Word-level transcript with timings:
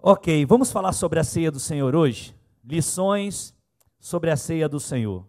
Ok, 0.00 0.46
vamos 0.46 0.70
falar 0.70 0.92
sobre 0.92 1.18
a 1.18 1.24
ceia 1.24 1.50
do 1.50 1.58
Senhor 1.58 1.96
hoje? 1.96 2.32
Lições 2.64 3.52
sobre 3.98 4.30
a 4.30 4.36
ceia 4.36 4.68
do 4.68 4.78
Senhor. 4.78 5.26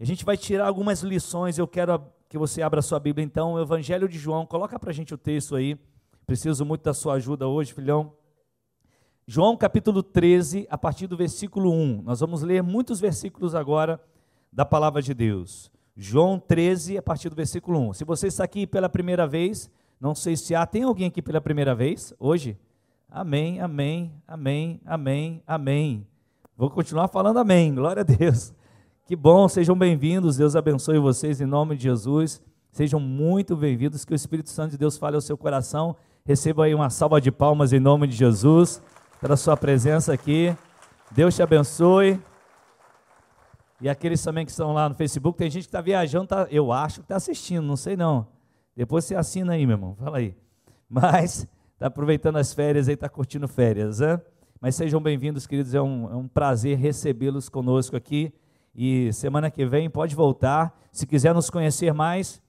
A 0.00 0.04
gente 0.04 0.24
vai 0.24 0.36
tirar 0.36 0.66
algumas 0.66 1.02
lições, 1.02 1.56
eu 1.56 1.68
quero 1.68 2.02
que 2.28 2.36
você 2.36 2.62
abra 2.62 2.82
sua 2.82 2.98
Bíblia 2.98 3.24
então, 3.24 3.52
o 3.52 3.60
Evangelho 3.60 4.08
de 4.08 4.18
João, 4.18 4.44
coloca 4.44 4.76
para 4.76 4.90
a 4.90 4.92
gente 4.92 5.14
o 5.14 5.16
texto 5.16 5.54
aí, 5.54 5.78
preciso 6.26 6.64
muito 6.64 6.82
da 6.82 6.92
sua 6.92 7.14
ajuda 7.14 7.46
hoje, 7.46 7.72
filhão. 7.72 8.12
João 9.24 9.56
capítulo 9.56 10.02
13, 10.02 10.66
a 10.68 10.76
partir 10.76 11.06
do 11.06 11.16
versículo 11.16 11.70
1, 11.70 12.02
nós 12.02 12.18
vamos 12.18 12.42
ler 12.42 12.60
muitos 12.60 12.98
versículos 12.98 13.54
agora 13.54 14.00
da 14.52 14.64
palavra 14.64 15.00
de 15.00 15.14
Deus. 15.14 15.70
João 15.96 16.40
13, 16.40 16.98
a 16.98 17.02
partir 17.02 17.28
do 17.28 17.36
versículo 17.36 17.78
1. 17.90 17.92
Se 17.92 18.04
você 18.04 18.26
está 18.26 18.42
aqui 18.42 18.66
pela 18.66 18.88
primeira 18.88 19.28
vez, 19.28 19.70
não 20.00 20.12
sei 20.12 20.36
se 20.36 20.56
há, 20.56 20.66
tem 20.66 20.82
alguém 20.82 21.06
aqui 21.06 21.22
pela 21.22 21.40
primeira 21.40 21.72
vez 21.72 22.12
hoje? 22.18 22.58
Amém, 23.14 23.60
amém, 23.60 24.10
amém, 24.26 24.80
amém, 24.86 25.42
amém. 25.46 26.06
Vou 26.56 26.70
continuar 26.70 27.08
falando 27.08 27.38
amém, 27.38 27.74
glória 27.74 28.00
a 28.00 28.04
Deus. 28.04 28.54
Que 29.04 29.14
bom, 29.14 29.46
sejam 29.48 29.76
bem-vindos, 29.76 30.38
Deus 30.38 30.56
abençoe 30.56 30.98
vocês 30.98 31.38
em 31.38 31.44
nome 31.44 31.76
de 31.76 31.82
Jesus. 31.82 32.40
Sejam 32.70 32.98
muito 32.98 33.54
bem-vindos, 33.54 34.06
que 34.06 34.14
o 34.14 34.16
Espírito 34.16 34.48
Santo 34.48 34.70
de 34.70 34.78
Deus 34.78 34.96
fale 34.96 35.14
ao 35.14 35.20
seu 35.20 35.36
coração. 35.36 35.94
Receba 36.24 36.64
aí 36.64 36.74
uma 36.74 36.88
salva 36.88 37.20
de 37.20 37.30
palmas 37.30 37.74
em 37.74 37.78
nome 37.78 38.06
de 38.06 38.16
Jesus, 38.16 38.80
pela 39.20 39.36
sua 39.36 39.58
presença 39.58 40.14
aqui. 40.14 40.56
Deus 41.10 41.36
te 41.36 41.42
abençoe. 41.42 42.18
E 43.78 43.90
aqueles 43.90 44.22
também 44.22 44.46
que 44.46 44.52
estão 44.52 44.72
lá 44.72 44.88
no 44.88 44.94
Facebook, 44.94 45.36
tem 45.36 45.50
gente 45.50 45.64
que 45.64 45.68
está 45.68 45.82
viajando, 45.82 46.28
tá, 46.28 46.46
eu 46.50 46.72
acho 46.72 47.00
que 47.00 47.04
está 47.04 47.16
assistindo, 47.16 47.62
não 47.62 47.76
sei 47.76 47.94
não. 47.94 48.26
Depois 48.74 49.04
você 49.04 49.14
assina 49.14 49.52
aí, 49.52 49.66
meu 49.66 49.74
irmão, 49.74 49.94
fala 49.96 50.16
aí. 50.16 50.34
Mas 50.88 51.46
está 51.82 51.88
aproveitando 51.88 52.36
as 52.36 52.54
férias 52.54 52.86
aí, 52.88 52.94
está 52.94 53.08
curtindo 53.08 53.48
férias, 53.48 53.98
né? 53.98 54.20
Mas 54.60 54.76
sejam 54.76 55.02
bem-vindos, 55.02 55.48
queridos, 55.48 55.74
é 55.74 55.82
um, 55.82 56.12
é 56.12 56.14
um 56.14 56.28
prazer 56.28 56.78
recebê-los 56.78 57.48
conosco 57.48 57.96
aqui. 57.96 58.32
E 58.72 59.12
semana 59.12 59.50
que 59.50 59.66
vem 59.66 59.90
pode 59.90 60.14
voltar. 60.14 60.78
Se 60.92 61.04
quiser 61.04 61.34
nos 61.34 61.50
conhecer 61.50 61.92
mais, 61.92 62.40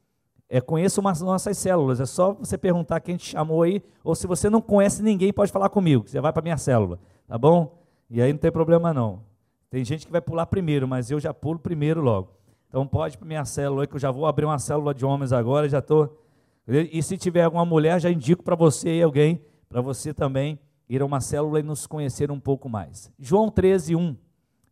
é, 0.47 0.61
conheça 0.61 1.01
umas 1.01 1.19
nossas 1.19 1.57
células. 1.57 1.99
É 1.99 2.05
só 2.05 2.31
você 2.33 2.59
perguntar 2.59 2.99
quem 2.99 3.17
te 3.17 3.25
chamou 3.25 3.63
aí, 3.63 3.81
ou 4.03 4.13
se 4.13 4.27
você 4.27 4.51
não 4.51 4.61
conhece 4.61 5.01
ninguém, 5.01 5.33
pode 5.33 5.51
falar 5.51 5.69
comigo. 5.69 6.07
Você 6.07 6.21
vai 6.21 6.31
para 6.31 6.43
minha 6.43 6.57
célula, 6.57 6.99
tá 7.27 7.35
bom? 7.35 7.81
E 8.11 8.21
aí 8.21 8.31
não 8.31 8.39
tem 8.39 8.51
problema 8.51 8.93
não. 8.93 9.23
Tem 9.71 9.83
gente 9.83 10.05
que 10.05 10.11
vai 10.11 10.21
pular 10.21 10.45
primeiro, 10.45 10.87
mas 10.87 11.09
eu 11.09 11.19
já 11.19 11.33
pulo 11.33 11.57
primeiro 11.57 12.01
logo. 12.01 12.29
Então 12.69 12.85
pode 12.85 13.17
para 13.17 13.27
minha 13.27 13.45
célula 13.45 13.81
aí, 13.81 13.87
que 13.87 13.95
eu 13.95 13.99
já 13.99 14.11
vou 14.11 14.27
abrir 14.27 14.45
uma 14.45 14.59
célula 14.59 14.93
de 14.93 15.03
homens 15.03 15.33
agora, 15.33 15.67
já 15.67 15.79
estou. 15.79 16.22
E 16.67 17.03
se 17.03 17.17
tiver 17.17 17.43
alguma 17.43 17.65
mulher, 17.65 17.99
já 17.99 18.09
indico 18.09 18.43
para 18.43 18.55
você 18.55 18.89
aí 18.89 19.03
alguém, 19.03 19.41
para 19.67 19.81
você 19.81 20.13
também 20.13 20.57
ir 20.87 21.01
a 21.01 21.05
uma 21.05 21.19
célula 21.19 21.59
e 21.59 21.63
nos 21.63 21.85
conhecer 21.85 22.31
um 22.31 22.39
pouco 22.39 22.69
mais. 22.69 23.11
João 23.19 23.49
13, 23.49 23.95
1 23.95 24.15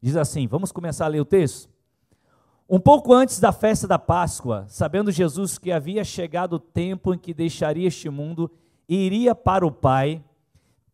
diz 0.01 0.15
assim: 0.15 0.47
vamos 0.47 0.71
começar 0.71 1.05
a 1.05 1.09
ler 1.09 1.19
o 1.19 1.25
texto? 1.25 1.69
Um 2.69 2.79
pouco 2.79 3.13
antes 3.13 3.39
da 3.39 3.51
festa 3.51 3.85
da 3.85 3.99
Páscoa, 3.99 4.65
sabendo 4.69 5.11
Jesus 5.11 5.57
que 5.57 5.73
havia 5.73 6.05
chegado 6.05 6.53
o 6.53 6.59
tempo 6.59 7.13
em 7.13 7.17
que 7.17 7.33
deixaria 7.33 7.87
este 7.87 8.09
mundo 8.09 8.49
e 8.87 8.95
iria 8.95 9.35
para 9.35 9.67
o 9.67 9.71
Pai, 9.71 10.23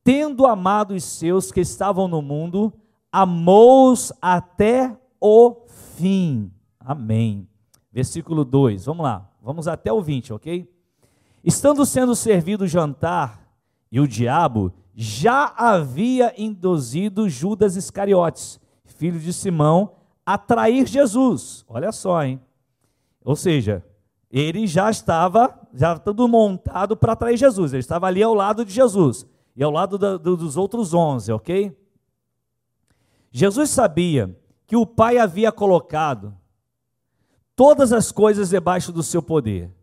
tendo 0.04 0.48
amado 0.48 0.96
os 0.96 1.04
seus 1.04 1.52
que 1.52 1.60
estavam 1.60 2.08
no 2.08 2.20
mundo, 2.20 2.74
amou-os 3.12 4.12
até 4.20 4.98
o 5.22 5.68
fim. 5.96 6.52
Amém. 6.80 7.48
Versículo 7.92 8.44
2, 8.44 8.86
vamos 8.86 9.04
lá, 9.04 9.30
vamos 9.42 9.68
até 9.68 9.94
o 9.94 10.02
20, 10.02 10.34
ok? 10.34 10.77
Estando 11.48 11.86
sendo 11.86 12.14
servido 12.14 12.66
o 12.66 12.68
jantar, 12.68 13.50
e 13.90 14.02
o 14.02 14.08
diabo 14.08 14.74
já 14.94 15.54
havia 15.56 16.34
induzido 16.38 17.30
Judas 17.30 17.78
Iscariotes, 17.78 18.60
filho 18.84 19.18
de 19.18 19.32
Simão, 19.32 19.94
a 20.26 20.38
trair 20.38 20.86
Jesus. 20.86 21.64
Olha 21.70 21.94
só, 21.94 22.22
hein? 22.22 22.42
Ou 23.24 23.34
seja, 23.34 23.82
ele 24.30 24.68
já 24.68 24.92
estava, 24.92 25.58
já 25.74 25.98
tudo 25.98 26.28
montado 26.28 26.98
para 26.98 27.16
trair 27.16 27.38
Jesus. 27.38 27.72
Ele 27.72 27.80
estava 27.80 28.08
ali 28.08 28.22
ao 28.22 28.34
lado 28.34 28.66
de 28.66 28.74
Jesus 28.74 29.26
e 29.56 29.64
ao 29.64 29.72
lado 29.72 29.98
da, 29.98 30.18
do, 30.18 30.36
dos 30.36 30.58
outros 30.58 30.94
onze, 30.94 31.32
ok? 31.32 31.74
Jesus 33.32 33.70
sabia 33.70 34.38
que 34.66 34.76
o 34.76 34.86
Pai 34.86 35.18
havia 35.18 35.50
colocado 35.50 36.38
todas 37.56 37.94
as 37.94 38.12
coisas 38.12 38.50
debaixo 38.50 38.92
do 38.92 39.02
seu 39.02 39.24
poder 39.24 39.77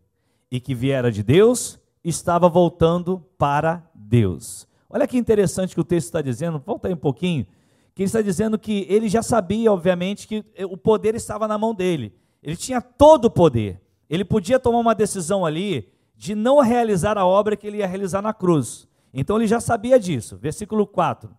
e 0.55 0.59
que 0.61 0.73
viera 0.73 1.11
de 1.11 1.21
Deus 1.21 1.77
estava 2.01 2.47
voltando 2.47 3.21
para 3.37 3.85
Deus. 3.93 4.65
Olha 4.89 5.05
que 5.05 5.17
interessante 5.17 5.75
que 5.75 5.81
o 5.81 5.83
texto 5.83 6.07
está 6.07 6.21
dizendo, 6.21 6.61
volta 6.65 6.87
aí 6.87 6.93
um 6.93 6.97
pouquinho, 6.97 7.45
que 7.93 8.03
ele 8.03 8.07
está 8.07 8.21
dizendo 8.21 8.57
que 8.57 8.85
ele 8.89 9.09
já 9.09 9.21
sabia, 9.21 9.71
obviamente, 9.71 10.25
que 10.25 10.45
o 10.69 10.77
poder 10.77 11.13
estava 11.13 11.45
na 11.45 11.57
mão 11.57 11.73
dele. 11.73 12.13
Ele 12.41 12.55
tinha 12.55 12.79
todo 12.79 13.25
o 13.25 13.29
poder. 13.29 13.81
Ele 14.09 14.23
podia 14.23 14.57
tomar 14.57 14.79
uma 14.79 14.95
decisão 14.95 15.45
ali 15.45 15.91
de 16.15 16.33
não 16.33 16.61
realizar 16.61 17.17
a 17.17 17.25
obra 17.25 17.57
que 17.57 17.67
ele 17.67 17.77
ia 17.77 17.87
realizar 17.87 18.21
na 18.21 18.33
cruz. 18.33 18.87
Então 19.13 19.35
ele 19.35 19.47
já 19.47 19.59
sabia 19.59 19.99
disso. 19.99 20.37
Versículo 20.37 20.87
4. 20.87 21.29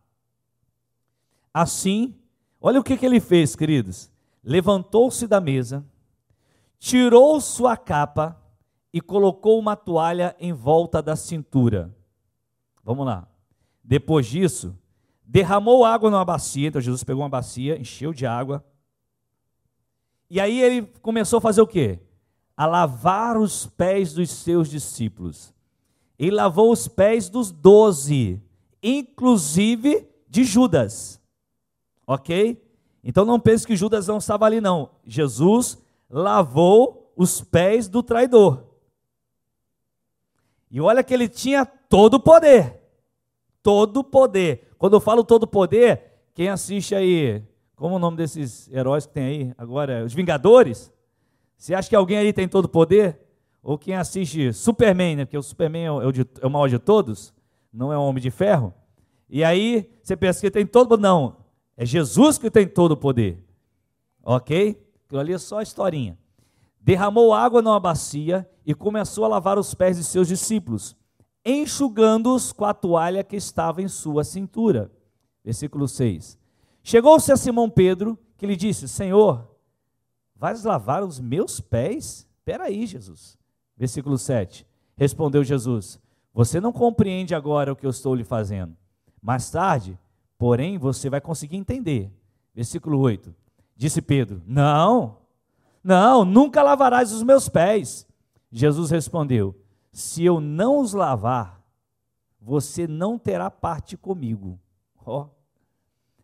Assim, 1.54 2.14
olha 2.60 2.80
o 2.80 2.84
que, 2.84 2.98
que 2.98 3.06
ele 3.06 3.20
fez, 3.20 3.56
queridos. 3.56 4.10
Levantou-se 4.44 5.26
da 5.26 5.40
mesa, 5.40 5.82
tirou 6.78 7.40
sua 7.40 7.78
capa 7.78 8.38
e 8.92 9.00
colocou 9.00 9.58
uma 9.58 9.76
toalha 9.76 10.34
em 10.38 10.52
volta 10.52 11.02
da 11.02 11.16
cintura. 11.16 11.94
Vamos 12.82 13.04
lá. 13.04 13.28
Depois 13.82 14.26
disso, 14.26 14.76
derramou 15.24 15.84
água 15.84 16.10
numa 16.10 16.24
bacia. 16.24 16.68
Então 16.68 16.80
Jesus 16.80 17.04
pegou 17.04 17.22
uma 17.22 17.28
bacia, 17.28 17.78
encheu 17.78 18.12
de 18.12 18.26
água. 18.26 18.64
E 20.28 20.40
aí 20.40 20.60
ele 20.60 20.82
começou 21.02 21.38
a 21.38 21.40
fazer 21.40 21.60
o 21.60 21.66
quê? 21.66 22.00
A 22.56 22.66
lavar 22.66 23.36
os 23.36 23.66
pés 23.66 24.12
dos 24.12 24.30
seus 24.30 24.68
discípulos. 24.68 25.54
Ele 26.18 26.34
lavou 26.34 26.72
os 26.72 26.88
pés 26.88 27.28
dos 27.28 27.52
doze, 27.52 28.42
inclusive 28.82 30.08
de 30.28 30.44
Judas. 30.44 31.20
Ok? 32.06 32.62
Então 33.04 33.24
não 33.24 33.38
pense 33.38 33.66
que 33.66 33.76
Judas 33.76 34.06
não 34.08 34.18
estava 34.18 34.46
ali, 34.46 34.60
não. 34.60 34.90
Jesus 35.04 35.78
lavou 36.08 37.12
os 37.16 37.40
pés 37.40 37.88
do 37.88 38.02
traidor. 38.02 38.65
E 40.76 40.80
olha 40.80 41.02
que 41.02 41.14
ele 41.14 41.28
tinha 41.28 41.64
todo 41.64 42.14
o 42.14 42.20
poder 42.20 42.86
todo 43.66 44.04
poder. 44.04 44.68
Quando 44.78 44.92
eu 44.92 45.00
falo 45.00 45.24
todo 45.24 45.44
poder, 45.44 46.00
quem 46.32 46.48
assiste 46.48 46.94
aí, 46.94 47.42
como 47.74 47.96
o 47.96 47.98
nome 47.98 48.16
desses 48.16 48.72
heróis 48.72 49.06
que 49.06 49.12
tem 49.12 49.24
aí 49.24 49.54
agora? 49.58 50.04
Os 50.04 50.14
Vingadores? 50.14 50.92
Você 51.56 51.74
acha 51.74 51.88
que 51.88 51.96
alguém 51.96 52.18
aí 52.18 52.32
tem 52.32 52.46
todo 52.46 52.68
poder? 52.68 53.18
Ou 53.60 53.76
quem 53.76 53.96
assiste 53.96 54.52
Superman, 54.52 55.16
né? 55.16 55.24
Porque 55.24 55.36
o 55.36 55.42
Superman 55.42 55.84
é 55.84 55.90
o, 55.90 56.00
é 56.00 56.06
o, 56.06 56.10
é 56.42 56.46
o 56.46 56.50
maior 56.50 56.68
de 56.68 56.78
todos, 56.78 57.34
não 57.72 57.92
é 57.92 57.98
um 57.98 58.02
homem 58.02 58.22
de 58.22 58.30
ferro. 58.30 58.72
E 59.28 59.42
aí 59.42 59.90
você 60.00 60.16
pensa 60.16 60.40
que 60.40 60.48
tem 60.48 60.64
todo 60.64 60.96
Não, 60.96 61.38
é 61.76 61.84
Jesus 61.84 62.38
que 62.38 62.48
tem 62.48 62.68
todo 62.68 62.92
o 62.92 62.96
poder. 62.96 63.44
Ok? 64.22 64.80
Aquilo 65.06 65.20
ali 65.20 65.32
é 65.32 65.38
só 65.38 65.58
a 65.58 65.64
historinha. 65.64 66.16
Derramou 66.80 67.34
água 67.34 67.60
numa 67.60 67.80
bacia 67.80 68.48
e 68.66 68.74
começou 68.74 69.24
a 69.24 69.28
lavar 69.28 69.58
os 69.58 69.72
pés 69.72 69.96
de 69.96 70.04
seus 70.04 70.28
discípulos 70.28 70.96
enxugando-os 71.46 72.52
com 72.52 72.64
a 72.64 72.74
toalha 72.74 73.22
que 73.22 73.36
estava 73.36 73.80
em 73.80 73.86
sua 73.86 74.24
cintura. 74.24 74.90
Versículo 75.44 75.86
6. 75.86 76.36
Chegou-se 76.82 77.30
a 77.30 77.36
Simão 77.36 77.70
Pedro, 77.70 78.18
que 78.36 78.46
lhe 78.46 78.56
disse: 78.56 78.88
Senhor, 78.88 79.48
vais 80.34 80.64
lavar 80.64 81.04
os 81.04 81.20
meus 81.20 81.60
pés? 81.60 82.28
Espera 82.38 82.64
aí, 82.64 82.84
Jesus. 82.84 83.38
Versículo 83.76 84.18
7. 84.18 84.66
Respondeu 84.96 85.44
Jesus: 85.44 86.00
Você 86.34 86.60
não 86.60 86.72
compreende 86.72 87.32
agora 87.32 87.72
o 87.72 87.76
que 87.76 87.86
eu 87.86 87.90
estou 87.90 88.12
lhe 88.12 88.24
fazendo. 88.24 88.76
Mais 89.22 89.48
tarde, 89.48 89.96
porém, 90.36 90.78
você 90.78 91.08
vai 91.08 91.20
conseguir 91.20 91.56
entender. 91.56 92.10
Versículo 92.52 92.98
8. 92.98 93.32
Disse 93.76 94.02
Pedro: 94.02 94.42
Não, 94.44 95.18
não, 95.82 96.24
nunca 96.24 96.60
lavarás 96.60 97.12
os 97.12 97.22
meus 97.22 97.48
pés. 97.48 98.04
Jesus 98.50 98.90
respondeu: 98.90 99.54
se 99.92 100.24
eu 100.24 100.40
não 100.40 100.80
os 100.80 100.92
lavar, 100.92 101.62
você 102.40 102.86
não 102.86 103.18
terá 103.18 103.50
parte 103.50 103.96
comigo. 103.96 104.60
Ó. 105.04 105.22
Oh. 105.22 105.28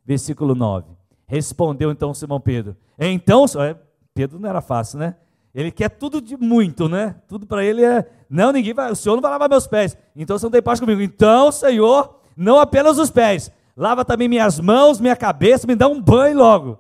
Versículo 0.05 0.55
9. 0.55 0.93
Respondeu 1.27 1.91
então 1.91 2.13
Simão 2.13 2.41
Pedro. 2.41 2.77
Então, 2.99 3.47
é, 3.59 3.75
Pedro 4.13 4.39
não 4.39 4.49
era 4.49 4.61
fácil, 4.61 4.99
né? 4.99 5.17
Ele 5.55 5.71
quer 5.71 5.89
tudo 5.89 6.21
de 6.21 6.37
muito, 6.37 6.89
né? 6.89 7.17
Tudo 7.29 7.47
para 7.47 7.65
ele 7.65 7.85
é, 7.85 8.11
não, 8.29 8.53
ninguém 8.53 8.75
vai, 8.75 8.91
o 8.91 8.97
Senhor 8.97 9.15
não 9.15 9.23
vai 9.23 9.31
lavar 9.31 9.49
meus 9.49 9.67
pés. 9.67 9.97
Então 10.15 10.39
você 10.39 10.47
não 10.47 10.51
tem 10.51 10.63
parte 10.63 10.81
comigo. 10.81 11.01
Então, 11.01 11.53
Senhor, 11.53 12.21
não 12.37 12.59
apenas 12.59 12.99
os 12.99 13.11
pés, 13.11 13.51
lava 13.77 14.05
também 14.05 14.29
minhas 14.29 14.61
mãos, 14.61 15.01
minha 15.01 15.17
cabeça, 15.17 15.67
me 15.67 15.75
dá 15.75 15.89
um 15.89 16.01
banho 16.01 16.39
logo. 16.39 16.79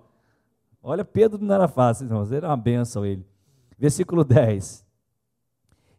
Olha, 0.82 1.04
Pedro 1.04 1.42
não 1.42 1.54
era 1.54 1.68
fácil, 1.68 2.04
irmãos, 2.04 2.32
era 2.32 2.48
uma 2.48 2.56
benção 2.56 3.06
ele. 3.06 3.26
Versículo 3.78 4.24
10. 4.24 4.81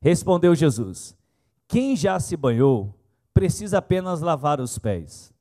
Respondeu 0.04 0.54
Jesus: 0.54 1.16
Quem 1.66 1.96
já 1.96 2.20
se 2.20 2.36
banhou 2.36 2.94
precisa 3.34 3.78
apenas 3.78 4.20
lavar 4.20 4.60
os 4.60 4.78
pés. 4.78 5.34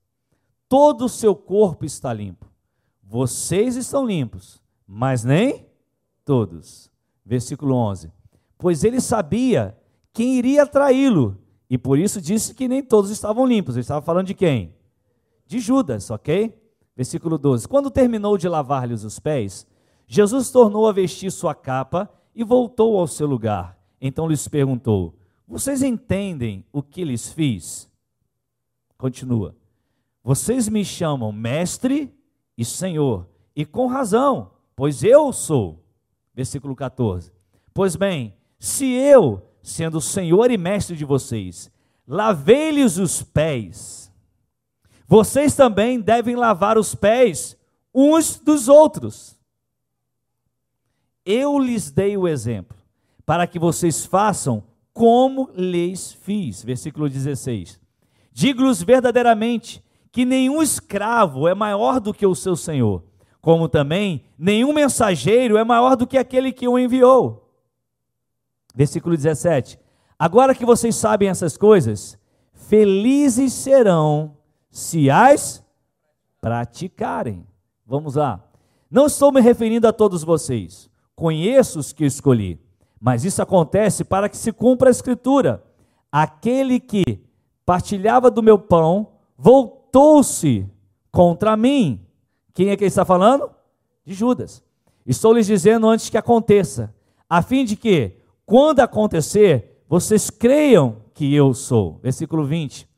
todo 0.69 1.07
o 1.07 1.09
seu 1.09 1.35
corpo 1.35 1.85
está 1.85 2.13
limpo. 2.15 2.47
Vocês 3.03 3.75
estão 3.75 4.07
limpos, 4.07 4.63
mas 4.87 5.25
nem 5.25 5.67
todos. 6.25 6.91
Versículo 7.27 7.75
11. 7.75 8.13
Pois 8.57 8.85
ele 8.85 9.01
sabia 9.01 9.77
quem 10.13 10.37
iria 10.37 10.65
traí-lo, 10.65 11.37
e 11.69 11.77
por 11.77 11.99
isso 11.99 12.21
disse 12.21 12.55
que 12.55 12.69
nem 12.69 12.85
todos 12.85 13.11
estavam 13.11 13.45
limpos. 13.45 13.75
Ele 13.75 13.81
estava 13.81 14.01
falando 14.01 14.29
de 14.29 14.35
quem? 14.35 14.77
De 15.45 15.59
Judas, 15.59 16.09
ok? 16.09 16.57
Versículo 16.97 17.37
12. 17.37 17.67
Quando 17.67 17.91
terminou 17.91 18.39
de 18.39 18.49
lavar-lhes 18.49 19.03
os 19.03 19.19
pés, 19.19 19.67
Jesus 20.07 20.53
tornou 20.53 20.87
a 20.87 20.93
vestir 20.93 21.33
sua 21.33 21.53
capa 21.55 22.09
e 22.33 22.45
voltou 22.45 22.97
ao 22.97 23.09
seu 23.09 23.27
lugar. 23.27 23.82
Então 24.05 24.27
lhes 24.27 24.49
perguntou: 24.49 25.15
Vocês 25.47 25.81
entendem 25.81 26.67
o 26.73 26.83
que 26.83 27.05
lhes 27.05 27.33
fiz? 27.33 27.89
Continua. 28.99 29.55
Vocês 30.25 30.69
me 30.69 30.85
chamam 30.85 31.31
mestre 31.31 32.13
e 32.59 32.65
senhor, 32.65 33.29
e 33.55 33.65
com 33.65 33.87
razão, 33.87 34.51
pois 34.75 35.05
eu 35.05 35.33
sou. 35.33 35.85
Versículo 36.35 36.75
14. 36.75 37.33
Pois 37.73 37.95
bem, 37.95 38.35
se 38.59 38.87
eu, 38.87 39.43
sendo 39.63 40.01
senhor 40.01 40.51
e 40.51 40.59
mestre 40.59 40.97
de 40.97 41.05
vocês, 41.05 41.71
lavei-lhes 42.07 42.99
os 42.99 43.23
pés, 43.23 44.13
vocês 45.07 45.55
também 45.55 46.01
devem 46.01 46.35
lavar 46.35 46.79
os 46.79 46.95
pés 46.95 47.57
uns 47.95 48.39
dos 48.39 48.69
outros. 48.69 49.39
Eu 51.25 51.59
lhes 51.59 51.91
dei 51.91 52.17
o 52.17 52.27
exemplo, 52.27 52.77
para 53.25 53.47
que 53.47 53.59
vocês 53.59 54.05
façam 54.05 54.65
como 54.93 55.51
lhes 55.55 56.13
fiz. 56.13 56.63
Versículo 56.63 57.09
16. 57.09 57.81
Digo-lhes 58.33 58.83
verdadeiramente 58.83 59.83
que 60.11 60.25
nenhum 60.25 60.63
escravo 60.63 61.49
é 61.49 61.55
maior 61.55 61.99
do 61.99 62.13
que 62.13 62.27
o 62.27 62.35
seu 62.35 62.55
senhor, 62.55 63.03
como 63.41 63.69
também 63.69 64.25
nenhum 64.39 64.73
mensageiro 64.73 65.57
é 65.57 65.65
maior 65.65 65.97
do 65.97 66.07
que 66.07 66.19
aquele 66.19 66.53
que 66.53 66.69
o 66.69 66.79
enviou. 66.79 67.51
Versículo 68.75 69.17
17. 69.17 69.79
Agora 70.19 70.55
que 70.55 70.65
vocês 70.65 70.95
sabem 70.95 71.29
essas 71.29 71.57
coisas, 71.57 72.19
felizes 72.53 73.53
serão 73.53 74.37
se 74.71 75.11
as 75.11 75.65
praticarem. 76.41 77.47
Vamos 77.87 78.15
lá. 78.15 78.43
Não 78.91 79.07
estou 79.07 79.33
me 79.33 79.41
referindo 79.41 79.89
a 79.89 79.93
todos 79.93 80.23
vocês. 80.23 80.91
Conheço 81.15 81.79
os 81.79 81.93
que 81.93 82.05
escolhi. 82.05 82.61
Mas 83.05 83.25
isso 83.25 83.43
acontece 83.43 84.05
para 84.05 84.29
que 84.29 84.37
se 84.37 84.53
cumpra 84.53 84.89
a 84.89 84.93
escritura. 84.93 85.61
Aquele 86.13 86.79
que 86.79 87.21
partilhava 87.67 88.31
do 88.31 88.41
meu 88.45 88.57
pão 88.57 89.09
voltou-se 89.37 90.71
contra 91.11 91.57
mim. 91.57 92.01
Quem 92.55 92.69
é 92.69 92.77
que 92.77 92.85
ele 92.85 92.89
está 92.89 93.05
falando? 93.05 93.51
De 94.05 94.15
Judas. 94.15 94.63
Estou 95.05 95.33
lhes 95.33 95.49
dizendo 95.49 95.89
antes 95.89 96.09
que 96.09 96.17
aconteça, 96.17 96.95
a 97.29 97.43
fim 97.43 97.65
de 97.65 97.75
que, 97.75 98.19
quando 98.47 98.79
acontecer, 98.79 99.83
vocês 99.89 100.31
creiam 100.31 100.99
que 101.13 101.35
eu 101.35 101.53
sou. 101.55 101.99
Versículo 102.05 102.45
20. 102.45 102.89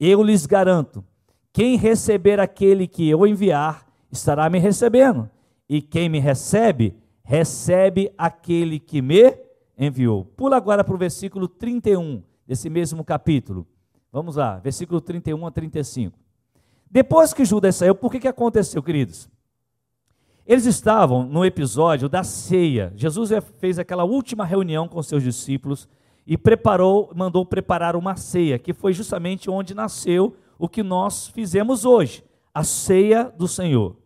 Eu 0.00 0.24
lhes 0.24 0.44
garanto: 0.44 1.04
quem 1.52 1.76
receber 1.76 2.40
aquele 2.40 2.88
que 2.88 3.08
eu 3.08 3.24
enviar, 3.24 3.86
estará 4.10 4.50
me 4.50 4.58
recebendo. 4.58 5.30
E 5.68 5.80
quem 5.80 6.08
me 6.08 6.18
recebe, 6.18 6.96
recebe 7.22 8.12
aquele 8.18 8.80
que 8.80 9.00
me 9.00 9.41
enviou. 9.78 10.24
Pula 10.24 10.56
agora 10.56 10.84
para 10.84 10.94
o 10.94 10.98
versículo 10.98 11.48
31 11.48 12.22
desse 12.46 12.68
mesmo 12.68 13.04
capítulo. 13.04 13.66
Vamos 14.12 14.36
lá, 14.36 14.58
versículo 14.58 15.00
31 15.00 15.46
a 15.46 15.50
35. 15.50 16.18
Depois 16.90 17.32
que 17.32 17.44
Judas 17.44 17.76
saiu, 17.76 17.94
por 17.94 18.12
que, 18.12 18.20
que 18.20 18.28
aconteceu, 18.28 18.82
queridos? 18.82 19.30
Eles 20.46 20.66
estavam 20.66 21.24
no 21.24 21.44
episódio 21.44 22.08
da 22.08 22.22
ceia. 22.22 22.92
Jesus 22.94 23.30
fez 23.58 23.78
aquela 23.78 24.04
última 24.04 24.44
reunião 24.44 24.86
com 24.88 25.02
seus 25.02 25.22
discípulos 25.22 25.88
e 26.26 26.36
preparou, 26.36 27.10
mandou 27.14 27.46
preparar 27.46 27.96
uma 27.96 28.16
ceia, 28.16 28.58
que 28.58 28.74
foi 28.74 28.92
justamente 28.92 29.48
onde 29.48 29.74
nasceu 29.74 30.36
o 30.58 30.68
que 30.68 30.82
nós 30.82 31.28
fizemos 31.28 31.84
hoje, 31.84 32.22
a 32.52 32.62
ceia 32.62 33.32
do 33.36 33.48
Senhor. 33.48 33.96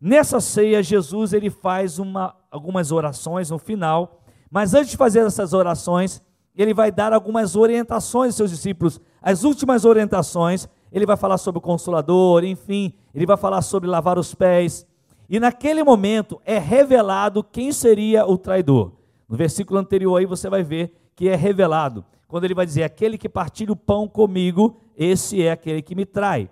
Nessa 0.00 0.40
ceia, 0.40 0.82
Jesus 0.82 1.32
ele 1.32 1.50
faz 1.50 1.98
uma, 1.98 2.34
algumas 2.50 2.92
orações 2.92 3.50
no 3.50 3.58
final, 3.58 4.22
mas 4.56 4.72
antes 4.72 4.92
de 4.92 4.96
fazer 4.96 5.18
essas 5.18 5.52
orações, 5.52 6.22
ele 6.56 6.72
vai 6.72 6.90
dar 6.90 7.12
algumas 7.12 7.56
orientações 7.56 8.28
aos 8.28 8.36
seus 8.36 8.50
discípulos. 8.50 8.98
As 9.20 9.44
últimas 9.44 9.84
orientações, 9.84 10.66
ele 10.90 11.04
vai 11.04 11.14
falar 11.14 11.36
sobre 11.36 11.58
o 11.58 11.60
consolador, 11.60 12.42
enfim, 12.42 12.94
ele 13.14 13.26
vai 13.26 13.36
falar 13.36 13.60
sobre 13.60 13.86
lavar 13.86 14.18
os 14.18 14.34
pés. 14.34 14.86
E 15.28 15.38
naquele 15.38 15.84
momento 15.84 16.40
é 16.42 16.56
revelado 16.56 17.44
quem 17.44 17.70
seria 17.70 18.24
o 18.26 18.38
traidor. 18.38 18.92
No 19.28 19.36
versículo 19.36 19.78
anterior 19.78 20.16
aí 20.16 20.24
você 20.24 20.48
vai 20.48 20.62
ver 20.62 21.10
que 21.14 21.28
é 21.28 21.36
revelado. 21.36 22.02
Quando 22.26 22.44
ele 22.44 22.54
vai 22.54 22.64
dizer: 22.64 22.82
Aquele 22.82 23.18
que 23.18 23.28
partilha 23.28 23.72
o 23.72 23.76
pão 23.76 24.08
comigo, 24.08 24.80
esse 24.96 25.42
é 25.42 25.50
aquele 25.50 25.82
que 25.82 25.94
me 25.94 26.06
trai. 26.06 26.48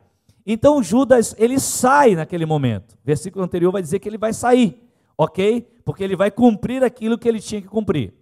Então 0.47 0.83
Judas, 0.83 1.35
ele 1.39 1.59
sai 1.59 2.15
naquele 2.15 2.45
momento. 2.45 2.99
Versículo 3.03 3.43
anterior 3.43 3.73
vai 3.73 3.81
dizer 3.81 3.99
que 3.99 4.07
ele 4.11 4.19
vai 4.19 4.35
sair, 4.35 4.87
ok? 5.17 5.73
Porque 5.85 6.03
ele 6.03 6.17
vai 6.17 6.31
cumprir 6.31 6.83
aquilo 6.83 7.19
que 7.19 7.29
ele 7.29 7.41
tinha 7.41 7.61
que 7.61 7.69
cumprir. 7.69 8.15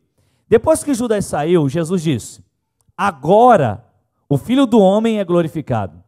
Depois 0.49 0.83
que 0.83 0.95
Judas 0.95 1.25
saiu, 1.27 1.69
Jesus 1.69 2.03
disse: 2.03 2.45
Agora 2.97 3.85
o 4.29 4.37
filho 4.37 4.67
do 4.67 4.81
homem 4.81 5.19
é 5.19 5.25
glorificado, 5.25 6.03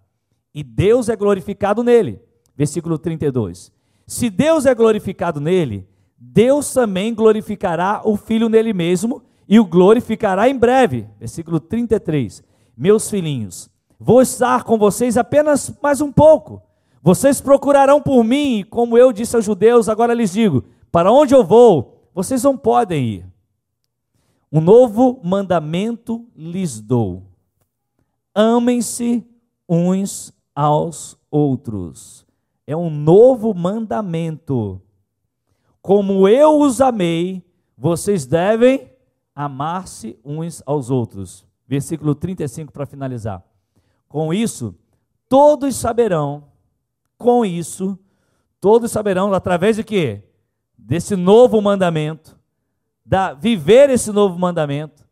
e 0.54 0.62
Deus 0.62 1.08
é 1.08 1.16
glorificado 1.16 1.82
nele. 1.82 2.20
Versículo 2.56 2.98
32. 2.98 3.72
Se 4.06 4.30
Deus 4.30 4.66
é 4.66 4.74
glorificado 4.74 5.40
nele, 5.40 5.86
Deus 6.18 6.72
também 6.72 7.14
glorificará 7.14 8.02
o 8.04 8.16
filho 8.16 8.48
nele 8.48 8.72
mesmo 8.72 9.22
e 9.48 9.58
o 9.58 9.64
glorificará 9.64 10.48
em 10.48 10.56
breve. 10.56 11.06
Versículo 11.18 11.58
33. 11.58 12.42
Meus 12.76 13.08
filhinhos, 13.08 13.70
Vou 13.98 14.20
estar 14.20 14.64
com 14.64 14.76
vocês 14.76 15.16
apenas 15.16 15.72
mais 15.82 16.00
um 16.00 16.12
pouco. 16.12 16.62
Vocês 17.02 17.40
procurarão 17.40 18.02
por 18.02 18.24
mim, 18.24 18.62
como 18.68 18.98
eu 18.98 19.12
disse 19.12 19.34
aos 19.36 19.44
judeus, 19.44 19.88
agora 19.88 20.12
lhes 20.12 20.32
digo: 20.32 20.64
para 20.94 21.10
onde 21.10 21.34
eu 21.34 21.42
vou, 21.42 22.08
vocês 22.14 22.44
não 22.44 22.56
podem 22.56 23.04
ir. 23.04 23.26
Um 24.52 24.60
novo 24.60 25.20
mandamento 25.24 26.24
lhes 26.36 26.80
dou: 26.80 27.24
amem-se 28.32 29.26
uns 29.68 30.32
aos 30.54 31.18
outros. 31.28 32.24
É 32.64 32.76
um 32.76 32.90
novo 32.90 33.52
mandamento. 33.52 34.80
Como 35.82 36.28
eu 36.28 36.60
os 36.60 36.80
amei, 36.80 37.44
vocês 37.76 38.24
devem 38.24 38.88
amar-se 39.34 40.16
uns 40.24 40.62
aos 40.64 40.90
outros. 40.90 41.44
Versículo 41.66 42.14
35 42.14 42.72
para 42.72 42.86
finalizar. 42.86 43.42
Com 44.08 44.32
isso, 44.32 44.76
todos 45.28 45.74
saberão, 45.74 46.44
com 47.18 47.44
isso, 47.44 47.98
todos 48.60 48.92
saberão 48.92 49.34
através 49.34 49.74
de 49.74 49.82
quê? 49.82 50.22
Desse 50.86 51.16
novo 51.16 51.62
mandamento, 51.62 52.38
da 53.06 53.32
viver 53.32 53.88
esse 53.88 54.12
novo 54.12 54.38
mandamento, 54.38 55.08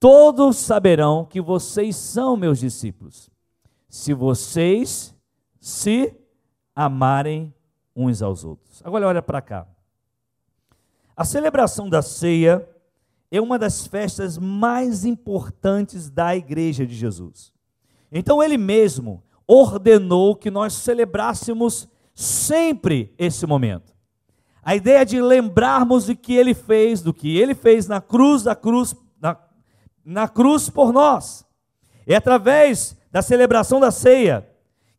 todos 0.00 0.56
saberão 0.56 1.24
que 1.24 1.40
vocês 1.40 1.94
são 1.94 2.36
meus 2.36 2.58
discípulos. 2.58 3.30
Se 3.88 4.12
vocês 4.12 5.14
se 5.60 6.12
amarem 6.74 7.54
uns 7.94 8.20
aos 8.20 8.44
outros. 8.44 8.82
Agora 8.84 9.06
olha 9.06 9.22
para 9.22 9.40
cá. 9.40 9.64
A 11.16 11.24
celebração 11.24 11.88
da 11.88 12.02
ceia 12.02 12.68
é 13.30 13.40
uma 13.40 13.60
das 13.60 13.86
festas 13.86 14.36
mais 14.36 15.04
importantes 15.04 16.10
da 16.10 16.34
igreja 16.34 16.84
de 16.84 16.96
Jesus. 16.96 17.52
Então 18.10 18.42
ele 18.42 18.58
mesmo 18.58 19.22
ordenou 19.46 20.34
que 20.34 20.50
nós 20.50 20.72
celebrássemos 20.72 21.88
sempre 22.12 23.14
esse 23.16 23.46
momento. 23.46 23.92
A 24.62 24.76
ideia 24.76 25.04
de 25.04 25.20
lembrarmos 25.20 26.06
do 26.06 26.16
que 26.16 26.34
ele 26.34 26.54
fez, 26.54 27.02
do 27.02 27.12
que 27.12 27.36
ele 27.36 27.54
fez 27.54 27.88
na 27.88 28.00
cruz, 28.00 28.44
da 28.44 28.54
cruz, 28.54 28.94
na, 29.20 29.36
na 30.04 30.28
cruz 30.28 30.70
por 30.70 30.92
nós. 30.92 31.44
É 32.06 32.14
através 32.14 32.96
da 33.10 33.22
celebração 33.22 33.80
da 33.80 33.90
ceia 33.90 34.48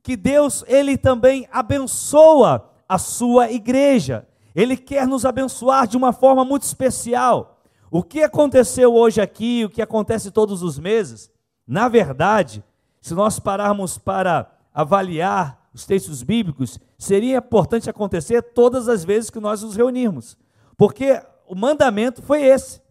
que 0.01 0.17
Deus 0.17 0.65
ele 0.67 0.97
também 0.97 1.47
abençoa 1.51 2.69
a 2.87 2.97
sua 2.97 3.49
igreja. 3.49 4.27
Ele 4.53 4.75
quer 4.75 5.07
nos 5.07 5.25
abençoar 5.25 5.87
de 5.87 5.95
uma 5.95 6.11
forma 6.11 6.43
muito 6.43 6.63
especial. 6.63 7.61
O 7.89 8.03
que 8.03 8.21
aconteceu 8.21 8.93
hoje 8.93 9.21
aqui, 9.21 9.63
o 9.63 9.69
que 9.69 9.81
acontece 9.81 10.29
todos 10.29 10.61
os 10.61 10.77
meses, 10.77 11.31
na 11.65 11.87
verdade, 11.87 12.63
se 13.01 13.13
nós 13.13 13.39
pararmos 13.39 13.97
para 13.97 14.51
avaliar 14.73 15.62
os 15.73 15.85
textos 15.85 16.21
bíblicos, 16.21 16.79
seria 16.97 17.37
importante 17.37 17.89
acontecer 17.89 18.41
todas 18.41 18.87
as 18.87 19.03
vezes 19.03 19.29
que 19.29 19.39
nós 19.39 19.63
nos 19.63 19.75
reunirmos, 19.75 20.37
porque 20.77 21.21
o 21.47 21.55
mandamento 21.55 22.21
foi 22.21 22.43
esse. 22.43 22.81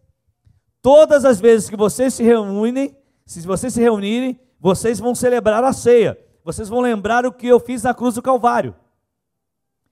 Todas 0.81 1.23
as 1.23 1.39
vezes 1.39 1.69
que 1.69 1.77
vocês 1.77 2.13
se 2.13 2.23
reúnem, 2.23 2.95
se 3.25 3.41
vocês 3.47 3.73
se 3.73 3.81
reunirem, 3.81 4.39
vocês 4.59 4.99
vão 4.99 5.15
celebrar 5.15 5.63
a 5.63 5.73
ceia. 5.73 6.19
vocês 6.45 6.67
vão 6.67 6.81
lembrar 6.81 7.25
o 7.25 7.31
que 7.31 7.47
eu 7.47 7.57
fiz 7.57 7.83
na 7.83 7.93
cruz 7.93 8.15
do 8.15 8.21
Calvário. 8.21 8.75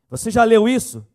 Você 0.09 0.29
já 0.29 0.43
leu 0.43 0.67
isso? 0.67 1.07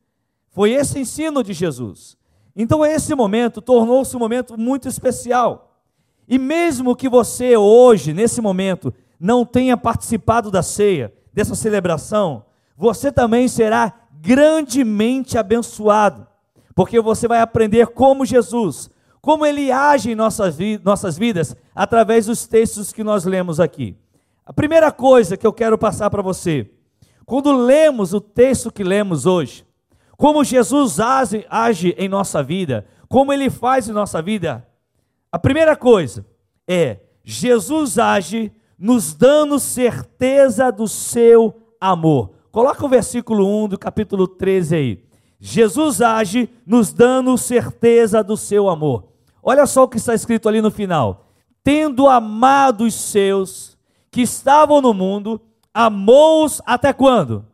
Foi 0.48 0.72
esse 0.72 0.98
ensino 0.98 1.42
de 1.42 1.52
Jesus. 1.52 2.16
Então, 2.54 2.84
esse 2.84 3.14
momento 3.14 3.60
tornou-se 3.60 4.16
um 4.16 4.18
momento 4.18 4.58
muito 4.58 4.88
especial. 4.88 5.78
E 6.26 6.38
mesmo 6.38 6.96
que 6.96 7.06
você 7.06 7.54
hoje, 7.54 8.14
nesse 8.14 8.40
momento, 8.40 8.94
não 9.20 9.44
tenha 9.44 9.76
participado 9.76 10.50
da 10.50 10.62
ceia, 10.62 11.12
dessa 11.36 11.54
celebração, 11.54 12.46
você 12.74 13.12
também 13.12 13.46
será 13.46 13.92
grandemente 14.10 15.36
abençoado, 15.36 16.26
porque 16.74 16.98
você 16.98 17.28
vai 17.28 17.42
aprender 17.42 17.88
como 17.88 18.24
Jesus, 18.24 18.88
como 19.20 19.44
ele 19.44 19.70
age 19.70 20.12
em 20.12 20.14
nossas, 20.14 20.56
nossas 20.82 21.18
vidas 21.18 21.54
através 21.74 22.24
dos 22.24 22.46
textos 22.46 22.90
que 22.90 23.04
nós 23.04 23.26
lemos 23.26 23.60
aqui. 23.60 23.98
A 24.46 24.52
primeira 24.52 24.90
coisa 24.90 25.36
que 25.36 25.46
eu 25.46 25.52
quero 25.52 25.76
passar 25.76 26.08
para 26.08 26.22
você, 26.22 26.70
quando 27.26 27.52
lemos 27.52 28.14
o 28.14 28.20
texto 28.20 28.72
que 28.72 28.82
lemos 28.82 29.26
hoje, 29.26 29.66
como 30.16 30.42
Jesus 30.42 30.98
age, 30.98 31.44
age 31.50 31.94
em 31.98 32.08
nossa 32.08 32.42
vida, 32.42 32.86
como 33.10 33.30
ele 33.30 33.50
faz 33.50 33.90
em 33.90 33.92
nossa 33.92 34.22
vida, 34.22 34.66
a 35.30 35.38
primeira 35.38 35.76
coisa 35.76 36.24
é 36.66 37.00
Jesus 37.22 37.98
age 37.98 38.50
nos 38.78 39.14
dando 39.14 39.58
certeza 39.58 40.70
do 40.70 40.86
seu 40.86 41.54
amor. 41.80 42.30
Coloca 42.50 42.84
o 42.84 42.88
versículo 42.88 43.64
1 43.64 43.68
do 43.68 43.78
capítulo 43.78 44.26
13 44.26 44.76
aí. 44.76 45.04
Jesus 45.38 46.00
age 46.00 46.48
nos 46.66 46.92
dando 46.92 47.36
certeza 47.36 48.22
do 48.22 48.36
seu 48.36 48.68
amor. 48.68 49.04
Olha 49.42 49.66
só 49.66 49.84
o 49.84 49.88
que 49.88 49.98
está 49.98 50.14
escrito 50.14 50.48
ali 50.48 50.60
no 50.60 50.70
final. 50.70 51.26
Tendo 51.62 52.08
amado 52.08 52.84
os 52.84 52.94
seus 52.94 53.76
que 54.10 54.22
estavam 54.22 54.80
no 54.80 54.94
mundo, 54.94 55.40
amou-os 55.74 56.62
até 56.64 56.92
quando? 56.92 57.44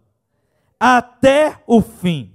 Até 0.79 1.59
o 1.67 1.81
fim. 1.81 2.33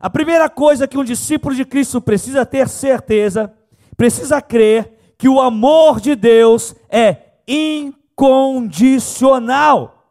A 0.00 0.10
primeira 0.10 0.50
coisa 0.50 0.86
que 0.86 0.98
um 0.98 1.04
discípulo 1.04 1.54
de 1.54 1.64
Cristo 1.64 2.00
precisa 2.00 2.44
ter 2.44 2.68
certeza, 2.68 3.52
precisa 3.96 4.42
crer 4.42 5.14
que 5.16 5.28
o 5.28 5.40
amor 5.40 6.00
de 6.00 6.14
Deus 6.14 6.74
é 6.90 7.16
incondicional. 8.14 10.04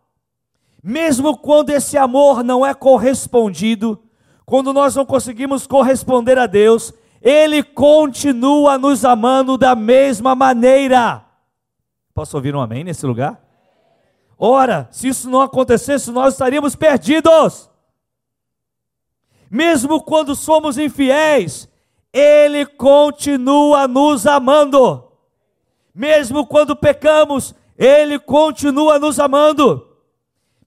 Mesmo 0.84 1.38
quando 1.38 1.70
esse 1.70 1.98
amor 1.98 2.44
não 2.44 2.66
é 2.66 2.74
correspondido, 2.74 4.04
quando 4.46 4.74
nós 4.74 4.96
não 4.96 5.06
conseguimos 5.06 5.66
corresponder 5.66 6.38
a 6.38 6.46
Deus, 6.46 6.94
Ele 7.22 7.64
continua 7.64 8.78
nos 8.78 9.06
amando 9.06 9.58
da 9.58 9.74
mesma 9.76 10.36
maneira. 10.36 11.26
Posso 12.14 12.36
ouvir 12.36 12.54
um 12.54 12.60
amém 12.60 12.84
nesse 12.84 13.06
lugar? 13.06 13.42
Ora, 14.38 14.90
se 14.92 15.08
isso 15.08 15.30
não 15.30 15.42
acontecesse, 15.42 16.12
nós 16.12 16.34
estaríamos 16.34 16.76
perdidos. 16.76 17.70
Mesmo 19.50 20.02
quando 20.02 20.36
somos 20.36 20.78
infiéis, 20.78 21.70
Ele 22.12 22.66
continua 22.66 23.88
nos 23.88 24.28
amando. 24.28 25.10
Mesmo 25.96 26.46
quando 26.46 26.76
pecamos, 26.76 27.56
Ele 27.78 28.20
continua 28.20 29.00
nos 29.00 29.20
amando. 29.20 29.88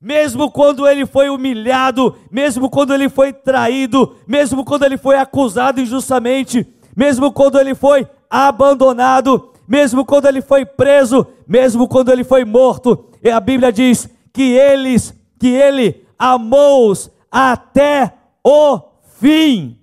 Mesmo 0.01 0.51
quando 0.51 0.87
ele 0.87 1.07
foi 1.07 1.29
humilhado, 1.29 2.17
mesmo 2.31 2.69
quando 2.69 2.93
ele 2.93 3.09
foi 3.09 3.33
traído, 3.33 4.17
mesmo 4.27 4.65
quando 4.65 4.85
ele 4.85 4.99
foi 4.99 5.17
acusado 5.17 5.81
injustamente, 5.81 6.67
mesmo 6.95 7.33
quando 7.33 7.59
ele 7.59 7.75
foi 7.75 8.07
abandonado, 8.29 9.53
mesmo 9.67 10.05
quando 10.05 10.27
ele 10.27 10.43
foi 10.43 10.65
preso, 10.65 11.27
mesmo 11.47 11.89
quando 11.89 12.13
ele 12.13 12.25
foi 12.25 12.45
morto, 12.45 13.07
e 13.23 13.31
a 13.31 13.41
Bíblia 13.41 13.73
diz 13.73 14.09
que 14.33 14.53
eles, 14.53 15.15
que 15.39 15.49
ele 15.49 16.07
amou-os 16.19 17.11
até 17.31 18.13
o 18.45 18.81
fim. 19.19 19.79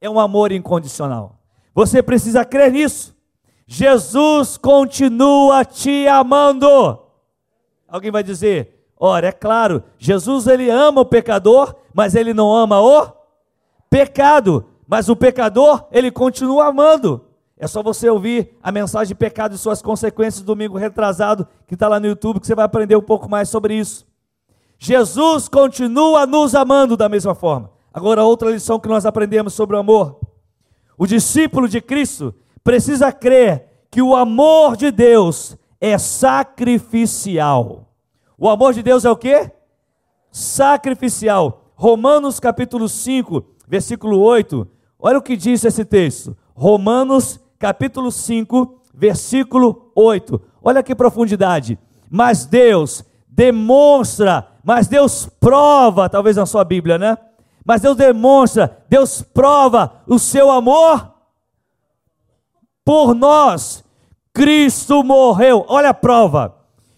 É 0.00 0.10
um 0.10 0.18
amor 0.18 0.50
incondicional. 0.52 1.38
Você 1.74 2.02
precisa 2.02 2.44
crer 2.44 2.72
nisso. 2.72 3.14
Jesus 3.74 4.58
continua 4.58 5.64
te 5.64 6.06
amando. 6.06 6.98
Alguém 7.88 8.10
vai 8.10 8.22
dizer: 8.22 8.84
ora, 9.00 9.28
é 9.28 9.32
claro, 9.32 9.82
Jesus 9.98 10.46
ele 10.46 10.68
ama 10.68 11.00
o 11.00 11.06
pecador, 11.06 11.74
mas 11.94 12.14
ele 12.14 12.34
não 12.34 12.54
ama 12.54 12.82
o 12.82 13.10
pecado. 13.88 14.66
Mas 14.86 15.08
o 15.08 15.16
pecador, 15.16 15.86
ele 15.90 16.10
continua 16.10 16.66
amando. 16.66 17.24
É 17.56 17.66
só 17.66 17.82
você 17.82 18.10
ouvir 18.10 18.58
a 18.62 18.70
mensagem 18.70 19.08
de 19.08 19.14
pecado 19.14 19.54
e 19.54 19.58
suas 19.58 19.80
consequências 19.80 20.44
domingo 20.44 20.76
retrasado, 20.76 21.48
que 21.66 21.72
está 21.72 21.88
lá 21.88 21.98
no 21.98 22.06
YouTube, 22.06 22.40
que 22.40 22.46
você 22.46 22.54
vai 22.54 22.66
aprender 22.66 22.96
um 22.96 23.00
pouco 23.00 23.26
mais 23.26 23.48
sobre 23.48 23.74
isso. 23.74 24.06
Jesus 24.78 25.48
continua 25.48 26.26
nos 26.26 26.54
amando 26.54 26.94
da 26.94 27.08
mesma 27.08 27.34
forma. 27.34 27.70
Agora, 27.90 28.22
outra 28.22 28.50
lição 28.50 28.78
que 28.78 28.88
nós 28.88 29.06
aprendemos 29.06 29.54
sobre 29.54 29.76
o 29.76 29.78
amor. 29.78 30.20
O 30.98 31.06
discípulo 31.06 31.66
de 31.66 31.80
Cristo, 31.80 32.34
precisa 32.62 33.12
crer 33.12 33.86
que 33.90 34.00
o 34.00 34.14
amor 34.16 34.76
de 34.76 34.90
Deus 34.90 35.56
é 35.80 35.98
sacrificial. 35.98 37.88
O 38.38 38.48
amor 38.48 38.72
de 38.72 38.82
Deus 38.82 39.04
é 39.04 39.10
o 39.10 39.16
que? 39.16 39.50
Sacrificial. 40.30 41.72
Romanos 41.74 42.40
capítulo 42.40 42.88
5, 42.88 43.44
versículo 43.68 44.20
8. 44.20 44.66
Olha 44.98 45.18
o 45.18 45.22
que 45.22 45.36
diz 45.36 45.64
esse 45.64 45.84
texto. 45.84 46.36
Romanos 46.54 47.40
capítulo 47.58 48.10
5, 48.10 48.80
versículo 48.94 49.90
8. 49.94 50.40
Olha 50.62 50.82
que 50.82 50.94
profundidade. 50.94 51.78
Mas 52.08 52.46
Deus 52.46 53.04
demonstra, 53.28 54.48
mas 54.62 54.86
Deus 54.86 55.26
prova, 55.40 56.08
talvez 56.08 56.36
na 56.36 56.46
sua 56.46 56.64
Bíblia, 56.64 56.98
né? 56.98 57.18
Mas 57.64 57.80
Deus 57.80 57.96
demonstra, 57.96 58.84
Deus 58.88 59.22
prova 59.22 60.02
o 60.06 60.18
seu 60.18 60.50
amor 60.50 61.11
por 62.84 63.14
nós. 63.14 63.84
Cristo 64.32 65.04
morreu, 65.04 65.64
olha 65.68 65.90
a 65.90 65.94
prova. 65.94 66.56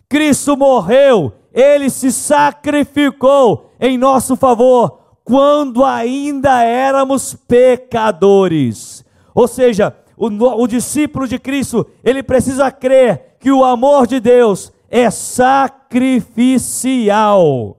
Cristo 0.08 0.56
morreu, 0.56 1.32
ele 1.52 1.90
se 1.90 2.12
sacrificou 2.12 3.72
em 3.80 3.98
nosso 3.98 4.36
favor 4.36 5.00
quando 5.24 5.84
ainda 5.84 6.62
éramos 6.62 7.34
pecadores. 7.34 9.04
Ou 9.34 9.48
seja, 9.48 9.96
o, 10.16 10.26
o, 10.26 10.66
discípulo 10.66 11.26
de 11.26 11.38
Cristo, 11.38 11.86
ele 12.04 12.22
precisa 12.22 12.70
crer 12.70 13.36
que 13.40 13.50
o 13.50 13.64
amor 13.64 14.06
de 14.06 14.20
Deus 14.20 14.70
é 14.88 15.10
sacrificial. 15.10 17.78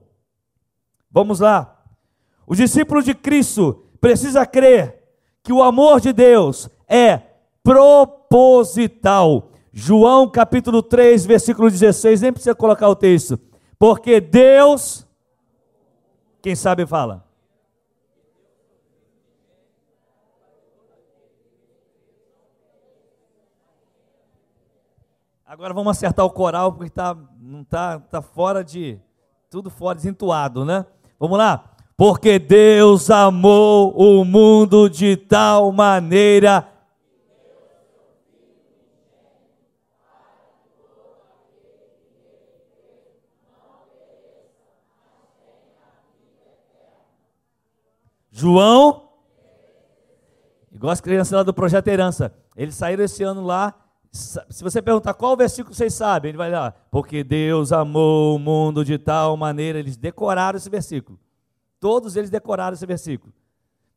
Vamos 1.10 1.40
lá. 1.40 1.72
O 2.46 2.54
discípulo 2.54 3.02
de 3.02 3.14
Cristo 3.14 3.82
precisa 4.00 4.44
crer 4.44 5.02
que 5.42 5.52
o 5.52 5.62
amor 5.62 6.00
de 6.00 6.12
Deus 6.12 6.68
é 6.88 7.22
proposital. 7.66 9.50
João 9.72 10.30
capítulo 10.30 10.84
3, 10.84 11.26
versículo 11.26 11.68
16, 11.68 12.20
nem 12.22 12.32
precisa 12.32 12.54
colocar 12.54 12.88
o 12.88 12.94
texto. 12.94 13.40
Porque 13.76 14.20
Deus, 14.20 15.04
quem 16.40 16.54
sabe 16.54 16.86
fala. 16.86 17.26
Agora 25.44 25.74
vamos 25.74 25.90
acertar 25.90 26.24
o 26.24 26.30
coral 26.30 26.72
porque 26.72 26.90
tá, 26.90 27.16
não 27.40 27.64
tá, 27.64 27.98
tá 27.98 28.22
fora 28.22 28.62
de 28.62 28.96
tudo 29.50 29.70
fora 29.70 29.96
desentuado, 29.96 30.64
né? 30.64 30.86
Vamos 31.18 31.36
lá. 31.36 31.64
Porque 31.96 32.38
Deus 32.38 33.10
amou 33.10 33.92
o 33.96 34.24
mundo 34.24 34.88
de 34.88 35.16
tal 35.16 35.72
maneira 35.72 36.75
João, 48.38 49.08
igual 50.70 50.92
as 50.92 51.00
crianças 51.00 51.32
lá 51.32 51.42
do 51.42 51.54
Projeto 51.54 51.88
Herança, 51.88 52.34
eles 52.54 52.74
saíram 52.74 53.02
esse 53.02 53.22
ano 53.22 53.42
lá. 53.42 53.74
Se 54.12 54.62
você 54.62 54.82
perguntar 54.82 55.14
qual 55.14 55.34
versículo 55.34 55.74
vocês 55.74 55.94
sabem, 55.94 56.28
ele 56.28 56.36
vai 56.36 56.50
lá, 56.50 56.74
porque 56.90 57.24
Deus 57.24 57.72
amou 57.72 58.36
o 58.36 58.38
mundo 58.38 58.84
de 58.84 58.98
tal 58.98 59.38
maneira, 59.38 59.78
eles 59.78 59.96
decoraram 59.96 60.58
esse 60.58 60.68
versículo. 60.68 61.18
Todos 61.80 62.14
eles 62.14 62.28
decoraram 62.28 62.74
esse 62.74 62.84
versículo. 62.84 63.32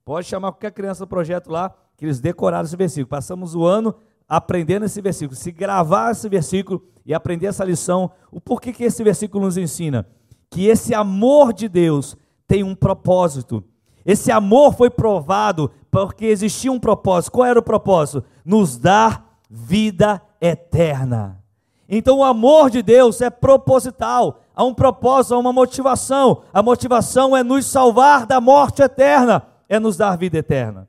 Pode 0.05 0.25
chamar 0.25 0.53
qualquer 0.53 0.72
criança 0.72 1.05
do 1.05 1.10
projeto 1.10 1.51
lá, 1.51 1.75
que 1.98 2.05
eles 2.05 2.22
decoraram 2.22 2.63
esse 2.63 2.77
versículo. 2.77 3.10
Passamos 3.10 3.55
o 3.55 3.65
ano 3.65 3.93
aprendendo 4.25 4.86
esse 4.86 5.01
versículo. 5.01 5.36
Se 5.36 5.51
gravar 5.51 6.12
esse 6.12 6.29
versículo 6.29 6.81
e 7.05 7.13
aprender 7.13 7.48
essa 7.48 7.65
lição, 7.65 8.10
o 8.31 8.39
porquê 8.39 8.72
que 8.72 8.86
esse 8.86 9.03
versículo 9.03 9.43
nos 9.43 9.58
ensina? 9.58 10.08
Que 10.50 10.67
esse 10.67 10.93
amor 10.96 11.51
de 11.51 11.67
Deus 11.67 12.15
tem 12.48 12.63
um 12.63 12.74
propósito. 12.74 13.65
Esse 14.06 14.32
amor 14.32 14.74
foi 14.75 14.89
provado 14.89 15.72
porque 15.91 16.25
existia 16.25 16.72
um 16.72 16.79
propósito. 16.79 17.34
Qual 17.34 17.46
era 17.46 17.60
o 17.60 17.63
propósito? 17.63 18.24
Nos 18.46 18.77
dar 18.77 19.38
vida 19.50 20.22
eterna. 20.41 21.39
Então 21.88 22.20
o 22.20 22.24
amor 22.24 22.70
de 22.70 22.84
Deus 22.84 23.20
é 23.20 23.32
proposital, 23.32 24.41
há 24.56 24.63
um 24.63 24.75
propósito, 24.75 25.34
há 25.34 25.39
uma 25.39 25.51
motivação. 25.51 26.44
A 26.53 26.62
motivação 26.62 27.36
é 27.36 27.44
nos 27.44 27.65
salvar 27.65 28.27
da 28.27 28.39
morte 28.39 28.82
eterna, 28.82 29.44
é 29.68 29.79
nos 29.79 29.98
dar 29.98 30.15
vida 30.15 30.38
eterna. 30.38 30.88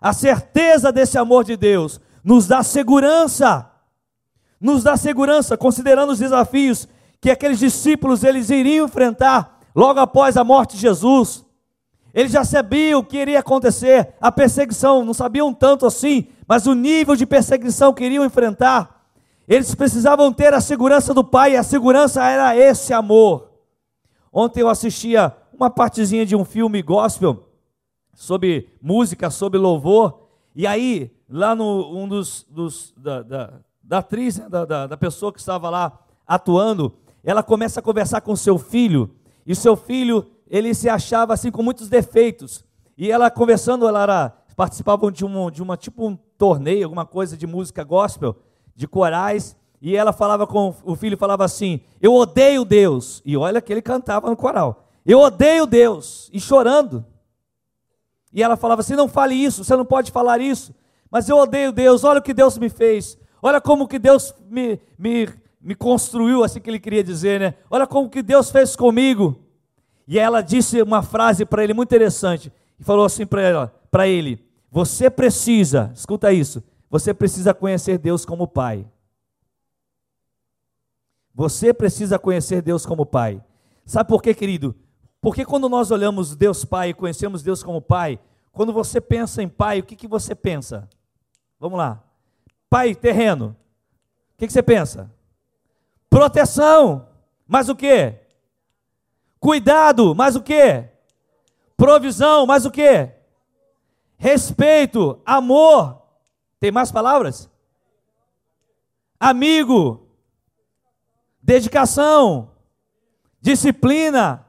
A 0.00 0.12
certeza 0.12 0.92
desse 0.92 1.18
amor 1.18 1.42
de 1.42 1.56
Deus 1.56 2.00
nos 2.22 2.46
dá 2.46 2.62
segurança. 2.62 3.70
Nos 4.60 4.82
dá 4.82 4.96
segurança, 4.96 5.56
considerando 5.56 6.12
os 6.12 6.18
desafios 6.18 6.88
que 7.20 7.30
aqueles 7.30 7.58
discípulos 7.58 8.24
eles 8.24 8.50
iriam 8.50 8.86
enfrentar 8.86 9.60
logo 9.74 10.00
após 10.00 10.36
a 10.36 10.44
morte 10.44 10.76
de 10.76 10.82
Jesus. 10.82 11.45
Eles 12.16 12.32
já 12.32 12.46
sabiam 12.46 13.00
o 13.00 13.04
que 13.04 13.18
iria 13.18 13.40
acontecer, 13.40 14.14
a 14.18 14.32
perseguição, 14.32 15.04
não 15.04 15.12
sabiam 15.12 15.52
tanto 15.52 15.84
assim, 15.84 16.28
mas 16.48 16.66
o 16.66 16.72
nível 16.72 17.14
de 17.14 17.26
perseguição 17.26 17.92
que 17.92 18.02
iriam 18.02 18.24
enfrentar. 18.24 19.06
Eles 19.46 19.74
precisavam 19.74 20.32
ter 20.32 20.54
a 20.54 20.60
segurança 20.62 21.12
do 21.12 21.22
Pai, 21.22 21.52
e 21.52 21.56
a 21.58 21.62
segurança 21.62 22.24
era 22.24 22.56
esse 22.56 22.94
amor. 22.94 23.50
Ontem 24.32 24.62
eu 24.62 24.68
assistia 24.70 25.36
uma 25.52 25.68
partezinha 25.68 26.24
de 26.24 26.34
um 26.34 26.42
filme 26.42 26.80
gospel 26.80 27.50
sobre 28.14 28.70
música, 28.80 29.28
sobre 29.28 29.58
louvor, 29.58 30.26
e 30.54 30.66
aí, 30.66 31.14
lá 31.28 31.54
no 31.54 31.94
um 31.94 32.08
dos, 32.08 32.46
dos 32.48 32.94
da, 32.96 33.20
da, 33.20 33.52
da 33.82 33.98
atriz, 33.98 34.38
né, 34.38 34.48
da, 34.48 34.64
da, 34.64 34.86
da 34.86 34.96
pessoa 34.96 35.30
que 35.30 35.38
estava 35.38 35.68
lá 35.68 35.92
atuando, 36.26 36.94
ela 37.22 37.42
começa 37.42 37.80
a 37.80 37.82
conversar 37.82 38.22
com 38.22 38.34
seu 38.34 38.56
filho, 38.56 39.10
e 39.46 39.54
seu 39.54 39.76
filho 39.76 40.26
ele 40.48 40.74
se 40.74 40.88
achava 40.88 41.34
assim 41.34 41.50
com 41.50 41.62
muitos 41.62 41.88
defeitos. 41.88 42.64
E 42.96 43.10
ela 43.10 43.30
conversando, 43.30 43.86
ela 43.86 44.02
era, 44.02 44.28
participava 44.56 45.10
de, 45.10 45.24
um, 45.24 45.50
de 45.50 45.62
uma 45.62 45.76
tipo 45.76 46.06
um 46.06 46.16
torneio, 46.38 46.84
alguma 46.84 47.04
coisa 47.04 47.36
de 47.36 47.46
música 47.46 47.84
gospel, 47.84 48.36
de 48.74 48.86
corais, 48.86 49.56
e 49.80 49.96
ela 49.96 50.12
falava 50.12 50.46
com 50.46 50.74
o 50.84 50.94
filho 50.96 51.16
falava 51.16 51.44
assim: 51.44 51.80
"Eu 52.00 52.14
odeio 52.14 52.64
Deus". 52.64 53.22
E 53.24 53.36
olha 53.36 53.60
que 53.60 53.72
ele 53.72 53.82
cantava 53.82 54.28
no 54.28 54.36
coral. 54.36 54.88
"Eu 55.04 55.20
odeio 55.20 55.66
Deus", 55.66 56.30
e 56.32 56.40
chorando. 56.40 57.04
E 58.32 58.42
ela 58.42 58.56
falava 58.56 58.80
assim: 58.80 58.94
"Não 58.94 59.08
fale 59.08 59.34
isso, 59.34 59.64
você 59.64 59.76
não 59.76 59.84
pode 59.84 60.10
falar 60.10 60.40
isso". 60.40 60.74
Mas 61.10 61.28
eu 61.28 61.36
odeio 61.36 61.72
Deus, 61.72 62.04
olha 62.04 62.18
o 62.18 62.22
que 62.22 62.34
Deus 62.34 62.58
me 62.58 62.68
fez. 62.68 63.18
Olha 63.40 63.60
como 63.60 63.86
que 63.86 63.98
Deus 63.98 64.34
me, 64.48 64.80
me, 64.98 65.28
me 65.60 65.74
construiu, 65.74 66.42
assim 66.42 66.60
que 66.60 66.68
ele 66.68 66.80
queria 66.80 67.04
dizer, 67.04 67.38
né? 67.38 67.54
Olha 67.70 67.86
como 67.86 68.10
que 68.10 68.22
Deus 68.22 68.50
fez 68.50 68.74
comigo. 68.74 69.45
E 70.06 70.18
ela 70.18 70.40
disse 70.40 70.80
uma 70.82 71.02
frase 71.02 71.44
para 71.44 71.64
ele 71.64 71.74
muito 71.74 71.88
interessante 71.88 72.52
e 72.78 72.84
falou 72.84 73.04
assim 73.04 73.26
para 73.26 74.06
ele: 74.06 74.44
Você 74.70 75.10
precisa, 75.10 75.90
escuta 75.94 76.32
isso, 76.32 76.62
você 76.88 77.12
precisa 77.12 77.52
conhecer 77.52 77.98
Deus 77.98 78.24
como 78.24 78.46
Pai. 78.46 78.86
Você 81.34 81.74
precisa 81.74 82.18
conhecer 82.18 82.62
Deus 82.62 82.86
como 82.86 83.04
Pai. 83.04 83.42
Sabe 83.84 84.08
por 84.08 84.22
quê, 84.22 84.32
querido? 84.32 84.74
Porque 85.20 85.44
quando 85.44 85.68
nós 85.68 85.90
olhamos 85.90 86.34
Deus 86.34 86.64
Pai 86.64 86.90
e 86.90 86.94
conhecemos 86.94 87.42
Deus 87.42 87.62
como 87.62 87.80
Pai, 87.80 88.18
quando 88.52 88.72
você 88.72 89.00
pensa 89.00 89.42
em 89.42 89.48
Pai, 89.48 89.80
o 89.80 89.82
que, 89.82 89.96
que 89.96 90.08
você 90.08 90.34
pensa? 90.34 90.88
Vamos 91.58 91.78
lá. 91.78 92.02
Pai 92.70 92.94
terreno. 92.94 93.56
O 94.34 94.38
que, 94.38 94.46
que 94.46 94.52
você 94.52 94.62
pensa? 94.62 95.10
Proteção. 96.08 97.08
Mas 97.46 97.68
o 97.68 97.76
que? 97.76 98.14
Cuidado, 99.46 100.12
mais 100.12 100.34
o 100.34 100.42
que? 100.42 100.84
Provisão, 101.76 102.46
mais 102.46 102.66
o 102.66 102.70
que? 102.72 103.08
Respeito, 104.16 105.22
amor. 105.24 106.02
Tem 106.58 106.72
mais 106.72 106.90
palavras? 106.90 107.48
Amigo, 109.20 110.08
dedicação, 111.40 112.50
disciplina, 113.40 114.44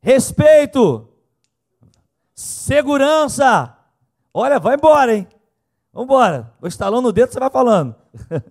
respeito, 0.00 1.06
segurança. 2.34 3.76
Olha, 4.32 4.58
vai 4.58 4.76
embora, 4.76 5.14
hein? 5.14 5.28
Vamos 5.92 6.06
embora. 6.06 6.54
Vou 6.58 6.66
estalando 6.66 7.08
o 7.08 7.12
dedo, 7.12 7.30
você 7.30 7.38
vai 7.38 7.50
falando. 7.50 7.94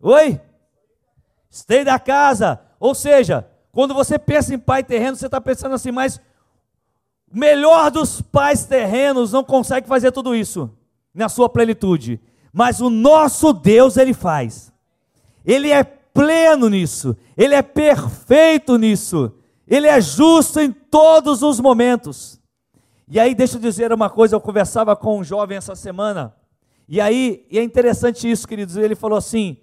Oi? 0.00 0.40
Stay 1.56 1.84
da 1.84 1.98
casa. 1.98 2.60
Ou 2.78 2.94
seja, 2.94 3.46
quando 3.72 3.94
você 3.94 4.18
pensa 4.18 4.54
em 4.54 4.58
pai 4.58 4.84
terreno, 4.84 5.16
você 5.16 5.24
está 5.24 5.40
pensando 5.40 5.74
assim, 5.74 5.90
mas 5.90 6.20
o 7.32 7.38
melhor 7.38 7.90
dos 7.90 8.20
pais 8.20 8.64
terrenos 8.66 9.32
não 9.32 9.42
consegue 9.42 9.88
fazer 9.88 10.12
tudo 10.12 10.34
isso 10.34 10.70
na 11.14 11.30
sua 11.30 11.48
plenitude. 11.48 12.20
Mas 12.52 12.80
o 12.80 12.90
nosso 12.90 13.54
Deus, 13.54 13.96
ele 13.96 14.12
faz. 14.12 14.70
Ele 15.46 15.70
é 15.70 15.82
pleno 15.82 16.68
nisso. 16.68 17.16
Ele 17.36 17.54
é 17.54 17.62
perfeito 17.62 18.76
nisso. 18.76 19.32
Ele 19.66 19.86
é 19.86 19.98
justo 19.98 20.60
em 20.60 20.70
todos 20.70 21.42
os 21.42 21.58
momentos. 21.58 22.38
E 23.08 23.18
aí, 23.18 23.34
deixa 23.34 23.56
eu 23.56 23.60
dizer 23.60 23.92
uma 23.94 24.10
coisa: 24.10 24.36
eu 24.36 24.40
conversava 24.40 24.94
com 24.94 25.18
um 25.18 25.24
jovem 25.24 25.56
essa 25.56 25.74
semana. 25.74 26.34
E 26.86 27.00
aí, 27.00 27.46
e 27.50 27.58
é 27.58 27.62
interessante 27.62 28.30
isso, 28.30 28.46
queridos. 28.46 28.76
Ele 28.76 28.94
falou 28.94 29.16
assim: 29.16 29.56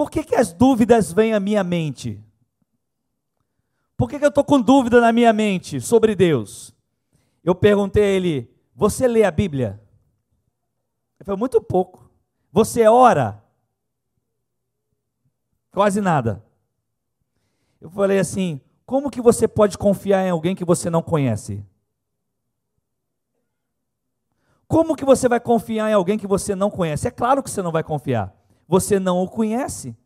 por 0.00 0.10
que, 0.10 0.24
que 0.24 0.34
as 0.34 0.50
dúvidas 0.50 1.12
vêm 1.12 1.34
à 1.34 1.38
minha 1.38 1.62
mente? 1.62 2.24
Por 3.98 4.08
que, 4.08 4.18
que 4.18 4.24
eu 4.24 4.30
estou 4.30 4.42
com 4.42 4.58
dúvida 4.58 4.98
na 4.98 5.12
minha 5.12 5.30
mente 5.30 5.78
sobre 5.78 6.16
Deus? 6.16 6.74
Eu 7.44 7.54
perguntei 7.54 8.02
a 8.02 8.06
ele: 8.06 8.50
Você 8.74 9.06
lê 9.06 9.24
a 9.24 9.30
Bíblia? 9.30 9.78
Ele 11.18 11.26
falou: 11.26 11.38
Muito 11.38 11.60
pouco. 11.60 12.10
Você 12.50 12.88
ora? 12.88 13.44
Quase 15.70 16.00
nada. 16.00 16.42
Eu 17.78 17.90
falei 17.90 18.18
assim: 18.18 18.58
Como 18.86 19.10
que 19.10 19.20
você 19.20 19.46
pode 19.46 19.76
confiar 19.76 20.24
em 20.24 20.30
alguém 20.30 20.56
que 20.56 20.64
você 20.64 20.88
não 20.88 21.02
conhece? 21.02 21.62
Como 24.66 24.96
que 24.96 25.04
você 25.04 25.28
vai 25.28 25.40
confiar 25.40 25.90
em 25.90 25.92
alguém 25.92 26.18
que 26.18 26.26
você 26.26 26.54
não 26.54 26.70
conhece? 26.70 27.06
É 27.06 27.10
claro 27.10 27.42
que 27.42 27.50
você 27.50 27.60
não 27.60 27.70
vai 27.70 27.84
confiar 27.84 28.39
você 28.70 29.00
não 29.00 29.20
o 29.20 29.28
conhece. 29.28 29.96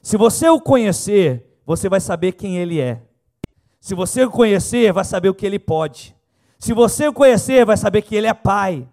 Se 0.00 0.16
você 0.16 0.48
o 0.48 0.60
conhecer, 0.60 1.58
você 1.66 1.88
vai 1.88 1.98
saber 1.98 2.30
quem 2.30 2.58
ele 2.58 2.80
é. 2.80 3.02
Se 3.80 3.92
você 3.92 4.22
o 4.22 4.30
conhecer, 4.30 4.92
vai 4.92 5.04
saber 5.04 5.30
o 5.30 5.34
que 5.34 5.44
ele 5.44 5.58
pode. 5.58 6.14
Se 6.60 6.72
você 6.72 7.08
o 7.08 7.12
conhecer, 7.12 7.66
vai 7.66 7.76
saber 7.76 8.02
que 8.02 8.14
ele 8.14 8.28
é 8.28 8.32
pai. 8.32 8.86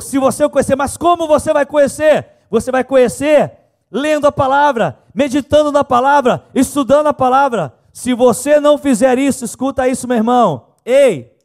Se 0.00 0.18
você 0.18 0.44
o 0.44 0.50
conhecer, 0.50 0.74
mas 0.74 0.96
como 0.96 1.28
você 1.28 1.52
vai 1.52 1.64
conhecer? 1.64 2.26
Você 2.50 2.72
vai 2.72 2.82
conhecer 2.82 3.52
lendo 3.88 4.26
a 4.26 4.32
palavra, 4.32 4.98
meditando 5.14 5.70
na 5.70 5.84
palavra, 5.84 6.44
estudando 6.52 7.06
a 7.06 7.14
palavra. 7.14 7.72
Se 7.92 8.14
você 8.14 8.58
não 8.58 8.78
fizer 8.78 9.16
isso, 9.16 9.44
escuta 9.44 9.86
isso, 9.86 10.08
meu 10.08 10.16
irmão. 10.16 10.70
Ei, 10.84 11.36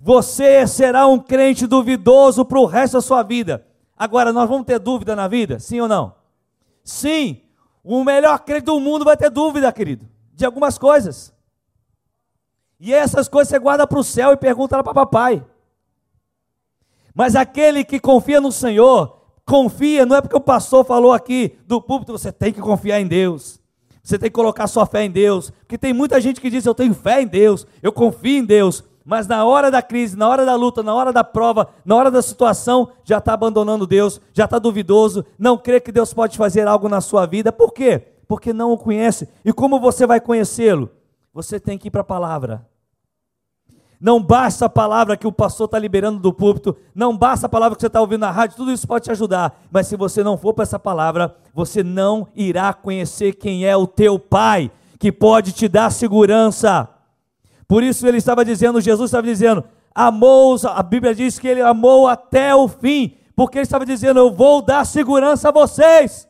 você 0.00 0.66
será 0.66 1.06
um 1.06 1.18
crente 1.18 1.66
duvidoso 1.66 2.42
para 2.42 2.58
o 2.58 2.64
resto 2.64 2.94
da 2.94 3.02
sua 3.02 3.22
vida. 3.22 3.66
Agora, 3.96 4.32
nós 4.32 4.48
vamos 4.48 4.66
ter 4.66 4.78
dúvida 4.78 5.14
na 5.14 5.28
vida? 5.28 5.58
Sim 5.58 5.80
ou 5.80 5.88
não? 5.88 6.14
Sim. 6.82 7.40
O 7.82 8.02
melhor 8.02 8.38
crente 8.40 8.64
do 8.64 8.80
mundo 8.80 9.04
vai 9.04 9.16
ter 9.16 9.30
dúvida, 9.30 9.72
querido, 9.72 10.08
de 10.32 10.44
algumas 10.44 10.78
coisas. 10.78 11.32
E 12.80 12.92
essas 12.92 13.28
coisas 13.28 13.48
você 13.48 13.58
guarda 13.58 13.86
para 13.86 13.98
o 13.98 14.04
céu 14.04 14.32
e 14.32 14.36
pergunta 14.36 14.82
para 14.82 14.94
papai. 14.94 15.44
Mas 17.14 17.36
aquele 17.36 17.84
que 17.84 18.00
confia 18.00 18.40
no 18.40 18.50
Senhor, 18.50 19.20
confia, 19.46 20.04
não 20.04 20.16
é 20.16 20.20
porque 20.20 20.36
o 20.36 20.40
pastor 20.40 20.84
falou 20.84 21.12
aqui 21.12 21.56
do 21.66 21.80
púlpito, 21.80 22.12
você 22.12 22.32
tem 22.32 22.52
que 22.52 22.60
confiar 22.60 23.00
em 23.00 23.06
Deus. 23.06 23.60
Você 24.02 24.18
tem 24.18 24.28
que 24.28 24.34
colocar 24.34 24.66
sua 24.66 24.84
fé 24.84 25.04
em 25.04 25.10
Deus. 25.10 25.50
Porque 25.50 25.78
tem 25.78 25.92
muita 25.92 26.20
gente 26.20 26.40
que 26.40 26.50
diz: 26.50 26.66
Eu 26.66 26.74
tenho 26.74 26.92
fé 26.92 27.22
em 27.22 27.26
Deus, 27.26 27.66
eu 27.82 27.92
confio 27.92 28.38
em 28.38 28.44
Deus 28.44 28.84
mas 29.04 29.26
na 29.26 29.44
hora 29.44 29.70
da 29.70 29.82
crise, 29.82 30.16
na 30.16 30.26
hora 30.26 30.46
da 30.46 30.54
luta, 30.54 30.82
na 30.82 30.94
hora 30.94 31.12
da 31.12 31.22
prova, 31.22 31.68
na 31.84 31.94
hora 31.94 32.10
da 32.10 32.22
situação, 32.22 32.88
já 33.04 33.18
está 33.18 33.34
abandonando 33.34 33.86
Deus, 33.86 34.20
já 34.32 34.46
está 34.46 34.58
duvidoso, 34.58 35.26
não 35.38 35.58
crê 35.58 35.78
que 35.78 35.92
Deus 35.92 36.14
pode 36.14 36.38
fazer 36.38 36.66
algo 36.66 36.88
na 36.88 37.02
sua 37.02 37.26
vida. 37.26 37.52
Por 37.52 37.72
quê? 37.72 37.98
Porque 38.26 38.52
não 38.52 38.72
o 38.72 38.78
conhece. 38.78 39.28
E 39.44 39.52
como 39.52 39.78
você 39.78 40.06
vai 40.06 40.20
conhecê-lo? 40.20 40.90
Você 41.34 41.60
tem 41.60 41.76
que 41.76 41.88
ir 41.88 41.90
para 41.90 42.00
a 42.00 42.04
palavra. 42.04 42.66
Não 44.00 44.22
basta 44.22 44.66
a 44.66 44.68
palavra 44.68 45.16
que 45.16 45.26
o 45.26 45.32
pastor 45.32 45.66
está 45.66 45.78
liberando 45.78 46.18
do 46.18 46.32
púlpito, 46.32 46.76
não 46.94 47.16
basta 47.16 47.46
a 47.46 47.48
palavra 47.48 47.76
que 47.76 47.80
você 47.80 47.86
está 47.86 48.00
ouvindo 48.00 48.20
na 48.20 48.30
rádio, 48.30 48.56
tudo 48.56 48.72
isso 48.72 48.86
pode 48.86 49.04
te 49.04 49.10
ajudar. 49.10 49.62
Mas 49.70 49.86
se 49.86 49.96
você 49.96 50.22
não 50.22 50.36
for 50.36 50.52
para 50.52 50.62
essa 50.62 50.78
palavra, 50.78 51.36
você 51.54 51.82
não 51.82 52.28
irá 52.34 52.72
conhecer 52.72 53.34
quem 53.34 53.66
é 53.66 53.76
o 53.76 53.86
teu 53.86 54.18
Pai, 54.18 54.70
que 54.98 55.12
pode 55.12 55.52
te 55.52 55.68
dar 55.68 55.90
segurança. 55.90 56.88
Por 57.66 57.82
isso 57.82 58.06
ele 58.06 58.18
estava 58.18 58.44
dizendo, 58.44 58.80
Jesus 58.80 59.08
estava 59.08 59.26
dizendo, 59.26 59.64
amou, 59.94 60.56
a 60.64 60.82
Bíblia 60.82 61.14
diz 61.14 61.38
que 61.38 61.48
ele 61.48 61.60
amou 61.60 62.08
até 62.08 62.54
o 62.54 62.68
fim, 62.68 63.16
porque 63.34 63.58
ele 63.58 63.64
estava 63.64 63.86
dizendo, 63.86 64.18
eu 64.18 64.32
vou 64.32 64.62
dar 64.62 64.84
segurança 64.84 65.48
a 65.48 65.52
vocês. 65.52 66.28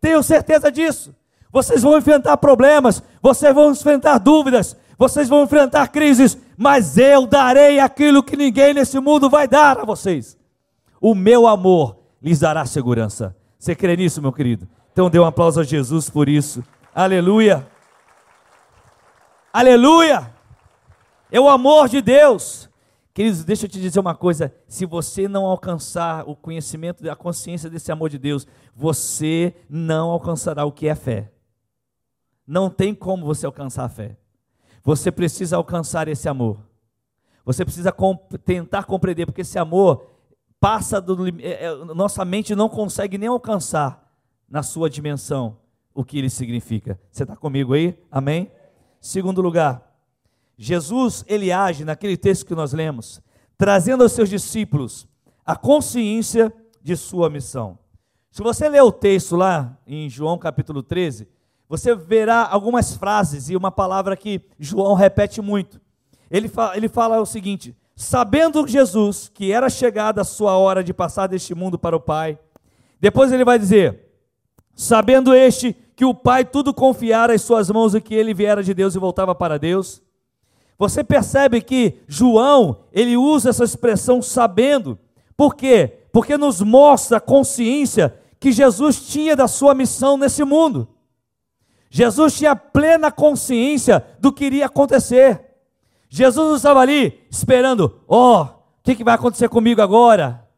Tenho 0.00 0.22
certeza 0.22 0.70
disso. 0.70 1.14
Vocês 1.52 1.82
vão 1.82 1.96
enfrentar 1.98 2.36
problemas, 2.38 3.02
vocês 3.20 3.54
vão 3.54 3.70
enfrentar 3.70 4.18
dúvidas, 4.18 4.76
vocês 4.98 5.28
vão 5.28 5.44
enfrentar 5.44 5.88
crises, 5.88 6.38
mas 6.56 6.96
eu 6.96 7.26
darei 7.26 7.78
aquilo 7.78 8.22
que 8.22 8.36
ninguém 8.36 8.72
nesse 8.72 8.98
mundo 9.00 9.28
vai 9.28 9.46
dar 9.46 9.78
a 9.78 9.84
vocês. 9.84 10.36
o 11.00 11.14
meu 11.14 11.48
amor 11.48 11.98
lhes 12.22 12.38
dará 12.38 12.64
segurança. 12.64 13.36
Você 13.58 13.74
crê 13.74 13.96
nisso, 13.96 14.22
meu 14.22 14.32
querido? 14.32 14.68
Então 14.92 15.10
dê 15.10 15.18
um 15.18 15.24
aplauso 15.24 15.60
a 15.60 15.64
Jesus 15.64 16.08
por 16.08 16.28
isso. 16.28 16.62
Aleluia. 16.94 17.66
Aleluia. 19.52 20.31
É 21.32 21.40
o 21.40 21.48
amor 21.48 21.88
de 21.88 22.02
Deus. 22.02 22.68
Queridos, 23.14 23.42
deixa 23.42 23.64
eu 23.64 23.70
te 23.70 23.80
dizer 23.80 23.98
uma 23.98 24.14
coisa: 24.14 24.54
se 24.68 24.84
você 24.84 25.26
não 25.26 25.46
alcançar 25.46 26.28
o 26.28 26.36
conhecimento, 26.36 27.10
a 27.10 27.16
consciência 27.16 27.70
desse 27.70 27.90
amor 27.90 28.10
de 28.10 28.18
Deus, 28.18 28.46
você 28.76 29.54
não 29.66 30.10
alcançará 30.10 30.66
o 30.66 30.70
que 30.70 30.88
é 30.88 30.94
fé. 30.94 31.32
Não 32.46 32.68
tem 32.68 32.94
como 32.94 33.24
você 33.24 33.46
alcançar 33.46 33.84
a 33.84 33.88
fé. 33.88 34.18
Você 34.84 35.10
precisa 35.10 35.56
alcançar 35.56 36.06
esse 36.06 36.28
amor. 36.28 36.58
Você 37.46 37.64
precisa 37.64 37.90
comp 37.90 38.34
tentar 38.44 38.84
compreender, 38.84 39.24
porque 39.24 39.40
esse 39.40 39.58
amor 39.58 40.06
passa 40.60 41.00
do 41.00 41.28
é, 41.40 41.64
é, 41.64 41.74
nossa 41.94 42.26
mente 42.26 42.54
não 42.54 42.68
consegue 42.68 43.16
nem 43.16 43.28
alcançar 43.28 44.06
na 44.46 44.62
sua 44.62 44.90
dimensão 44.90 45.56
o 45.94 46.04
que 46.04 46.18
ele 46.18 46.28
significa. 46.28 47.00
Você 47.10 47.22
está 47.22 47.34
comigo 47.36 47.72
aí? 47.72 47.98
Amém? 48.10 48.52
Segundo 49.00 49.40
lugar, 49.40 49.91
Jesus, 50.64 51.24
ele 51.26 51.50
age 51.50 51.84
naquele 51.84 52.16
texto 52.16 52.46
que 52.46 52.54
nós 52.54 52.72
lemos, 52.72 53.20
trazendo 53.58 54.04
aos 54.04 54.12
seus 54.12 54.30
discípulos 54.30 55.08
a 55.44 55.56
consciência 55.56 56.54
de 56.80 56.94
sua 56.96 57.28
missão. 57.28 57.76
Se 58.30 58.44
você 58.44 58.68
ler 58.68 58.80
o 58.82 58.92
texto 58.92 59.34
lá 59.34 59.76
em 59.84 60.08
João 60.08 60.38
capítulo 60.38 60.80
13, 60.80 61.26
você 61.68 61.96
verá 61.96 62.46
algumas 62.46 62.94
frases 62.94 63.50
e 63.50 63.56
uma 63.56 63.72
palavra 63.72 64.16
que 64.16 64.40
João 64.56 64.94
repete 64.94 65.42
muito. 65.42 65.80
Ele 66.30 66.46
fala, 66.46 66.76
ele 66.76 66.88
fala 66.88 67.20
o 67.20 67.26
seguinte: 67.26 67.76
sabendo 67.96 68.64
Jesus 68.64 69.28
que 69.34 69.50
era 69.50 69.68
chegada 69.68 70.20
a 70.20 70.24
sua 70.24 70.56
hora 70.56 70.84
de 70.84 70.94
passar 70.94 71.26
deste 71.26 71.56
mundo 71.56 71.76
para 71.76 71.96
o 71.96 72.00
Pai, 72.00 72.38
depois 73.00 73.32
ele 73.32 73.44
vai 73.44 73.58
dizer: 73.58 74.12
sabendo 74.76 75.34
este 75.34 75.76
que 75.96 76.04
o 76.04 76.14
Pai 76.14 76.44
tudo 76.44 76.72
confiara 76.72 77.34
em 77.34 77.38
suas 77.38 77.68
mãos 77.68 77.96
e 77.96 78.00
que 78.00 78.14
ele 78.14 78.32
viera 78.32 78.62
de 78.62 78.72
Deus 78.72 78.94
e 78.94 79.00
voltava 79.00 79.34
para 79.34 79.58
Deus, 79.58 80.00
você 80.82 81.04
percebe 81.04 81.60
que 81.60 82.00
João, 82.08 82.80
ele 82.92 83.16
usa 83.16 83.50
essa 83.50 83.62
expressão 83.62 84.20
sabendo. 84.20 84.98
Por 85.36 85.54
quê? 85.54 86.06
Porque 86.12 86.36
nos 86.36 86.60
mostra 86.60 87.18
a 87.18 87.20
consciência 87.20 88.20
que 88.40 88.50
Jesus 88.50 89.06
tinha 89.06 89.36
da 89.36 89.46
sua 89.46 89.76
missão 89.76 90.16
nesse 90.16 90.42
mundo. 90.42 90.88
Jesus 91.88 92.36
tinha 92.36 92.56
plena 92.56 93.12
consciência 93.12 94.04
do 94.18 94.32
que 94.32 94.44
iria 94.44 94.66
acontecer. 94.66 95.54
Jesus 96.08 96.48
não 96.48 96.56
estava 96.56 96.80
ali 96.80 97.24
esperando, 97.30 98.00
ó, 98.08 98.40
oh, 98.40 98.42
o 98.42 98.82
que, 98.82 98.96
que 98.96 99.04
vai 99.04 99.14
acontecer 99.14 99.48
comigo 99.48 99.80
agora? 99.80 100.48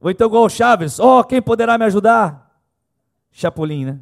Ou 0.00 0.12
então 0.12 0.28
igual 0.28 0.44
o 0.44 0.48
Chaves, 0.48 1.00
ó, 1.00 1.18
oh, 1.18 1.24
quem 1.24 1.42
poderá 1.42 1.76
me 1.76 1.86
ajudar? 1.86 2.56
Chapolin, 3.32 3.84
né? 3.84 3.98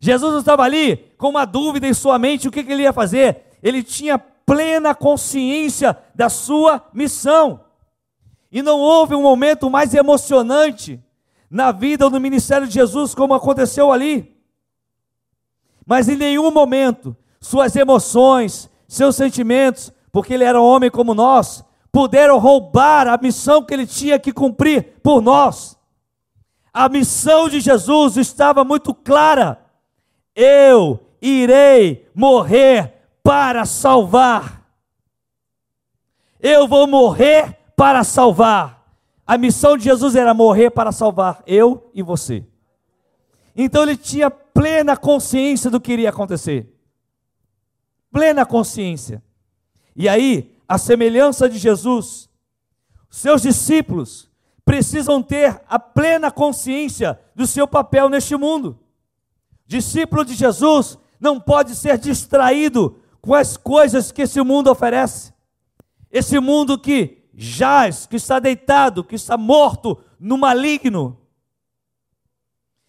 Jesus 0.00 0.38
estava 0.38 0.62
ali 0.62 0.96
com 1.18 1.28
uma 1.28 1.44
dúvida 1.44 1.86
em 1.86 1.92
sua 1.92 2.18
mente 2.18 2.48
o 2.48 2.50
que, 2.50 2.64
que 2.64 2.72
ele 2.72 2.82
ia 2.82 2.92
fazer. 2.92 3.44
Ele 3.62 3.82
tinha 3.82 4.18
plena 4.18 4.94
consciência 4.94 5.96
da 6.14 6.30
sua 6.30 6.82
missão. 6.94 7.60
E 8.50 8.62
não 8.62 8.80
houve 8.80 9.14
um 9.14 9.22
momento 9.22 9.68
mais 9.68 9.92
emocionante 9.92 10.98
na 11.50 11.70
vida 11.70 12.06
ou 12.06 12.10
no 12.10 12.18
ministério 12.18 12.66
de 12.66 12.72
Jesus 12.72 13.14
como 13.14 13.34
aconteceu 13.34 13.92
ali. 13.92 14.34
Mas 15.86 16.08
em 16.08 16.16
nenhum 16.16 16.50
momento 16.50 17.14
suas 17.40 17.76
emoções, 17.76 18.70
seus 18.88 19.16
sentimentos, 19.16 19.92
porque 20.10 20.34
ele 20.34 20.44
era 20.44 20.60
um 20.60 20.64
homem 20.64 20.90
como 20.90 21.14
nós, 21.14 21.62
puderam 21.92 22.38
roubar 22.38 23.06
a 23.06 23.18
missão 23.18 23.62
que 23.62 23.74
ele 23.74 23.86
tinha 23.86 24.18
que 24.18 24.32
cumprir 24.32 25.00
por 25.02 25.20
nós. 25.20 25.78
A 26.72 26.88
missão 26.88 27.48
de 27.48 27.60
Jesus 27.60 28.16
estava 28.16 28.64
muito 28.64 28.94
clara 28.94 29.60
eu 30.40 31.00
irei 31.20 32.08
morrer 32.14 32.94
para 33.22 33.64
salvar. 33.64 34.66
Eu 36.40 36.66
vou 36.66 36.86
morrer 36.86 37.58
para 37.76 38.02
salvar. 38.02 38.80
A 39.26 39.36
missão 39.36 39.76
de 39.76 39.84
Jesus 39.84 40.16
era 40.16 40.32
morrer 40.32 40.70
para 40.70 40.90
salvar 40.90 41.42
eu 41.46 41.90
e 41.94 42.02
você. 42.02 42.44
Então 43.54 43.82
ele 43.82 43.96
tinha 43.96 44.30
plena 44.30 44.96
consciência 44.96 45.70
do 45.70 45.80
que 45.80 45.92
iria 45.92 46.08
acontecer. 46.08 46.74
Plena 48.10 48.46
consciência. 48.46 49.22
E 49.94 50.08
aí, 50.08 50.56
a 50.66 50.78
semelhança 50.78 51.48
de 51.48 51.58
Jesus, 51.58 52.28
seus 53.10 53.42
discípulos 53.42 54.30
precisam 54.64 55.22
ter 55.22 55.60
a 55.68 55.78
plena 55.78 56.30
consciência 56.30 57.20
do 57.34 57.46
seu 57.46 57.68
papel 57.68 58.08
neste 58.08 58.36
mundo. 58.36 58.78
Discípulo 59.70 60.24
de 60.24 60.34
Jesus 60.34 60.98
não 61.20 61.38
pode 61.38 61.76
ser 61.76 61.96
distraído 61.96 62.98
com 63.20 63.36
as 63.36 63.56
coisas 63.56 64.10
que 64.10 64.22
esse 64.22 64.42
mundo 64.42 64.68
oferece. 64.68 65.32
Esse 66.10 66.40
mundo 66.40 66.76
que 66.76 67.22
jaz, 67.32 68.04
que 68.04 68.16
está 68.16 68.40
deitado, 68.40 69.04
que 69.04 69.14
está 69.14 69.36
morto 69.36 69.96
no 70.18 70.36
maligno. 70.36 71.16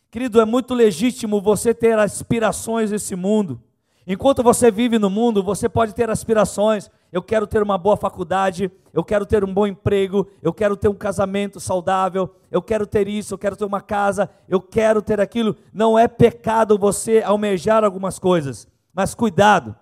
Querido, 0.09 0.41
é 0.41 0.45
muito 0.45 0.73
legítimo 0.73 1.39
você 1.39 1.71
ter 1.71 1.99
aspirações 1.99 2.89
nesse 2.89 3.15
mundo. 3.15 3.61
Enquanto 4.07 4.41
você 4.41 4.71
vive 4.71 4.97
no 4.97 5.07
mundo, 5.11 5.43
você 5.43 5.69
pode 5.69 5.93
ter 5.93 6.09
aspirações. 6.09 6.89
Eu 7.11 7.21
quero 7.21 7.45
ter 7.45 7.61
uma 7.61 7.77
boa 7.77 7.97
faculdade, 7.97 8.71
eu 8.93 9.03
quero 9.03 9.25
ter 9.25 9.43
um 9.43 9.53
bom 9.53 9.67
emprego, 9.67 10.27
eu 10.41 10.53
quero 10.53 10.77
ter 10.77 10.87
um 10.87 10.93
casamento 10.93 11.59
saudável, 11.59 12.33
eu 12.49 12.61
quero 12.61 12.87
ter 12.87 13.05
isso, 13.07 13.33
eu 13.33 13.37
quero 13.37 13.57
ter 13.57 13.65
uma 13.65 13.81
casa, 13.81 14.29
eu 14.47 14.61
quero 14.61 15.01
ter 15.01 15.19
aquilo. 15.19 15.55
Não 15.73 15.99
é 15.99 16.07
pecado 16.07 16.77
você 16.77 17.21
almejar 17.21 17.83
algumas 17.83 18.17
coisas, 18.17 18.65
mas 18.93 19.13
cuidado. 19.13 19.75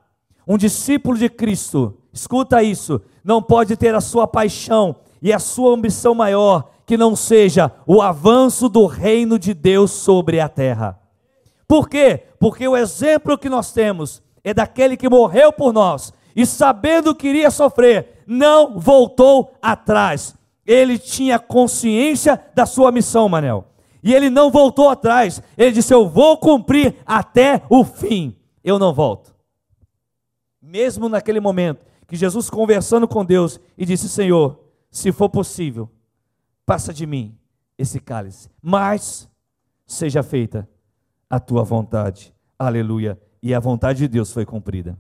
Um 0.48 0.58
discípulo 0.58 1.16
de 1.16 1.30
Cristo, 1.30 1.98
escuta 2.12 2.64
isso, 2.64 3.00
não 3.24 3.44
pode 3.44 3.78
ter 3.78 3.94
a 3.94 4.02
sua 4.02 4.28
paixão 4.28 4.96
e 5.22 5.32
a 5.32 5.38
sua 5.38 5.76
ambição 5.76 6.16
maior 6.16 6.72
que 6.84 6.98
não 6.98 7.16
seja 7.16 7.72
o 7.86 8.02
avanço 8.02 8.68
do 8.68 8.88
reino 8.88 9.38
de 9.38 9.54
Deus 9.54 9.92
sobre 9.92 10.40
a 10.40 10.50
terra. 10.50 11.00
Por 11.68 11.88
quê? 11.88 12.24
Porque 12.40 12.68
o 12.68 12.76
exemplo 12.76 13.38
que 13.38 13.48
nós 13.48 13.72
temos 13.72 14.24
é 14.44 14.52
daquele 14.52 14.98
que 14.98 15.08
morreu 15.08 15.54
por 15.54 15.72
nós 15.72 16.12
e, 16.36 16.46
sabendo 16.46 17.16
que 17.16 17.28
iria 17.28 17.52
sofrer, 17.52 18.24
não 18.28 18.80
voltou 18.80 19.54
atrás. 19.62 20.36
Ele 20.66 21.00
tinha 21.00 21.40
consciência 21.40 22.40
da 22.54 22.66
sua 22.66 22.92
missão, 22.92 23.28
Manel. 23.28 23.66
E 24.04 24.14
ele 24.14 24.30
não 24.30 24.52
voltou 24.52 24.90
atrás. 24.90 25.42
Ele 25.58 25.72
disse: 25.72 25.94
Eu 25.94 26.08
vou 26.08 26.38
cumprir 26.38 26.96
até 27.06 27.64
o 27.70 27.84
fim. 27.84 28.36
Eu 28.64 28.80
não 28.80 28.94
volto. 28.94 29.36
Mesmo 30.62 31.10
naquele 31.10 31.40
momento 31.40 31.86
que 32.08 32.16
Jesus 32.16 32.50
conversando 32.50 33.08
com 33.08 33.26
Deus 33.26 33.60
e 33.78 33.86
disse: 33.86 34.08
Senhor, 34.08 34.60
se 34.92 35.12
for 35.12 35.30
possível, 35.30 35.90
passa 36.66 36.94
de 36.94 37.06
mim 37.06 37.38
esse 37.78 38.00
cálice, 38.00 38.50
mas 38.62 39.30
seja 39.86 40.22
feita 40.22 40.68
a 41.30 41.40
tua 41.40 41.64
vontade. 41.64 42.34
Aleluia. 42.58 43.20
E 43.42 43.54
a 43.54 43.60
vontade 43.60 44.00
de 44.00 44.08
Deus 44.08 44.32
foi 44.34 44.46
cumprida. 44.46 44.98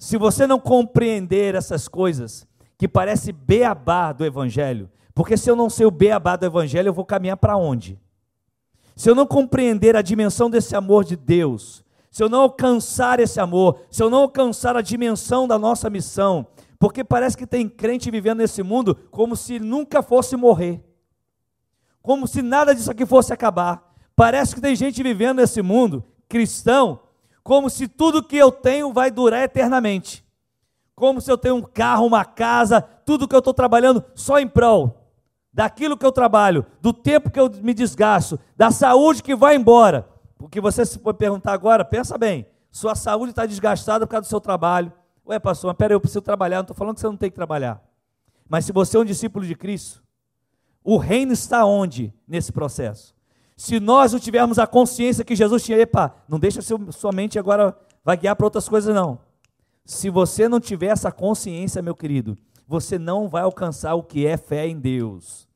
Se 0.00 0.16
você 0.16 0.46
não 0.46 0.58
compreender 0.58 1.54
essas 1.54 1.86
coisas, 1.86 2.48
que 2.78 2.88
parece 2.88 3.32
beabá 3.32 4.14
do 4.14 4.24
Evangelho, 4.24 4.90
porque 5.14 5.36
se 5.36 5.50
eu 5.50 5.54
não 5.54 5.68
sei 5.68 5.84
o 5.84 5.90
beabá 5.90 6.36
do 6.36 6.46
Evangelho, 6.46 6.88
eu 6.88 6.94
vou 6.94 7.04
caminhar 7.04 7.36
para 7.36 7.58
onde? 7.58 8.00
Se 8.96 9.10
eu 9.10 9.14
não 9.14 9.26
compreender 9.26 9.94
a 9.94 10.00
dimensão 10.00 10.48
desse 10.48 10.74
amor 10.74 11.04
de 11.04 11.16
Deus, 11.16 11.84
se 12.10 12.22
eu 12.22 12.30
não 12.30 12.40
alcançar 12.40 13.20
esse 13.20 13.38
amor, 13.38 13.82
se 13.90 14.02
eu 14.02 14.08
não 14.08 14.22
alcançar 14.22 14.74
a 14.74 14.80
dimensão 14.80 15.46
da 15.46 15.58
nossa 15.58 15.90
missão, 15.90 16.46
porque 16.78 17.04
parece 17.04 17.36
que 17.36 17.46
tem 17.46 17.68
crente 17.68 18.10
vivendo 18.10 18.38
nesse 18.38 18.62
mundo 18.62 18.96
como 19.10 19.36
se 19.36 19.58
nunca 19.58 20.02
fosse 20.02 20.34
morrer, 20.34 20.82
como 22.00 22.26
se 22.26 22.40
nada 22.40 22.74
disso 22.74 22.90
aqui 22.90 23.04
fosse 23.04 23.34
acabar. 23.34 23.94
Parece 24.16 24.54
que 24.54 24.62
tem 24.62 24.74
gente 24.74 25.02
vivendo 25.02 25.40
nesse 25.40 25.60
mundo 25.60 26.02
cristão 26.26 27.00
como 27.42 27.70
se 27.70 27.88
tudo 27.88 28.22
que 28.22 28.36
eu 28.36 28.52
tenho 28.52 28.92
vai 28.92 29.10
durar 29.10 29.42
eternamente. 29.42 30.24
Como 30.94 31.20
se 31.20 31.30
eu 31.30 31.38
tenho 31.38 31.56
um 31.56 31.62
carro, 31.62 32.06
uma 32.06 32.24
casa, 32.24 32.82
tudo 32.82 33.26
que 33.26 33.34
eu 33.34 33.38
estou 33.38 33.54
trabalhando 33.54 34.04
só 34.14 34.38
em 34.38 34.46
prol 34.46 35.00
daquilo 35.52 35.96
que 35.96 36.06
eu 36.06 36.12
trabalho, 36.12 36.64
do 36.80 36.92
tempo 36.92 37.30
que 37.30 37.40
eu 37.40 37.50
me 37.62 37.74
desgasto, 37.74 38.38
da 38.56 38.70
saúde 38.70 39.22
que 39.22 39.34
vai 39.34 39.56
embora. 39.56 40.08
Porque 40.38 40.60
você 40.60 40.86
se 40.86 40.98
for 40.98 41.14
perguntar 41.14 41.52
agora, 41.52 41.84
pensa 41.84 42.16
bem, 42.16 42.46
sua 42.70 42.94
saúde 42.94 43.30
está 43.30 43.44
desgastada 43.46 44.06
por 44.06 44.12
causa 44.12 44.26
do 44.26 44.30
seu 44.30 44.40
trabalho. 44.40 44.92
Ué, 45.26 45.38
pastor, 45.38 45.68
mas 45.68 45.76
peraí, 45.76 45.94
eu 45.94 46.00
preciso 46.00 46.22
trabalhar, 46.22 46.58
não 46.58 46.62
estou 46.62 46.76
falando 46.76 46.94
que 46.94 47.00
você 47.00 47.06
não 47.06 47.16
tem 47.16 47.30
que 47.30 47.36
trabalhar. 47.36 47.82
Mas 48.48 48.64
se 48.64 48.72
você 48.72 48.96
é 48.96 49.00
um 49.00 49.04
discípulo 49.04 49.44
de 49.44 49.54
Cristo, 49.54 50.02
o 50.82 50.96
reino 50.96 51.32
está 51.32 51.64
onde 51.64 52.12
nesse 52.26 52.52
processo? 52.52 53.14
Se 53.60 53.78
nós 53.78 54.14
não 54.14 54.18
tivermos 54.18 54.58
a 54.58 54.66
consciência 54.66 55.22
que 55.22 55.36
Jesus 55.36 55.62
tinha, 55.62 55.76
epa, 55.76 56.14
não 56.26 56.40
deixa 56.40 56.62
sua 56.62 57.12
mente 57.12 57.38
agora 57.38 57.76
vai 58.02 58.16
guiar 58.16 58.34
para 58.34 58.46
outras 58.46 58.66
coisas, 58.66 58.94
não. 58.94 59.18
Se 59.84 60.08
você 60.08 60.48
não 60.48 60.58
tiver 60.58 60.86
essa 60.86 61.12
consciência, 61.12 61.82
meu 61.82 61.94
querido, 61.94 62.38
você 62.66 62.98
não 62.98 63.28
vai 63.28 63.42
alcançar 63.42 63.94
o 63.96 64.02
que 64.02 64.26
é 64.26 64.38
fé 64.38 64.66
em 64.66 64.80
Deus. 64.80 65.46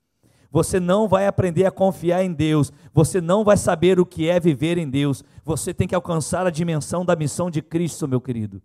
Você 0.51 0.79
não 0.79 1.09
vai 1.09 1.27
aprender 1.27 1.65
a 1.65 1.71
confiar 1.71 2.23
em 2.23 2.31
Deus. 2.31 2.71
Você 2.93 3.23
não 3.23 3.43
vai 3.43 3.57
saber 3.57 3.99
o 3.99 4.05
que 4.05 4.29
é 4.29 4.39
viver 4.39 4.77
em 4.77 4.91
Deus. 4.91 5.25
Você 5.43 5.73
tem 5.73 5.89
que 5.89 5.95
alcançar 5.95 6.47
a 6.47 6.51
dimensão 6.51 7.07
da 7.07 7.17
missão 7.17 7.51
de 7.51 7.63
Cristo, 7.63 8.07
meu 8.07 8.21
querido. 8.21 8.61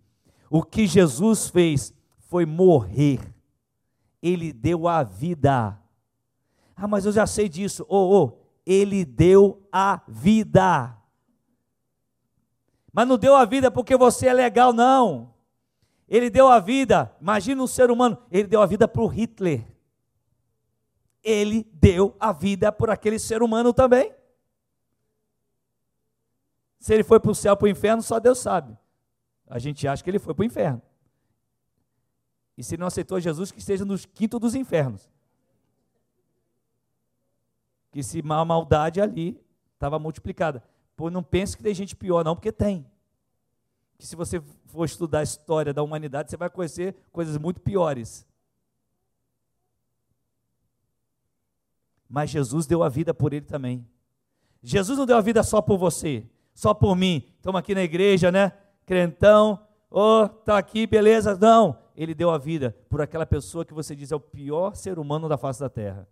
O 0.50 0.62
que 0.62 0.86
Jesus 0.86 1.48
fez 1.48 1.94
foi 2.28 2.44
morrer. 2.44 3.20
Ele 4.22 4.52
deu 4.52 4.86
a 4.86 5.02
vida. 5.02 5.78
Ah, 6.76 6.86
mas 6.86 7.06
eu 7.06 7.12
já 7.12 7.26
sei 7.26 7.48
disso. 7.48 7.86
Oh, 7.88 8.22
oh, 8.22 8.39
ele 8.72 9.04
deu 9.04 9.66
a 9.72 10.00
vida. 10.06 10.96
Mas 12.92 13.08
não 13.08 13.18
deu 13.18 13.34
a 13.34 13.44
vida 13.44 13.70
porque 13.70 13.96
você 13.96 14.28
é 14.28 14.32
legal, 14.32 14.72
não. 14.72 15.34
Ele 16.08 16.28
deu 16.28 16.48
a 16.48 16.58
vida, 16.58 17.14
imagina 17.20 17.62
um 17.62 17.66
ser 17.66 17.90
humano, 17.90 18.18
ele 18.30 18.48
deu 18.48 18.60
a 18.60 18.66
vida 18.66 18.88
para 18.88 19.02
o 19.02 19.06
Hitler 19.06 19.70
ele 21.22 21.64
deu 21.72 22.16
a 22.18 22.32
vida 22.32 22.72
por 22.72 22.90
aquele 22.90 23.18
ser 23.18 23.42
humano 23.42 23.72
também. 23.72 24.14
Se 26.78 26.94
ele 26.94 27.04
foi 27.04 27.20
para 27.20 27.30
o 27.30 27.34
céu, 27.34 27.56
para 27.56 27.66
o 27.66 27.68
inferno, 27.68 28.02
só 28.02 28.18
Deus 28.18 28.38
sabe. 28.38 28.76
A 29.46 29.58
gente 29.58 29.86
acha 29.86 30.02
que 30.02 30.08
ele 30.08 30.18
foi 30.18 30.34
para 30.34 30.42
o 30.42 30.46
inferno. 30.46 30.80
E 32.56 32.64
se 32.64 32.76
não 32.76 32.86
aceitou 32.86 33.20
Jesus, 33.20 33.52
que 33.52 33.58
esteja 33.58 33.84
no 33.84 33.98
quinto 33.98 34.38
dos 34.38 34.54
infernos. 34.54 35.10
Que 37.90 38.02
se 38.02 38.22
a 38.28 38.44
maldade 38.44 39.00
ali 39.00 39.40
estava 39.74 39.98
multiplicada. 39.98 40.62
Pô, 40.96 41.10
não 41.10 41.22
pense 41.22 41.56
que 41.56 41.62
tem 41.62 41.74
gente 41.74 41.96
pior, 41.96 42.24
não, 42.24 42.34
porque 42.34 42.52
tem. 42.52 42.86
Que 43.98 44.06
se 44.06 44.16
você 44.16 44.40
for 44.66 44.84
estudar 44.84 45.20
a 45.20 45.24
história 45.24 45.74
da 45.74 45.82
humanidade, 45.82 46.30
você 46.30 46.36
vai 46.36 46.48
conhecer 46.48 46.94
coisas 47.12 47.36
muito 47.36 47.60
piores. 47.60 48.26
mas 52.10 52.28
Jesus 52.28 52.66
deu 52.66 52.82
a 52.82 52.88
vida 52.88 53.14
por 53.14 53.32
ele 53.32 53.46
também. 53.46 53.86
Jesus 54.60 54.98
não 54.98 55.06
deu 55.06 55.16
a 55.16 55.20
vida 55.20 55.44
só 55.44 55.62
por 55.62 55.78
você, 55.78 56.26
só 56.52 56.74
por 56.74 56.96
mim. 56.96 57.22
Estamos 57.36 57.60
aqui 57.60 57.72
na 57.72 57.82
igreja, 57.82 58.32
né? 58.32 58.52
Crentão, 58.84 59.60
oh, 59.88 60.28
tá 60.28 60.58
aqui, 60.58 60.88
beleza? 60.88 61.38
Não, 61.40 61.78
ele 61.96 62.12
deu 62.12 62.30
a 62.30 62.36
vida 62.36 62.76
por 62.88 63.00
aquela 63.00 63.24
pessoa 63.24 63.64
que 63.64 63.72
você 63.72 63.94
diz 63.94 64.10
é 64.10 64.16
o 64.16 64.20
pior 64.20 64.74
ser 64.74 64.98
humano 64.98 65.28
da 65.28 65.38
face 65.38 65.60
da 65.60 65.70
terra. 65.70 66.06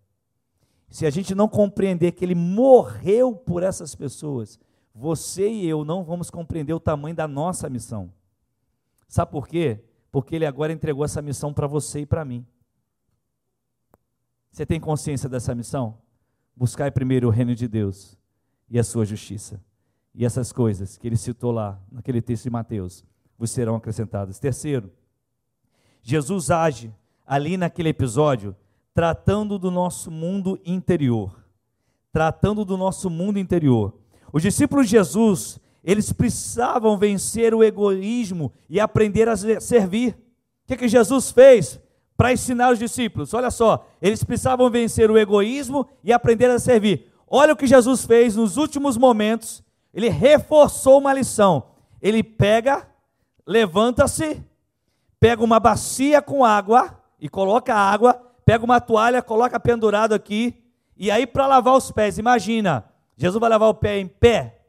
Se 0.90 1.05
a 1.05 1.11
gente 1.11 1.35
não 1.35 1.48
compreender 1.48 2.12
que 2.12 2.24
ele 2.24 2.35
morreu 2.35 3.35
por 3.35 3.62
essas 3.62 3.94
pessoas, 3.94 4.59
você 4.94 5.48
e 5.48 5.68
eu 5.68 5.85
não 5.85 6.03
vamos 6.03 6.31
compreender 6.31 6.72
o 6.72 6.81
tamanho 6.81 7.14
da 7.14 7.29
nossa 7.29 7.68
missão. 7.68 8.12
Sabe 9.07 9.31
por 9.31 9.46
quê? 9.46 9.81
Porque 10.11 10.35
ele 10.35 10.46
agora 10.46 10.72
entregou 10.72 11.05
essa 11.05 11.22
missão 11.22 11.53
para 11.53 11.66
você 11.66 12.01
e 12.01 12.07
para 12.07 12.24
mim. 12.24 12.44
Você 14.51 14.66
tem 14.66 14.81
consciência 14.81 15.29
dessa 15.29 15.55
missão? 15.55 15.98
Buscar 16.57 16.90
primeiro 16.90 17.29
o 17.29 17.31
reino 17.31 17.55
de 17.55 17.68
Deus 17.68 18.18
e 18.68 18.79
a 18.79 18.85
sua 18.85 19.05
justiça. 19.05 19.62
E 20.14 20.24
essas 20.24 20.51
coisas 20.53 20.96
que 20.98 21.07
ele 21.07 21.16
citou 21.16 21.53
lá, 21.53 21.81
naquele 21.92 22.20
texto 22.20 22.44
de 22.44 22.51
Mateus, 22.51 23.05
vos 23.38 23.51
serão 23.51 23.77
acrescentadas. 23.77 24.38
Terceiro, 24.38 24.90
Jesus 26.03 26.51
age 26.51 26.92
ali 27.24 27.57
naquele 27.57 27.90
episódio 27.90 28.57
tratando 28.99 29.61
do 29.61 29.71
nosso 29.71 30.11
mundo 30.11 30.59
interior. 30.67 31.39
Tratando 32.13 32.65
do 32.65 32.77
nosso 32.77 33.09
mundo 33.09 33.39
interior. 33.39 33.95
Os 34.33 34.43
discípulos 34.43 34.87
de 34.87 34.97
Jesus, 34.97 35.61
eles 35.85 36.13
precisavam 36.13 36.99
vencer 36.99 37.55
o 37.55 37.63
egoísmo 37.63 38.53
e 38.69 38.81
aprender 38.81 39.29
a 39.29 39.37
servir. 39.37 40.19
O 40.65 40.67
que, 40.67 40.77
que 40.77 40.89
Jesus 40.89 41.31
fez? 41.31 41.81
para 42.17 42.33
ensinar 42.33 42.73
os 42.73 42.81
discípulos. 42.81 43.33
Olha 43.33 43.53
só, 43.53 43.87
eles 44.03 44.25
precisavam 44.25 44.69
vencer 44.69 45.09
o 45.09 45.17
egoísmo 45.17 45.87
e 46.03 46.13
aprender 46.13 46.51
a 46.51 46.59
servir. 46.59 47.07
Olha 47.29 47.53
o 47.53 47.57
que 47.57 47.69
Jesus 47.69 48.05
fez 48.05 48.35
nos 48.35 48.57
últimos 48.57 48.97
momentos. 48.97 49.63
Ele 49.95 50.09
reforçou 50.09 50.99
uma 50.99 51.13
lição. 51.13 51.69
Ele 52.03 52.25
pega, 52.25 52.85
levanta-se, 53.47 54.43
pega 55.21 55.45
uma 55.45 55.61
bacia 55.61 56.21
com 56.21 56.45
água 56.45 57.01
e 57.21 57.29
coloca 57.29 57.73
água, 57.73 58.28
pega 58.49 58.65
uma 58.65 58.81
toalha, 58.81 59.21
coloca 59.21 59.61
pendurado 59.61 60.15
aqui, 60.15 60.65
e 60.97 61.11
aí 61.11 61.27
para 61.27 61.47
lavar 61.47 61.75
os 61.75 61.91
pés, 61.91 62.17
imagina, 62.17 62.83
Jesus 63.15 63.39
vai 63.39 63.51
lavar 63.51 63.69
o 63.69 63.75
pé 63.75 63.99
em 63.99 64.09
pé, 64.09 64.63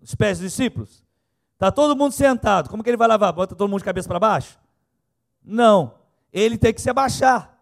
os 0.00 0.14
pés 0.14 0.38
dos 0.38 0.48
discípulos. 0.48 1.04
Está 1.52 1.70
todo 1.70 1.94
mundo 1.94 2.12
sentado, 2.12 2.70
como 2.70 2.82
que 2.82 2.88
ele 2.88 2.96
vai 2.96 3.06
lavar? 3.06 3.30
Bota 3.34 3.54
todo 3.54 3.68
mundo 3.68 3.80
de 3.80 3.84
cabeça 3.84 4.08
para 4.08 4.18
baixo? 4.18 4.58
Não 5.44 6.00
ele 6.32 6.56
tem 6.56 6.72
que 6.72 6.80
se 6.80 6.88
abaixar. 6.88 7.54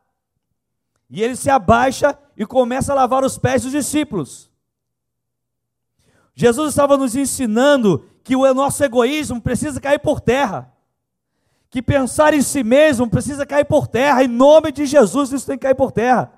E 1.10 1.20
ele 1.20 1.34
se 1.34 1.50
abaixa 1.50 2.16
e 2.36 2.46
começa 2.46 2.92
a 2.92 2.94
lavar 2.94 3.24
os 3.24 3.36
pés 3.36 3.62
dos 3.64 3.72
discípulos. 3.72 4.48
Jesus 6.32 6.70
estava 6.70 6.96
nos 6.96 7.16
ensinando 7.16 8.08
que 8.22 8.36
o 8.36 8.54
nosso 8.54 8.84
egoísmo 8.84 9.40
precisa 9.40 9.80
cair 9.80 9.98
por 9.98 10.20
terra. 10.20 10.72
Que 11.70 11.80
pensar 11.80 12.34
em 12.34 12.42
si 12.42 12.64
mesmo 12.64 13.08
precisa 13.08 13.46
cair 13.46 13.64
por 13.64 13.86
terra. 13.86 14.24
Em 14.24 14.28
nome 14.28 14.72
de 14.72 14.84
Jesus, 14.84 15.32
isso 15.32 15.46
tem 15.46 15.56
que 15.56 15.62
cair 15.62 15.74
por 15.74 15.92
terra. 15.92 16.32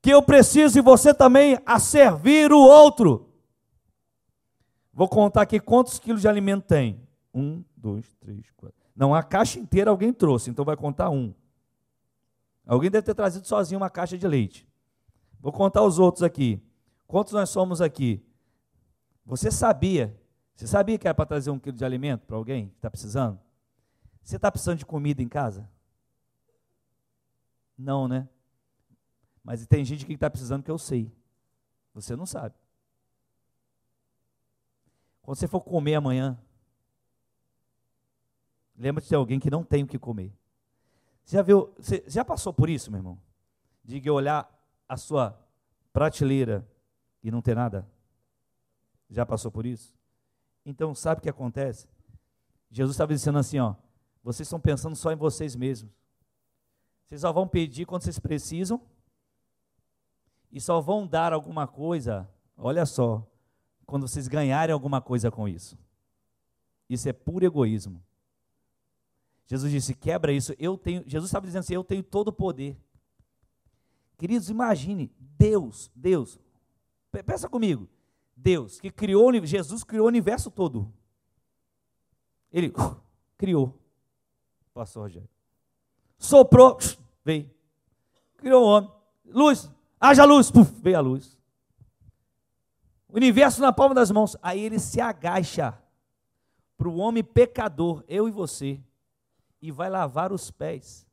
Que 0.00 0.10
eu 0.10 0.22
preciso 0.22 0.78
e 0.78 0.82
você 0.82 1.12
também 1.12 1.58
a 1.66 1.78
servir 1.78 2.50
o 2.50 2.58
outro. 2.58 3.28
Vou 4.92 5.08
contar 5.08 5.42
aqui 5.42 5.60
quantos 5.60 5.98
quilos 5.98 6.22
de 6.22 6.28
alimento 6.28 6.64
tem. 6.66 7.00
Um, 7.34 7.62
dois, 7.76 8.06
três, 8.20 8.50
quatro. 8.56 8.76
Não, 8.96 9.14
a 9.14 9.22
caixa 9.22 9.58
inteira 9.58 9.90
alguém 9.90 10.12
trouxe, 10.12 10.50
então 10.50 10.64
vai 10.64 10.76
contar 10.76 11.10
um. 11.10 11.34
Alguém 12.66 12.90
deve 12.90 13.04
ter 13.04 13.14
trazido 13.14 13.46
sozinho 13.46 13.80
uma 13.80 13.90
caixa 13.90 14.16
de 14.16 14.26
leite. 14.26 14.66
Vou 15.40 15.52
contar 15.52 15.82
os 15.82 15.98
outros 15.98 16.22
aqui. 16.22 16.62
Quantos 17.06 17.32
nós 17.32 17.50
somos 17.50 17.82
aqui? 17.82 18.24
Você 19.26 19.50
sabia? 19.50 20.16
Você 20.54 20.66
sabia 20.66 20.96
que 20.96 21.06
era 21.06 21.14
para 21.14 21.26
trazer 21.26 21.50
um 21.50 21.58
quilo 21.58 21.76
de 21.76 21.84
alimento 21.84 22.24
para 22.26 22.36
alguém 22.36 22.68
que 22.68 22.76
está 22.76 22.90
precisando? 22.90 23.38
Você 24.24 24.36
está 24.36 24.50
precisando 24.50 24.78
de 24.78 24.86
comida 24.86 25.22
em 25.22 25.28
casa? 25.28 25.68
Não, 27.76 28.08
né? 28.08 28.26
Mas 29.42 29.66
tem 29.66 29.84
gente 29.84 30.06
que 30.06 30.14
está 30.14 30.30
precisando 30.30 30.62
que 30.62 30.70
eu 30.70 30.78
sei. 30.78 31.14
Você 31.92 32.16
não 32.16 32.24
sabe. 32.24 32.54
Quando 35.20 35.36
você 35.36 35.46
for 35.46 35.60
comer 35.60 35.96
amanhã, 35.96 36.38
lembra-te 38.76 39.08
de 39.08 39.14
alguém 39.14 39.38
que 39.38 39.50
não 39.50 39.62
tem 39.62 39.84
o 39.84 39.86
que 39.86 39.98
comer. 39.98 40.32
Você 41.24 41.36
já 41.36 41.42
viu, 41.42 41.74
você 41.76 42.02
já 42.06 42.24
passou 42.24 42.52
por 42.52 42.70
isso, 42.70 42.90
meu 42.90 42.98
irmão? 42.98 43.20
De 43.84 44.10
olhar 44.10 44.50
a 44.88 44.96
sua 44.96 45.38
prateleira 45.92 46.66
e 47.22 47.30
não 47.30 47.42
ter 47.42 47.54
nada? 47.54 47.86
Já 49.10 49.26
passou 49.26 49.50
por 49.50 49.66
isso? 49.66 49.94
Então, 50.64 50.94
sabe 50.94 51.18
o 51.18 51.22
que 51.22 51.28
acontece? 51.28 51.86
Jesus 52.70 52.94
estava 52.94 53.12
dizendo 53.12 53.38
assim, 53.38 53.58
ó, 53.58 53.74
vocês 54.24 54.46
estão 54.46 54.58
pensando 54.58 54.96
só 54.96 55.12
em 55.12 55.16
vocês 55.16 55.54
mesmos. 55.54 55.92
Vocês 57.06 57.20
só 57.20 57.30
vão 57.30 57.46
pedir 57.46 57.84
quando 57.84 58.02
vocês 58.02 58.18
precisam 58.18 58.80
e 60.50 60.58
só 60.60 60.80
vão 60.80 61.06
dar 61.06 61.32
alguma 61.32 61.66
coisa, 61.66 62.28
olha 62.56 62.86
só, 62.86 63.26
quando 63.84 64.08
vocês 64.08 64.26
ganharem 64.26 64.72
alguma 64.72 65.00
coisa 65.00 65.30
com 65.30 65.46
isso. 65.46 65.76
Isso 66.88 67.08
é 67.08 67.12
puro 67.12 67.44
egoísmo. 67.44 68.02
Jesus 69.46 69.70
disse: 69.70 69.94
quebra 69.94 70.32
isso. 70.32 70.54
Eu 70.58 70.78
tenho. 70.78 71.02
Jesus 71.06 71.28
estava 71.28 71.46
dizendo 71.46 71.60
assim: 71.60 71.74
eu 71.74 71.84
tenho 71.84 72.02
todo 72.02 72.28
o 72.28 72.32
poder. 72.32 72.78
Queridos, 74.16 74.48
imagine 74.48 75.12
Deus, 75.18 75.90
Deus. 75.94 76.38
Pensa 77.26 77.48
comigo. 77.48 77.88
Deus 78.36 78.80
que 78.80 78.90
criou, 78.90 79.32
Jesus 79.44 79.84
criou 79.84 80.06
o 80.06 80.08
universo 80.08 80.50
todo. 80.50 80.92
Ele 82.50 82.68
uh, 82.68 83.00
criou. 83.36 83.78
Pastor 84.74 85.04
Rogério. 85.04 85.28
Soprou, 86.18 86.76
veio. 87.24 87.48
Criou 88.36 88.64
o 88.64 88.66
homem. 88.66 88.90
Luz, 89.24 89.70
haja 90.00 90.24
luz, 90.24 90.50
puf, 90.50 90.70
veio 90.82 90.98
a 90.98 91.00
luz. 91.00 91.38
O 93.08 93.16
universo 93.16 93.60
na 93.60 93.72
palma 93.72 93.94
das 93.94 94.10
mãos. 94.10 94.36
Aí 94.42 94.60
ele 94.60 94.80
se 94.80 95.00
agacha 95.00 95.78
para 96.76 96.88
o 96.88 96.96
homem 96.96 97.22
pecador, 97.22 98.02
eu 98.08 98.26
e 98.26 98.32
você 98.32 98.80
e 99.62 99.70
vai 99.70 99.88
lavar 99.88 100.32
os 100.32 100.50
pés. 100.50 101.06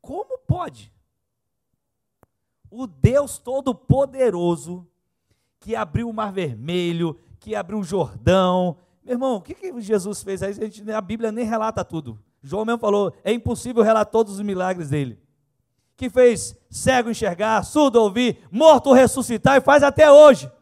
Como 0.00 0.38
pode? 0.38 0.92
O 2.70 2.86
Deus 2.86 3.38
Todo-Poderoso, 3.38 4.86
que 5.58 5.74
abriu 5.74 6.08
o 6.08 6.12
Mar 6.14 6.32
Vermelho, 6.32 7.18
que 7.40 7.54
abriu 7.54 7.80
o 7.80 7.84
Jordão. 7.84 8.78
Meu 9.06 9.14
irmão, 9.14 9.36
o 9.36 9.40
que, 9.40 9.54
que 9.54 9.80
Jesus 9.80 10.20
fez? 10.24 10.42
A, 10.42 10.50
gente, 10.50 10.90
a 10.90 11.00
Bíblia 11.00 11.30
nem 11.30 11.44
relata 11.44 11.84
tudo. 11.84 12.18
João 12.42 12.64
mesmo 12.64 12.80
falou: 12.80 13.14
é 13.22 13.32
impossível 13.32 13.84
relatar 13.84 14.10
todos 14.10 14.34
os 14.34 14.40
milagres 14.40 14.90
dele. 14.90 15.16
Que 15.96 16.10
fez 16.10 16.56
cego 16.68 17.08
enxergar, 17.08 17.62
surdo 17.62 18.02
ouvir, 18.02 18.44
morto 18.50 18.92
ressuscitar 18.92 19.58
e 19.58 19.60
faz 19.60 19.84
até 19.84 20.10
hoje. 20.10 20.48
O 20.48 20.52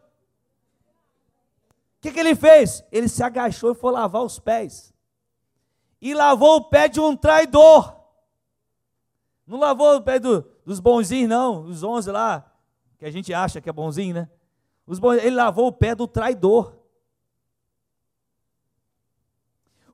que, 2.01 2.11
que 2.11 2.19
ele 2.19 2.35
fez? 2.35 2.83
Ele 2.91 3.07
se 3.07 3.23
agachou 3.23 3.71
e 3.71 3.75
foi 3.75 3.91
lavar 3.91 4.21
os 4.21 4.37
pés 4.37 4.93
e 5.99 6.13
lavou 6.13 6.57
o 6.57 6.63
pé 6.65 6.87
de 6.87 6.99
um 6.99 7.15
traidor. 7.15 7.99
Não 9.47 9.57
lavou 9.57 9.95
o 9.95 10.01
pé 10.03 10.19
do, 10.19 10.45
dos 10.63 10.79
bonzinhos, 10.79 11.27
não, 11.27 11.63
os 11.63 11.81
onze 11.81 12.11
lá, 12.11 12.45
que 12.99 13.05
a 13.05 13.09
gente 13.09 13.33
acha 13.33 13.59
que 13.59 13.67
é 13.67 13.73
bonzinho, 13.73 14.13
né? 14.13 14.29
Os 14.85 14.99
bons, 14.99 15.15
ele 15.15 15.35
lavou 15.35 15.65
o 15.65 15.71
pé 15.71 15.95
do 15.95 16.07
traidor. 16.07 16.74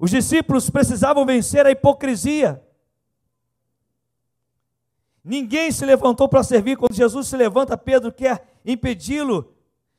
Os 0.02 0.10
discípulos 0.10 0.68
precisavam 0.68 1.24
vencer 1.24 1.64
a 1.64 1.70
hipocrisia. 1.70 2.60
Ninguém 5.24 5.72
se 5.72 5.86
levantou 5.86 6.28
para 6.28 6.42
servir. 6.42 6.76
Quando 6.76 6.96
Jesus 6.96 7.28
se 7.28 7.38
levanta, 7.38 7.78
Pedro 7.78 8.12
quer 8.12 8.44
impedi-lo, 8.66 9.54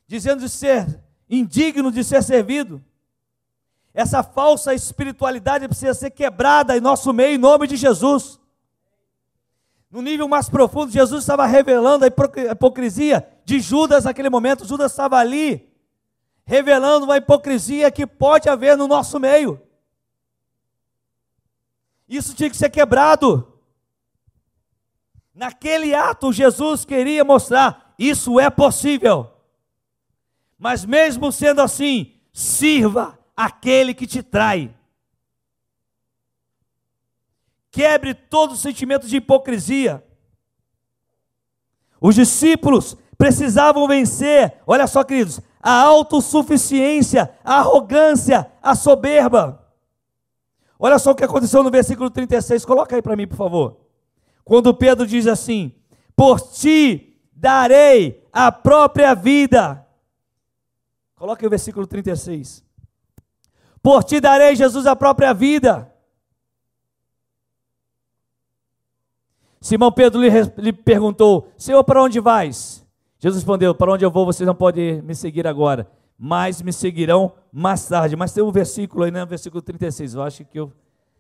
dizendo 0.05 0.41
de 0.41 0.49
ser 0.49 1.01
indigno 1.31 1.93
de 1.93 2.03
ser 2.03 2.21
servido. 2.25 2.83
Essa 3.95 4.25
falsa 4.25 4.75
espiritualidade 4.75 5.69
precisa 5.69 5.95
ser 5.95 6.11
quebrada 6.11 6.77
em 6.77 6.81
nosso 6.81 7.13
meio, 7.13 7.37
em 7.37 7.39
nome 7.39 7.69
de 7.69 7.77
Jesus. 7.77 8.41
No 9.89 10.03
nível 10.03 10.27
mais 10.27 10.49
profundo, 10.49 10.91
Jesus 10.91 11.23
estava 11.23 11.47
revelando 11.47 12.05
a 12.05 12.09
hipocrisia 12.51 13.25
de 13.45 13.61
Judas 13.61 14.03
naquele 14.03 14.29
momento. 14.29 14.67
Judas 14.67 14.91
estava 14.91 15.19
ali, 15.19 15.73
revelando 16.45 17.05
uma 17.05 17.19
hipocrisia 17.19 17.89
que 17.89 18.05
pode 18.05 18.49
haver 18.49 18.77
no 18.77 18.89
nosso 18.89 19.21
meio. 19.21 19.63
Isso 22.09 22.35
tinha 22.35 22.51
que 22.51 22.57
ser 22.57 22.71
quebrado. 22.71 23.53
Naquele 25.35 25.95
ato, 25.95 26.33
Jesus 26.33 26.85
queria 26.85 27.25
mostrar: 27.25 27.95
isso 27.99 28.39
é 28.39 28.51
possível. 28.51 29.31
Mas 30.59 30.85
mesmo 30.85 31.33
sendo 31.33 31.61
assim, 31.61 32.15
sirva 32.33 33.19
aquele 33.37 33.95
que 33.95 34.07
te 34.07 34.23
trai. 34.23 34.75
Quebre 37.71 38.15
todo 38.15 38.53
o 38.53 38.57
sentimento 38.57 39.07
de 39.07 39.17
hipocrisia. 39.17 40.05
Os 42.01 42.15
discípulos 42.15 42.97
precisavam 43.17 43.87
vencer, 43.87 44.61
olha 44.67 44.87
só, 44.87 45.05
queridos, 45.05 45.41
a 45.63 45.81
autossuficiência, 45.81 47.33
a 47.45 47.61
arrogância, 47.61 48.51
a 48.61 48.75
soberba. 48.75 49.62
Olha 50.79 50.99
só 50.99 51.13
o 51.13 51.15
que 51.15 51.25
aconteceu 51.25 51.63
no 51.63 51.71
versículo 51.71 52.11
36, 52.11 52.65
coloca 52.65 52.97
aí 52.97 53.03
para 53.03 53.17
mim, 53.17 53.27
por 53.27 53.37
favor. 53.37 53.77
Quando 54.45 54.75
Pedro 54.75 55.07
diz 55.07 55.27
assim: 55.27 55.73
Por 56.17 56.41
ti 56.41 57.17
darei 57.33 58.27
a 58.33 58.51
própria 58.51 59.15
vida. 59.15 59.87
Coloca 61.15 61.43
aí 61.43 61.47
o 61.47 61.51
versículo 61.51 61.87
36. 61.87 62.65
Por 63.83 64.05
ti 64.05 64.21
darei, 64.21 64.55
Jesus, 64.55 64.87
a 64.87 64.95
própria 64.95 65.33
vida. 65.33 65.93
Simão 69.61 69.93
Pedro 69.93 70.21
lhe, 70.21 70.29
lhe 70.59 70.73
perguntou: 70.73 71.53
Senhor, 71.57 71.83
para 71.85 72.03
onde 72.03 72.19
vais? 72.19 72.85
Jesus 73.19 73.43
respondeu: 73.43 73.75
Para 73.75 73.93
onde 73.93 74.05
eu 74.05 74.11
vou, 74.11 74.27
vocês 74.27 74.47
não 74.47 74.55
podem 74.55 75.01
me 75.03 75.15
seguir 75.15 75.47
agora, 75.47 75.89
mas 76.25 76.63
me 76.63 76.73
seguirão 76.73 77.33
mais 77.53 77.89
tarde. 77.89 78.15
Mas 78.15 78.33
tem 78.33 78.45
um 78.45 78.53
versículo 78.53 79.05
aí, 79.05 79.11
né? 79.11 79.25
Versículo 79.27 79.61
36. 79.61 80.15
Eu 80.15 80.23
acho 80.23 80.45
que 80.45 80.61
eu, 80.61 80.73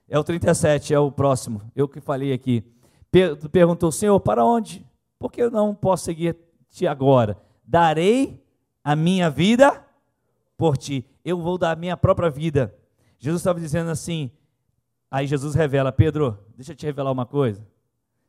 é 0.08 0.18
o 0.18 0.22
37, 0.22 0.94
é 0.94 0.98
o 0.98 1.10
próximo. 1.10 1.62
Eu 1.74 1.88
que 1.88 2.00
falei 2.00 2.32
aqui. 2.32 2.62
Pedro 3.10 3.48
perguntou: 3.48 3.90
Senhor, 3.90 4.20
para 4.20 4.44
onde? 4.44 4.86
Por 5.18 5.32
que 5.32 5.42
eu 5.42 5.50
não 5.50 5.74
posso 5.74 6.04
seguir-te 6.04 6.86
agora? 6.86 7.36
Darei 7.64 8.40
a 8.84 8.94
minha 8.94 9.30
vida 9.30 9.84
por 10.56 10.76
ti 10.76 11.04
eu 11.24 11.38
vou 11.38 11.56
dar 11.56 11.72
a 11.72 11.76
minha 11.76 11.96
própria 11.96 12.30
vida. 12.30 12.74
Jesus 13.18 13.40
estava 13.40 13.60
dizendo 13.60 13.90
assim, 13.90 14.30
aí 15.10 15.26
Jesus 15.26 15.54
revela, 15.54 15.92
Pedro, 15.92 16.38
deixa 16.56 16.72
eu 16.72 16.76
te 16.76 16.86
revelar 16.86 17.12
uma 17.12 17.26
coisa. 17.26 17.64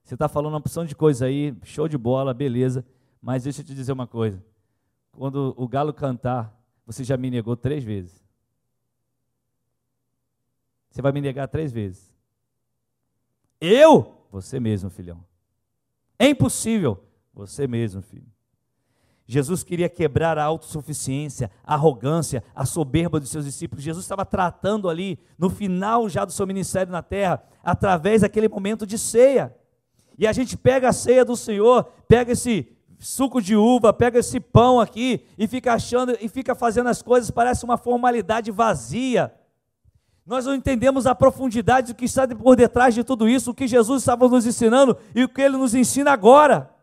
Você 0.04 0.14
está 0.14 0.28
falando 0.28 0.54
uma 0.54 0.60
opção 0.60 0.86
de 0.86 0.96
coisa 0.96 1.26
aí, 1.26 1.56
show 1.64 1.88
de 1.88 1.98
bola, 1.98 2.34
beleza, 2.34 2.86
mas 3.22 3.44
deixa 3.44 3.62
eu 3.62 3.66
te 3.66 3.74
dizer 3.74 3.92
uma 3.92 4.06
coisa. 4.06 4.44
Quando 5.12 5.54
o 5.58 5.68
galo 5.68 5.94
cantar, 5.94 6.54
você 6.86 7.04
já 7.04 7.18
me 7.18 7.30
negou 7.30 7.56
três 7.56 7.84
vezes. 7.84 8.24
Você 10.90 11.02
vai 11.02 11.12
me 11.12 11.22
negar 11.22 11.48
três 11.48 11.72
vezes. 11.72 12.14
Eu? 13.60 14.28
Você 14.32 14.60
mesmo, 14.60 14.90
filhão. 14.90 15.24
É 16.20 16.28
impossível. 16.28 17.04
Você 17.34 17.66
mesmo, 17.66 18.02
filho. 18.02 18.28
Jesus 19.26 19.64
queria 19.64 19.88
quebrar 19.88 20.38
a 20.38 20.44
autossuficiência, 20.44 21.50
a 21.64 21.76
arrogância, 21.76 22.44
a 22.54 22.66
soberba 22.66 23.20
dos 23.20 23.30
seus 23.30 23.46
discípulos. 23.46 23.84
Jesus 23.84 24.04
estava 24.04 24.26
tratando 24.26 24.90
ali, 24.90 25.18
no 25.38 25.50
final 25.50 26.10
já 26.10 26.26
do 26.26 26.32
seu 26.32 26.46
ministério 26.46 26.92
na 26.92 27.02
terra, 27.02 27.42
através 27.64 28.22
daquele 28.22 28.50
momento 28.50 28.86
de 28.86 29.00
ceia. 29.00 29.56
E 30.18 30.28
a 30.28 30.34
gente 30.34 30.58
pega 30.58 30.90
a 30.90 30.94
ceia 30.94 31.24
do 31.24 31.36
Senhor, 31.36 31.86
pega 32.08 32.34
esse 32.34 32.73
suco 33.00 33.42
de 33.42 33.56
uva, 33.56 33.94
pega 33.94 34.20
esse 34.20 34.40
pão 34.40 34.80
aqui 34.80 35.26
e 35.38 35.48
fica 35.48 35.74
achando 35.74 36.18
e 36.22 36.28
fica 36.28 36.56
fazendo 36.56 36.90
as 36.90 37.02
coisas, 37.02 37.32
parece 37.32 37.64
uma 37.66 37.78
formalidade 37.78 38.52
vazia. 38.52 39.34
Nós 40.26 40.46
não 40.46 40.56
entendemos 40.56 41.06
a 41.06 41.14
profundidade 41.14 41.94
do 41.94 41.96
que 41.96 42.06
está 42.06 42.28
por 42.28 42.56
detrás 42.56 42.96
de 42.96 43.04
tudo 43.04 43.28
isso, 43.28 43.52
o 43.52 43.54
que 43.54 43.68
Jesus 43.68 44.02
estava 44.02 44.28
nos 44.28 44.46
ensinando 44.46 44.98
e 45.14 45.24
o 45.24 45.30
que 45.30 45.42
ele 45.42 45.58
nos 45.58 45.76
ensina 45.76 46.12
agora. 46.12 46.74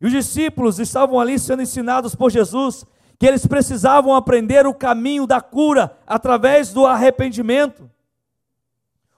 E 0.00 0.06
os 0.06 0.12
discípulos 0.12 0.78
estavam 0.78 1.20
ali 1.20 1.38
sendo 1.38 1.62
ensinados 1.62 2.14
por 2.14 2.30
Jesus 2.30 2.84
que 3.18 3.26
eles 3.26 3.46
precisavam 3.46 4.14
aprender 4.14 4.66
o 4.66 4.74
caminho 4.74 5.26
da 5.26 5.40
cura 5.40 5.96
através 6.06 6.72
do 6.72 6.84
arrependimento. 6.84 7.88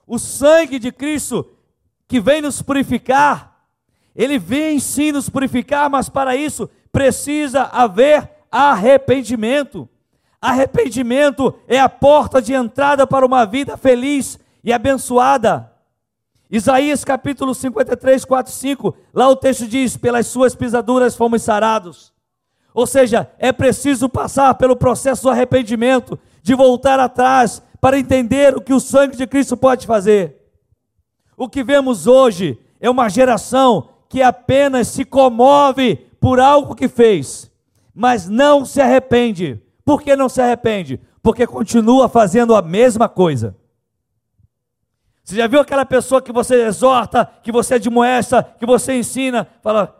O 0.05 0.19
sangue 0.19 0.77
de 0.77 0.91
Cristo 0.91 1.49
que 2.07 2.21
vem 2.21 2.41
nos 2.41 2.61
purificar, 2.61 3.56
ele 4.17 4.39
vem 4.39 4.79
sim 4.79 5.11
nos 5.11 5.29
purificar, 5.29 5.87
mas 5.91 6.09
para 6.09 6.35
isso 6.35 6.67
precisa 6.91 7.61
haver 7.65 8.27
arrependimento. 8.51 9.87
Arrependimento 10.41 11.53
é 11.67 11.79
a 11.79 11.87
porta 11.87 12.41
de 12.41 12.51
entrada 12.51 13.05
para 13.05 13.23
uma 13.23 13.45
vida 13.45 13.77
feliz 13.77 14.39
e 14.63 14.73
abençoada. 14.73 15.71
Isaías 16.49 17.05
capítulo 17.05 17.53
53, 17.53 18.25
4, 18.25 18.51
5, 18.51 18.97
lá 19.13 19.29
o 19.29 19.35
texto 19.35 19.67
diz: 19.67 19.95
Pelas 19.95 20.25
suas 20.25 20.55
pisaduras 20.55 21.15
fomos 21.15 21.43
sarados. 21.43 22.11
Ou 22.73 22.87
seja, 22.87 23.29
é 23.37 23.51
preciso 23.51 24.09
passar 24.09 24.55
pelo 24.55 24.75
processo 24.75 25.23
do 25.23 25.29
arrependimento, 25.29 26.17
de 26.41 26.55
voltar 26.55 26.99
atrás, 26.99 27.61
para 27.79 27.99
entender 27.99 28.55
o 28.55 28.61
que 28.61 28.73
o 28.73 28.79
sangue 28.79 29.15
de 29.15 29.27
Cristo 29.27 29.55
pode 29.55 29.85
fazer. 29.85 30.37
O 31.35 31.47
que 31.47 31.63
vemos 31.63 32.07
hoje 32.07 32.59
é 32.79 32.89
uma 32.89 33.09
geração 33.09 33.89
que 34.09 34.21
apenas 34.21 34.87
se 34.87 35.03
comove 35.03 35.95
por 36.19 36.39
algo 36.39 36.75
que 36.75 36.87
fez, 36.87 37.51
mas 37.93 38.27
não 38.27 38.65
se 38.65 38.81
arrepende. 38.81 39.61
Por 39.83 40.01
que 40.01 40.15
não 40.15 40.29
se 40.29 40.41
arrepende? 40.41 40.99
Porque 41.21 41.45
continua 41.45 42.09
fazendo 42.09 42.55
a 42.55 42.61
mesma 42.61 43.07
coisa. 43.09 43.55
Você 45.23 45.35
já 45.35 45.47
viu 45.47 45.59
aquela 45.59 45.85
pessoa 45.85 46.21
que 46.21 46.31
você 46.31 46.65
exorta, 46.65 47.29
que 47.43 47.51
você 47.51 47.73
admoesta, 47.73 48.43
que 48.57 48.65
você 48.65 48.97
ensina, 48.97 49.45
fala, 49.61 49.93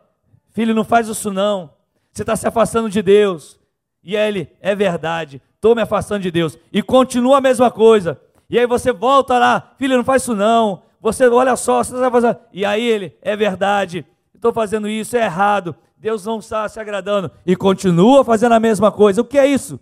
filho, 0.52 0.74
não 0.74 0.86
faz 0.86 1.08
isso 1.10 1.32
não, 1.34 1.70
você 2.13 2.24
está 2.24 2.36
se 2.36 2.48
afastando 2.48 2.89
de 2.89 3.02
Deus. 3.02 3.60
E 4.02 4.15
aí 4.15 4.28
ele, 4.28 4.50
é 4.62 4.74
verdade, 4.74 5.41
estou 5.56 5.76
me 5.76 5.82
afastando 5.82 6.22
de 6.22 6.32
Deus. 6.32 6.58
E 6.72 6.82
continua 6.82 7.39
a 7.39 7.41
mesma 7.41 7.70
coisa. 7.70 8.20
E 8.50 8.58
aí 8.58 8.65
você 8.65 8.93
volta 8.93 9.38
lá, 9.38 9.74
filho, 9.78 9.98
não 9.98 10.04
faz 10.04 10.22
isso 10.22 10.34
não. 10.34 10.82
Você, 11.01 11.27
olha 11.27 11.55
só, 11.55 11.83
você 11.83 12.10
fazendo. 12.10 12.38
E 12.51 12.65
aí 12.65 12.83
ele, 12.83 13.17
é 13.21 13.36
verdade, 13.36 14.05
estou 14.33 14.53
fazendo 14.53 14.88
isso, 14.88 15.15
é 15.15 15.25
errado. 15.25 15.75
Deus 15.97 16.25
não 16.25 16.39
está 16.39 16.67
se 16.69 16.79
agradando. 16.79 17.31
E 17.45 17.55
continua 17.55 18.23
fazendo 18.23 18.53
a 18.53 18.60
mesma 18.60 18.91
coisa. 18.91 19.21
O 19.21 19.25
que 19.25 19.38
é 19.38 19.47
isso? 19.47 19.79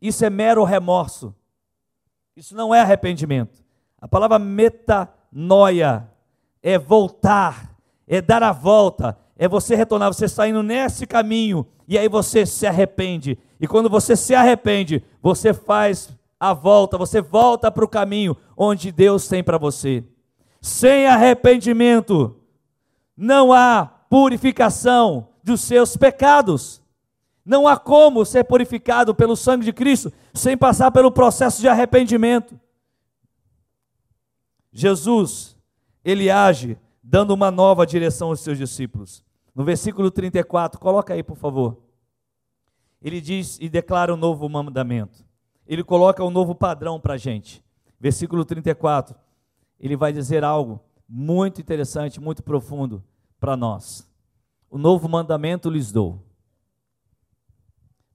Isso 0.00 0.24
é 0.24 0.30
mero 0.30 0.62
remorso. 0.64 1.34
Isso 2.36 2.54
não 2.54 2.74
é 2.74 2.80
arrependimento. 2.80 3.64
A 4.00 4.06
palavra 4.06 4.38
metanoia 4.38 6.08
é 6.62 6.78
voltar, 6.78 7.74
é 8.06 8.20
dar 8.20 8.42
a 8.42 8.52
volta, 8.52 9.16
é 9.36 9.48
você 9.48 9.74
retornar, 9.74 10.12
você 10.12 10.26
está 10.26 10.48
indo 10.48 10.62
nesse 10.62 11.06
caminho 11.06 11.66
e 11.86 11.98
aí 11.98 12.08
você 12.08 12.44
se 12.44 12.66
arrepende. 12.66 13.38
E 13.60 13.66
quando 13.66 13.88
você 13.88 14.16
se 14.16 14.34
arrepende, 14.34 15.02
você 15.22 15.54
faz 15.54 16.10
a 16.38 16.52
volta, 16.52 16.98
você 16.98 17.20
volta 17.20 17.70
para 17.70 17.84
o 17.84 17.88
caminho 17.88 18.36
onde 18.56 18.92
Deus 18.92 19.26
tem 19.26 19.42
para 19.42 19.58
você. 19.58 20.04
Sem 20.64 21.06
arrependimento, 21.06 22.40
não 23.14 23.52
há 23.52 23.84
purificação 23.84 25.28
dos 25.42 25.60
seus 25.60 25.94
pecados. 25.94 26.82
Não 27.44 27.68
há 27.68 27.76
como 27.76 28.24
ser 28.24 28.44
purificado 28.44 29.14
pelo 29.14 29.36
sangue 29.36 29.66
de 29.66 29.74
Cristo 29.74 30.10
sem 30.32 30.56
passar 30.56 30.90
pelo 30.90 31.12
processo 31.12 31.60
de 31.60 31.68
arrependimento. 31.68 32.58
Jesus, 34.72 35.54
ele 36.02 36.30
age 36.30 36.78
dando 37.02 37.34
uma 37.34 37.50
nova 37.50 37.86
direção 37.86 38.28
aos 38.28 38.40
seus 38.40 38.56
discípulos. 38.56 39.22
No 39.54 39.64
versículo 39.64 40.10
34, 40.10 40.80
coloca 40.80 41.12
aí, 41.12 41.22
por 41.22 41.36
favor. 41.36 41.76
Ele 43.02 43.20
diz 43.20 43.58
e 43.60 43.68
declara 43.68 44.14
um 44.14 44.16
novo 44.16 44.48
mandamento. 44.48 45.26
Ele 45.66 45.84
coloca 45.84 46.24
um 46.24 46.30
novo 46.30 46.54
padrão 46.54 46.98
para 46.98 47.12
a 47.14 47.18
gente. 47.18 47.62
Versículo 48.00 48.46
34, 48.46 49.14
ele 49.84 49.98
vai 49.98 50.14
dizer 50.14 50.42
algo 50.42 50.80
muito 51.06 51.60
interessante, 51.60 52.18
muito 52.18 52.42
profundo 52.42 53.04
para 53.38 53.54
nós. 53.54 54.08
O 54.70 54.78
novo 54.78 55.06
mandamento 55.06 55.68
lhes 55.68 55.92
dou. 55.92 56.24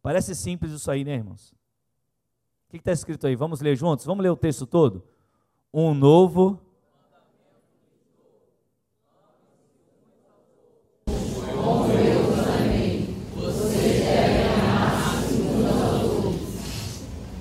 Parece 0.02 0.34
simples 0.34 0.72
isso 0.72 0.90
aí, 0.90 1.04
né, 1.04 1.14
irmãos? 1.14 1.52
O 1.52 2.72
que 2.72 2.78
está 2.78 2.92
escrito 2.92 3.28
aí? 3.28 3.36
Vamos 3.36 3.62
ler 3.62 3.76
juntos? 3.76 4.04
Vamos 4.04 4.24
ler 4.24 4.32
o 4.32 4.36
texto 4.36 4.66
todo? 4.66 5.04
Um 5.72 5.94
novo 5.94 6.60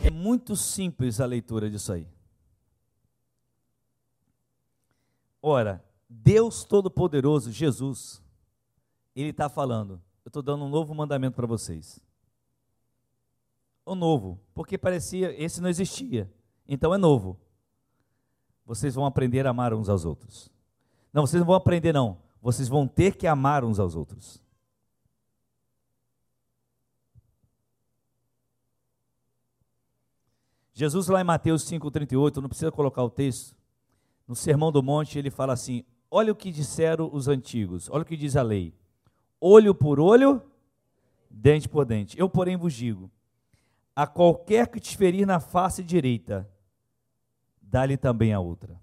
É 0.04 0.10
muito 0.10 0.54
simples 0.54 1.18
a 1.18 1.24
leitura 1.24 1.70
disso 1.70 1.94
aí. 1.94 2.06
Ora, 5.40 5.84
Deus 6.08 6.64
Todo-Poderoso, 6.64 7.52
Jesus, 7.52 8.22
Ele 9.14 9.30
está 9.30 9.48
falando: 9.48 10.00
eu 10.24 10.28
estou 10.28 10.42
dando 10.42 10.64
um 10.64 10.68
novo 10.68 10.94
mandamento 10.94 11.36
para 11.36 11.46
vocês. 11.46 12.00
O 13.84 13.94
novo, 13.94 14.38
porque 14.52 14.76
parecia, 14.76 15.32
esse 15.42 15.60
não 15.60 15.68
existia, 15.68 16.30
então 16.66 16.92
é 16.94 16.98
novo. 16.98 17.38
Vocês 18.66 18.94
vão 18.94 19.06
aprender 19.06 19.46
a 19.46 19.50
amar 19.50 19.72
uns 19.72 19.88
aos 19.88 20.04
outros. 20.04 20.50
Não, 21.10 21.26
vocês 21.26 21.40
não 21.40 21.46
vão 21.46 21.56
aprender, 21.56 21.92
não. 21.92 22.18
Vocês 22.42 22.68
vão 22.68 22.86
ter 22.86 23.16
que 23.16 23.26
amar 23.26 23.64
uns 23.64 23.78
aos 23.80 23.96
outros. 23.96 24.42
Jesus, 30.74 31.08
lá 31.08 31.20
em 31.20 31.24
Mateus 31.24 31.64
5,38, 31.64 32.36
não 32.36 32.48
precisa 32.48 32.70
colocar 32.70 33.02
o 33.02 33.10
texto, 33.10 33.56
no 34.28 34.36
Sermão 34.36 34.70
do 34.70 34.82
Monte, 34.82 35.18
ele 35.18 35.30
fala 35.30 35.54
assim: 35.54 35.82
Olha 36.10 36.30
o 36.30 36.36
que 36.36 36.52
disseram 36.52 37.10
os 37.12 37.26
antigos, 37.26 37.88
olha 37.90 38.02
o 38.02 38.04
que 38.04 38.16
diz 38.16 38.36
a 38.36 38.42
lei: 38.42 38.74
olho 39.40 39.74
por 39.74 39.98
olho, 39.98 40.42
dente 41.30 41.68
por 41.68 41.86
dente. 41.86 42.18
Eu, 42.18 42.28
porém, 42.28 42.56
vos 42.56 42.74
digo: 42.74 43.10
a 43.96 44.06
qualquer 44.06 44.68
que 44.68 44.78
te 44.78 44.96
ferir 44.96 45.26
na 45.26 45.40
face 45.40 45.82
direita, 45.82 46.48
dá-lhe 47.60 47.96
também 47.96 48.34
a 48.34 48.40
outra. 48.40 48.78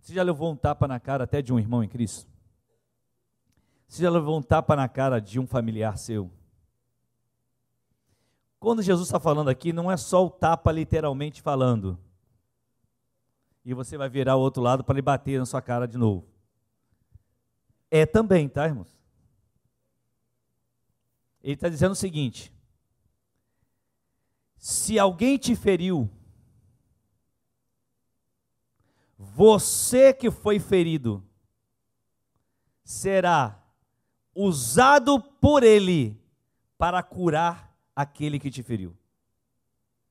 Você 0.00 0.14
já 0.14 0.22
levou 0.22 0.50
um 0.50 0.56
tapa 0.56 0.88
na 0.88 0.98
cara 0.98 1.24
até 1.24 1.42
de 1.42 1.52
um 1.52 1.58
irmão 1.58 1.84
em 1.84 1.88
Cristo? 1.88 2.28
Você 3.86 4.02
já 4.02 4.10
levou 4.10 4.38
um 4.38 4.42
tapa 4.42 4.74
na 4.74 4.88
cara 4.88 5.20
de 5.20 5.38
um 5.38 5.46
familiar 5.46 5.98
seu? 5.98 6.30
Quando 8.60 8.82
Jesus 8.82 9.08
está 9.08 9.18
falando 9.18 9.48
aqui, 9.48 9.72
não 9.72 9.90
é 9.90 9.96
só 9.96 10.26
o 10.26 10.30
tapa 10.30 10.70
literalmente 10.70 11.40
falando. 11.40 11.98
E 13.64 13.72
você 13.72 13.96
vai 13.96 14.10
virar 14.10 14.36
o 14.36 14.40
outro 14.40 14.62
lado 14.62 14.84
para 14.84 14.94
lhe 14.94 15.02
bater 15.02 15.38
na 15.38 15.46
sua 15.46 15.62
cara 15.62 15.88
de 15.88 15.96
novo. 15.96 16.28
É 17.90 18.04
também, 18.04 18.50
tá, 18.50 18.66
irmãos? 18.66 19.00
Ele 21.42 21.54
está 21.54 21.70
dizendo 21.70 21.92
o 21.92 21.96
seguinte: 21.96 22.52
se 24.58 24.98
alguém 24.98 25.38
te 25.38 25.56
feriu, 25.56 26.10
você 29.16 30.12
que 30.12 30.30
foi 30.30 30.58
ferido 30.58 31.24
será 32.84 33.58
usado 34.34 35.18
por 35.18 35.62
ele 35.62 36.20
para 36.76 37.02
curar 37.02 37.69
aquele 37.94 38.38
que 38.38 38.50
te 38.50 38.62
feriu. 38.62 38.96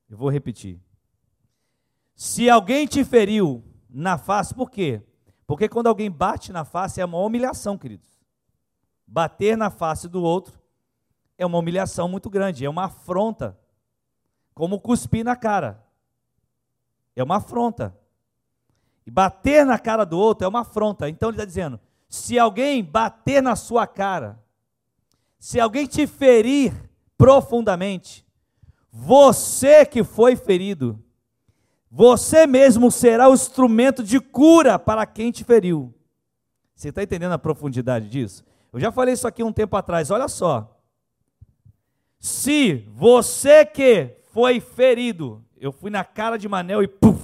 Eu 0.09 0.17
vou 0.17 0.29
repetir. 0.29 0.79
Se 2.15 2.49
alguém 2.49 2.85
te 2.85 3.03
feriu 3.03 3.63
na 3.89 4.17
face, 4.17 4.53
por 4.53 4.69
quê? 4.69 5.01
Porque 5.47 5.69
quando 5.69 5.87
alguém 5.87 6.11
bate 6.11 6.51
na 6.51 6.65
face 6.65 6.99
é 6.99 7.05
uma 7.05 7.19
humilhação, 7.19 7.77
queridos. 7.77 8.19
Bater 9.07 9.57
na 9.57 9.69
face 9.69 10.07
do 10.07 10.21
outro 10.21 10.59
é 11.37 11.45
uma 11.45 11.57
humilhação 11.57 12.07
muito 12.07 12.29
grande, 12.29 12.65
é 12.65 12.69
uma 12.69 12.85
afronta. 12.85 13.57
Como 14.53 14.79
cuspir 14.79 15.23
na 15.23 15.35
cara. 15.35 15.83
É 17.15 17.23
uma 17.23 17.37
afronta. 17.37 17.97
E 19.05 19.11
bater 19.11 19.65
na 19.65 19.79
cara 19.79 20.05
do 20.05 20.19
outro 20.19 20.45
é 20.45 20.47
uma 20.47 20.61
afronta. 20.61 21.09
Então 21.09 21.29
ele 21.29 21.37
está 21.37 21.45
dizendo: 21.45 21.79
se 22.07 22.37
alguém 22.37 22.83
bater 22.83 23.41
na 23.41 23.55
sua 23.55 23.87
cara, 23.87 24.43
se 25.39 25.59
alguém 25.59 25.87
te 25.87 26.05
ferir 26.05 26.88
profundamente. 27.19 28.25
Você 28.89 29.85
que 29.85 30.05
foi 30.05 30.37
ferido, 30.37 30.97
você 31.91 32.47
mesmo 32.47 32.89
será 32.89 33.29
o 33.29 33.33
instrumento 33.33 34.01
de 34.01 34.21
cura 34.21 34.79
para 34.79 35.05
quem 35.05 35.29
te 35.29 35.43
feriu. 35.43 35.93
Você 36.73 36.89
está 36.89 37.03
entendendo 37.03 37.33
a 37.33 37.37
profundidade 37.37 38.07
disso? 38.07 38.45
Eu 38.71 38.79
já 38.79 38.89
falei 38.89 39.13
isso 39.13 39.27
aqui 39.27 39.43
um 39.43 39.51
tempo 39.51 39.75
atrás, 39.75 40.09
olha 40.09 40.29
só. 40.29 40.81
Se 42.17 42.87
você 42.87 43.65
que 43.65 44.15
foi 44.31 44.61
ferido, 44.61 45.43
eu 45.57 45.73
fui 45.73 45.91
na 45.91 46.05
cara 46.05 46.37
de 46.37 46.47
Manel 46.47 46.81
e 46.81 46.87
puf. 46.87 47.19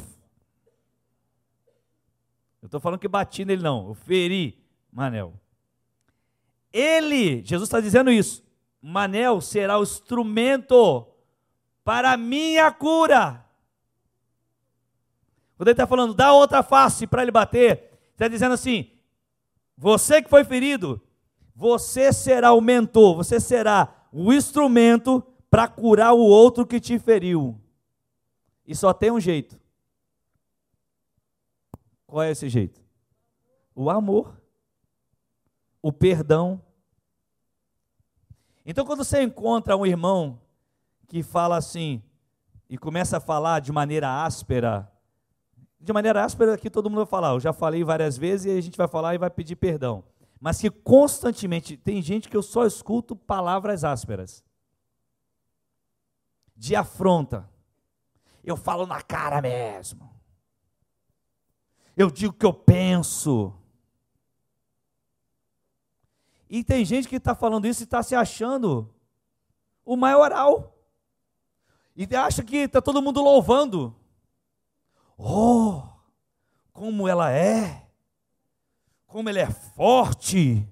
Eu 2.62 2.66
estou 2.66 2.82
falando 2.82 3.00
que 3.00 3.08
bati 3.08 3.46
nele, 3.46 3.64
não, 3.64 3.88
eu 3.88 3.93
feri 3.93 4.62
Manel. 4.91 5.39
Ele, 6.74 7.41
Jesus 7.46 7.68
está 7.68 7.80
dizendo 7.80 8.12
isso. 8.12 8.45
Manel 8.88 9.41
será 9.41 9.79
o 9.79 9.83
instrumento 9.83 11.07
para 11.83 12.11
a 12.11 12.17
minha 12.17 12.71
cura. 12.71 13.43
Quando 15.57 15.69
ele 15.69 15.73
está 15.73 15.88
falando, 15.88 16.13
dá 16.13 16.31
outra 16.33 16.61
face 16.61 17.07
para 17.07 17.23
ele 17.23 17.31
bater, 17.31 17.97
está 18.11 18.27
dizendo 18.27 18.53
assim: 18.53 18.91
você 19.75 20.21
que 20.21 20.29
foi 20.29 20.43
ferido, 20.43 21.01
você 21.55 22.13
será 22.13 22.53
o 22.53 22.61
mentor, 22.61 23.15
você 23.15 23.39
será 23.39 24.07
o 24.11 24.31
instrumento 24.31 25.19
para 25.49 25.67
curar 25.67 26.13
o 26.13 26.19
outro 26.19 26.63
que 26.63 26.79
te 26.79 26.99
feriu. 26.99 27.59
E 28.67 28.75
só 28.75 28.93
tem 28.93 29.09
um 29.09 29.19
jeito. 29.19 29.59
Qual 32.05 32.21
é 32.21 32.29
esse 32.29 32.47
jeito? 32.49 32.79
O 33.73 33.89
amor, 33.89 34.39
o 35.81 35.91
perdão 35.91 36.61
então, 38.66 38.86
quando 38.86 39.03
você 39.03 39.22
encontra 39.22 39.78
um 39.78 39.86
irmão 39.86 40.41
que 41.07 41.22
fala 41.22 41.55
assim, 41.57 42.01
e 42.70 42.78
começa 42.78 43.18
a 43.18 43.20
falar 43.20 43.59
de 43.59 43.72
maneira 43.72 44.24
áspera, 44.24 44.91
de 45.80 45.93
maneira 45.93 46.24
áspera 46.24 46.55
aqui 46.55 46.70
todo 46.70 46.89
mundo 46.89 46.99
vai 46.99 47.05
falar, 47.05 47.30
eu 47.34 47.39
já 47.39 47.53
falei 47.53 47.84
várias 47.84 48.18
vezes 48.18 48.47
e 48.47 48.57
a 48.57 48.61
gente 48.61 48.78
vai 48.78 48.88
falar 48.88 49.13
e 49.13 49.20
vai 49.20 49.30
pedir 49.30 49.55
perdão. 49.55 50.03
Mas 50.39 50.59
que 50.59 50.70
constantemente, 50.70 51.78
tem 51.78 52.01
gente 52.01 52.28
que 52.28 52.36
eu 52.36 52.41
só 52.41 52.66
escuto 52.66 53.16
palavras 53.16 53.84
ásperas, 53.84 54.43
de 56.55 56.76
afronta. 56.76 57.49
Eu 58.43 58.55
falo 58.55 58.86
na 58.86 59.01
cara 59.01 59.41
mesmo. 59.41 60.09
Eu 61.97 62.09
digo 62.09 62.34
o 62.34 62.38
que 62.38 62.45
eu 62.45 62.53
penso. 62.53 63.53
E 66.50 66.64
tem 66.64 66.86
gente 66.86 67.08
que 67.08 67.16
está 67.16 67.34
falando 67.34 67.66
isso 67.66 67.84
e 67.84 67.86
está 67.86 68.04
se 68.04 68.16
achando 68.16 68.93
o 69.84 69.96
maioral. 69.96 70.76
E 71.96 72.14
acha 72.16 72.43
que 72.43 72.58
está 72.58 72.82
todo 72.82 73.02
mundo 73.02 73.22
louvando. 73.22 73.96
Oh, 75.18 75.82
como 76.74 77.08
ela 77.08 77.32
é, 77.32 77.88
como 79.08 79.30
ela 79.30 79.39
é 79.39 79.50
forte, 79.50 80.68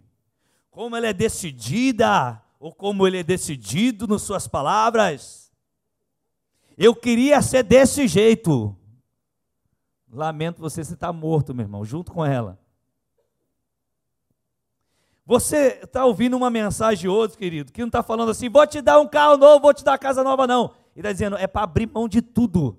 como 0.69 0.95
ela 0.95 1.07
é 1.07 1.13
decidida, 1.13 2.43
ou 2.59 2.73
como 2.73 3.07
ele 3.07 3.19
é 3.19 3.23
decidido 3.23 4.07
nas 4.07 4.21
suas 4.21 4.47
palavras. 4.47 5.51
Eu 6.77 6.95
queria 6.95 7.41
ser 7.41 7.63
desse 7.63 8.07
jeito. 8.07 8.75
Lamento 10.11 10.61
você, 10.61 10.83
você 10.83 10.93
está 10.93 11.11
morto, 11.13 11.53
meu 11.53 11.63
irmão, 11.63 11.85
junto 11.85 12.11
com 12.11 12.25
ela. 12.25 12.59
Você 15.25 15.79
está 15.83 16.05
ouvindo 16.05 16.35
uma 16.35 16.49
mensagem 16.49 17.09
hoje, 17.09 17.37
querido, 17.37 17.71
que 17.71 17.79
não 17.79 17.87
está 17.87 18.03
falando 18.03 18.29
assim, 18.29 18.49
vou 18.49 18.67
te 18.67 18.81
dar 18.81 18.99
um 18.99 19.07
carro 19.07 19.37
novo, 19.37 19.61
vou 19.61 19.73
te 19.73 19.83
dar 19.83 19.97
casa 19.97 20.23
nova, 20.23 20.45
não. 20.45 20.75
Ele 20.95 20.99
está 20.99 21.11
dizendo, 21.11 21.37
é 21.37 21.47
para 21.47 21.63
abrir 21.63 21.87
mão 21.87 22.07
de 22.09 22.21
tudo. 22.21 22.77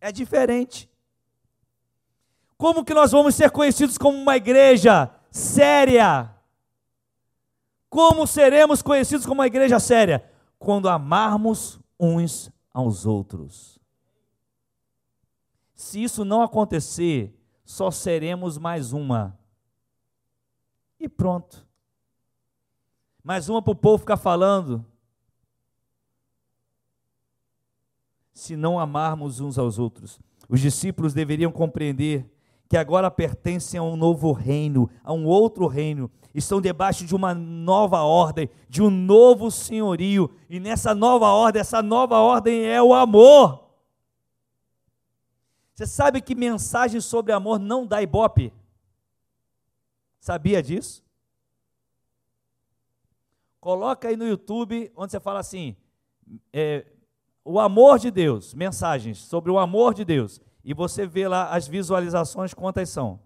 É 0.00 0.10
diferente. 0.10 0.90
Como 2.56 2.84
que 2.84 2.94
nós 2.94 3.12
vamos 3.12 3.34
ser 3.34 3.50
conhecidos 3.50 3.98
como 3.98 4.16
uma 4.16 4.36
igreja 4.36 5.10
séria? 5.30 6.34
Como 7.88 8.26
seremos 8.26 8.80
conhecidos 8.80 9.26
como 9.26 9.40
uma 9.40 9.46
igreja 9.46 9.78
séria? 9.78 10.24
Quando 10.58 10.88
amarmos 10.88 11.78
uns 11.98 12.50
aos 12.72 13.04
outros. 13.04 13.78
Se 15.74 16.02
isso 16.02 16.24
não 16.24 16.42
acontecer, 16.42 17.34
só 17.64 17.90
seremos 17.90 18.58
mais 18.58 18.92
uma 18.92 19.39
e 21.00 21.08
pronto. 21.08 21.66
Mais 23.24 23.48
uma 23.48 23.60
para 23.60 23.72
o 23.72 23.76
povo 23.76 23.98
ficar 23.98 24.16
falando. 24.16 24.84
se 28.40 28.56
não 28.56 28.78
amarmos 28.78 29.38
uns 29.38 29.58
aos 29.58 29.78
outros. 29.78 30.18
Os 30.48 30.60
discípulos 30.60 31.12
deveriam 31.12 31.52
compreender 31.52 32.26
que 32.68 32.76
agora 32.76 33.10
pertencem 33.10 33.78
a 33.78 33.82
um 33.82 33.96
novo 33.96 34.32
reino, 34.32 34.88
a 35.04 35.12
um 35.12 35.26
outro 35.26 35.66
reino, 35.66 36.10
estão 36.34 36.60
debaixo 36.60 37.04
de 37.04 37.14
uma 37.14 37.34
nova 37.34 38.02
ordem, 38.02 38.48
de 38.68 38.82
um 38.82 38.88
novo 38.88 39.50
senhorio, 39.50 40.30
e 40.48 40.58
nessa 40.58 40.94
nova 40.94 41.26
ordem, 41.26 41.60
essa 41.60 41.82
nova 41.82 42.18
ordem 42.18 42.64
é 42.64 42.80
o 42.80 42.94
amor. 42.94 43.68
Você 45.74 45.86
sabe 45.86 46.20
que 46.20 46.34
mensagem 46.34 47.00
sobre 47.00 47.32
amor 47.32 47.58
não 47.58 47.86
dá 47.86 48.00
ibope? 48.00 48.52
Sabia 50.20 50.62
disso? 50.62 51.02
Coloca 53.58 54.08
aí 54.08 54.16
no 54.16 54.28
YouTube, 54.28 54.92
onde 54.94 55.10
você 55.10 55.18
fala 55.18 55.40
assim, 55.40 55.76
é, 56.52 56.86
o 57.44 57.58
amor 57.58 57.98
de 57.98 58.10
Deus, 58.10 58.54
mensagens 58.54 59.18
sobre 59.18 59.50
o 59.50 59.58
amor 59.58 59.94
de 59.94 60.04
Deus 60.04 60.40
e 60.62 60.74
você 60.74 61.06
vê 61.06 61.26
lá 61.26 61.50
as 61.50 61.66
visualizações 61.66 62.54
quantas 62.54 62.88
são. 62.90 63.20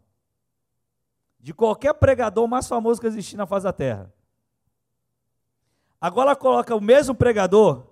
De 1.40 1.52
qualquer 1.52 1.92
pregador 1.94 2.46
mais 2.48 2.66
famoso 2.66 3.00
que 3.00 3.06
existe 3.06 3.36
na 3.36 3.46
face 3.46 3.64
da 3.64 3.72
terra. 3.72 4.12
Agora 6.00 6.36
coloca 6.36 6.74
o 6.74 6.80
mesmo 6.80 7.14
pregador 7.14 7.86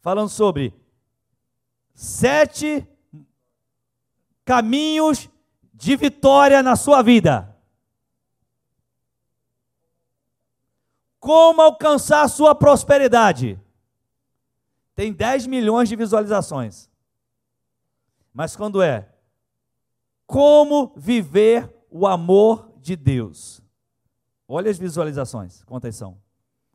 falando 0.00 0.28
sobre 0.28 0.72
sete 1.94 2.86
caminhos 4.44 5.28
de 5.74 5.96
vitória 5.96 6.62
na 6.62 6.76
sua 6.76 7.02
vida. 7.02 7.55
Como 11.26 11.60
alcançar 11.60 12.28
sua 12.28 12.54
prosperidade? 12.54 13.60
Tem 14.94 15.12
10 15.12 15.48
milhões 15.48 15.88
de 15.88 15.96
visualizações. 15.96 16.88
Mas 18.32 18.54
quando 18.54 18.80
é 18.80 19.08
como 20.24 20.92
viver 20.94 21.68
o 21.90 22.06
amor 22.06 22.70
de 22.76 22.94
Deus. 22.94 23.60
Olha 24.46 24.70
as 24.70 24.78
visualizações, 24.78 25.64
quantas 25.64 25.96
são. 25.96 26.16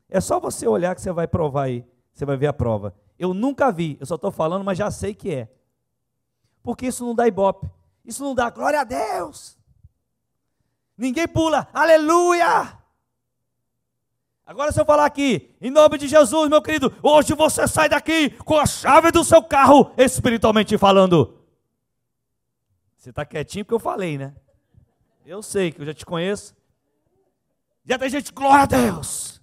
É 0.10 0.20
só 0.20 0.38
você 0.38 0.68
olhar 0.68 0.95
que 0.95 1.02
você 1.02 1.14
vai 1.14 1.30
provar 1.30 1.64
aí, 1.64 1.88
você 2.14 2.26
vai 2.26 2.36
ver 2.36 2.47
a 2.47 2.54
prova. 2.54 2.93
Eu 3.18 3.34
nunca 3.34 3.72
vi, 3.72 3.95
eu 4.02 4.06
só 4.06 4.16
estou 4.16 4.32
falando, 4.32 4.66
mas 4.66 4.78
já 4.78 4.91
sei 4.91 5.16
que 5.16 5.34
é. 5.34 5.49
Porque 6.62 6.88
isso 6.88 7.06
não 7.06 7.16
dá 7.16 7.26
ibope, 7.26 7.72
isso 8.04 8.22
não 8.22 8.36
dá 8.36 8.49
glória 8.49 8.82
a 8.82 8.84
Deus. 8.84 9.58
Ninguém 10.97 11.26
pula, 11.26 11.70
aleluia! 11.74 12.81
Agora, 14.52 14.70
se 14.70 14.82
eu 14.82 14.86
falar 14.86 15.06
aqui, 15.06 15.49
em 15.62 15.72
nome 15.72 15.97
de 15.97 16.10
Jesus, 16.10 16.49
meu 16.49 16.62
querido, 16.62 16.93
hoje 17.02 17.34
você 17.34 17.66
sai 17.70 17.88
daqui 17.88 18.32
com 18.32 18.58
a 18.58 18.66
chave 18.66 19.10
do 19.10 19.24
seu 19.24 19.41
carro, 19.41 19.93
espiritualmente 19.97 20.78
falando. 20.78 21.39
Você 22.97 23.12
está 23.12 23.24
quietinho 23.24 23.64
porque 23.64 23.76
eu 23.76 23.80
falei, 23.80 24.18
né? 24.18 24.36
Eu 25.26 25.41
sei 25.41 25.72
que 25.72 25.80
eu 25.80 25.86
já 25.86 25.93
te 25.93 26.06
conheço. 26.06 26.54
Já 27.86 27.97
tem 27.97 28.10
gente, 28.10 28.34
glória 28.34 28.64
a 28.64 28.66
Deus. 28.66 29.41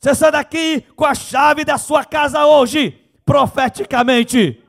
Você 0.00 0.16
sai 0.16 0.32
daqui 0.32 0.80
com 0.96 1.04
a 1.04 1.14
chave 1.14 1.64
da 1.64 1.78
sua 1.78 2.04
casa 2.04 2.44
hoje, 2.44 3.00
profeticamente. 3.24 4.60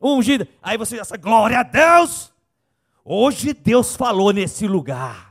Ungida. 0.00 0.48
Aí 0.60 0.76
você 0.76 1.04
sai, 1.04 1.18
glória 1.18 1.60
a 1.60 1.62
Deus. 1.62 2.32
Hoje 3.04 3.54
Deus 3.54 3.94
falou 3.94 4.32
nesse 4.32 4.66
lugar. 4.66 5.25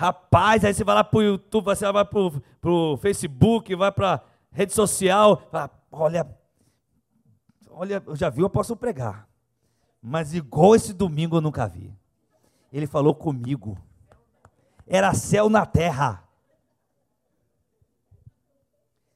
Rapaz, 0.00 0.64
aí 0.64 0.72
você 0.72 0.84
vai 0.84 0.94
lá 0.94 1.02
para 1.02 1.18
o 1.18 1.22
YouTube, 1.22 1.64
você 1.64 1.90
vai 1.90 2.04
para 2.04 2.70
o 2.70 2.96
Facebook, 2.98 3.74
vai 3.74 3.90
para 3.90 4.22
rede 4.52 4.72
social. 4.72 5.42
Fala, 5.50 5.70
olha, 5.90 6.38
olha, 7.68 8.00
eu 8.06 8.14
já 8.14 8.30
vi 8.30 8.40
o 8.40 8.46
apóstolo 8.46 8.78
pregar. 8.78 9.28
Mas 10.00 10.34
igual 10.34 10.76
esse 10.76 10.92
domingo 10.92 11.38
eu 11.38 11.40
nunca 11.40 11.66
vi. 11.66 11.92
Ele 12.72 12.86
falou 12.86 13.12
comigo. 13.12 13.76
Era 14.86 15.12
céu 15.14 15.50
na 15.50 15.66
terra. 15.66 16.22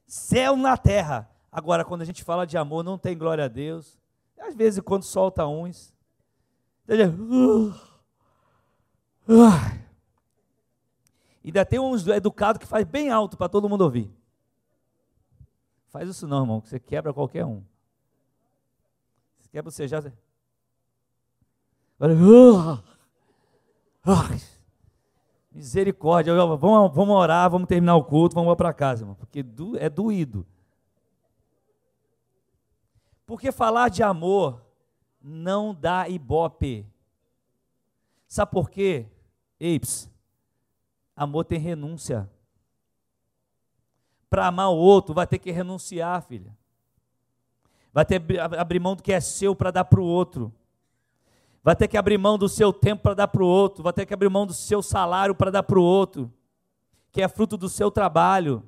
Céu 0.05 0.57
na 0.57 0.75
terra. 0.75 1.29
Agora, 1.49 1.85
quando 1.85 2.01
a 2.01 2.05
gente 2.05 2.25
fala 2.25 2.45
de 2.45 2.57
amor, 2.57 2.83
não 2.83 2.97
tem 2.97 3.17
glória 3.17 3.45
a 3.45 3.47
Deus. 3.47 3.97
Às 4.37 4.53
vezes, 4.53 4.81
quando 4.81 5.03
solta 5.03 5.47
uns. 5.47 5.93
Uh, 6.89 7.69
uh, 9.29 9.82
ainda 11.49 11.65
tem 11.65 11.79
uns 11.79 12.07
educados 12.07 12.59
que 12.59 12.65
faz 12.65 12.85
bem 12.85 13.09
alto 13.09 13.37
para 13.37 13.49
todo 13.49 13.67
mundo 13.67 13.81
ouvir. 13.81 14.11
Faz 15.87 16.09
isso 16.09 16.27
não, 16.27 16.41
irmão, 16.41 16.61
que 16.61 16.69
você 16.69 16.79
quebra 16.79 17.13
qualquer 17.13 17.45
um. 17.45 17.63
Você 19.37 19.49
quebra 19.49 19.69
você 19.69 19.87
já. 19.87 20.01
Misericórdia, 25.51 26.33
vamos, 26.33 26.95
vamos 26.95 27.15
orar, 27.15 27.49
vamos 27.49 27.67
terminar 27.67 27.95
o 27.95 28.03
culto, 28.03 28.33
vamos 28.33 28.55
para 28.55 28.73
casa, 28.73 29.03
irmão, 29.03 29.15
porque 29.15 29.45
é 29.79 29.89
doído. 29.89 30.45
Porque 33.25 33.51
falar 33.51 33.89
de 33.89 34.01
amor 34.01 34.65
não 35.21 35.73
dá 35.73 36.09
ibope. 36.09 36.85
Sabe 38.27 38.51
por 38.51 38.69
quê? 38.69 39.07
Eips, 39.59 40.09
amor 41.15 41.45
tem 41.45 41.59
renúncia. 41.59 42.29
Para 44.29 44.47
amar 44.47 44.69
o 44.69 44.77
outro, 44.77 45.13
vai 45.13 45.27
ter 45.27 45.39
que 45.39 45.51
renunciar, 45.51 46.21
filha. 46.23 46.55
Vai 47.93 48.05
ter 48.05 48.19
que 48.19 48.39
abrir 48.39 48.79
mão 48.79 48.95
do 48.95 49.03
que 49.03 49.13
é 49.13 49.19
seu 49.19 49.55
para 49.55 49.69
dar 49.71 49.85
para 49.85 50.01
o 50.01 50.05
outro 50.05 50.51
vai 51.63 51.75
ter 51.75 51.87
que 51.87 51.97
abrir 51.97 52.17
mão 52.17 52.37
do 52.37 52.49
seu 52.49 52.73
tempo 52.73 53.03
para 53.03 53.13
dar 53.13 53.27
para 53.29 53.41
o 53.41 53.47
outro, 53.47 53.81
vai 53.81 53.93
ter 53.93 54.05
que 54.05 54.13
abrir 54.13 54.29
mão 54.29 54.45
do 54.45 54.53
seu 54.53 54.83
salário 54.83 55.33
para 55.33 55.49
dar 55.49 55.63
para 55.63 55.79
o 55.79 55.83
outro, 55.83 56.31
que 57.11 57.21
é 57.21 57.27
fruto 57.27 57.55
do 57.55 57.69
seu 57.69 57.89
trabalho. 57.89 58.61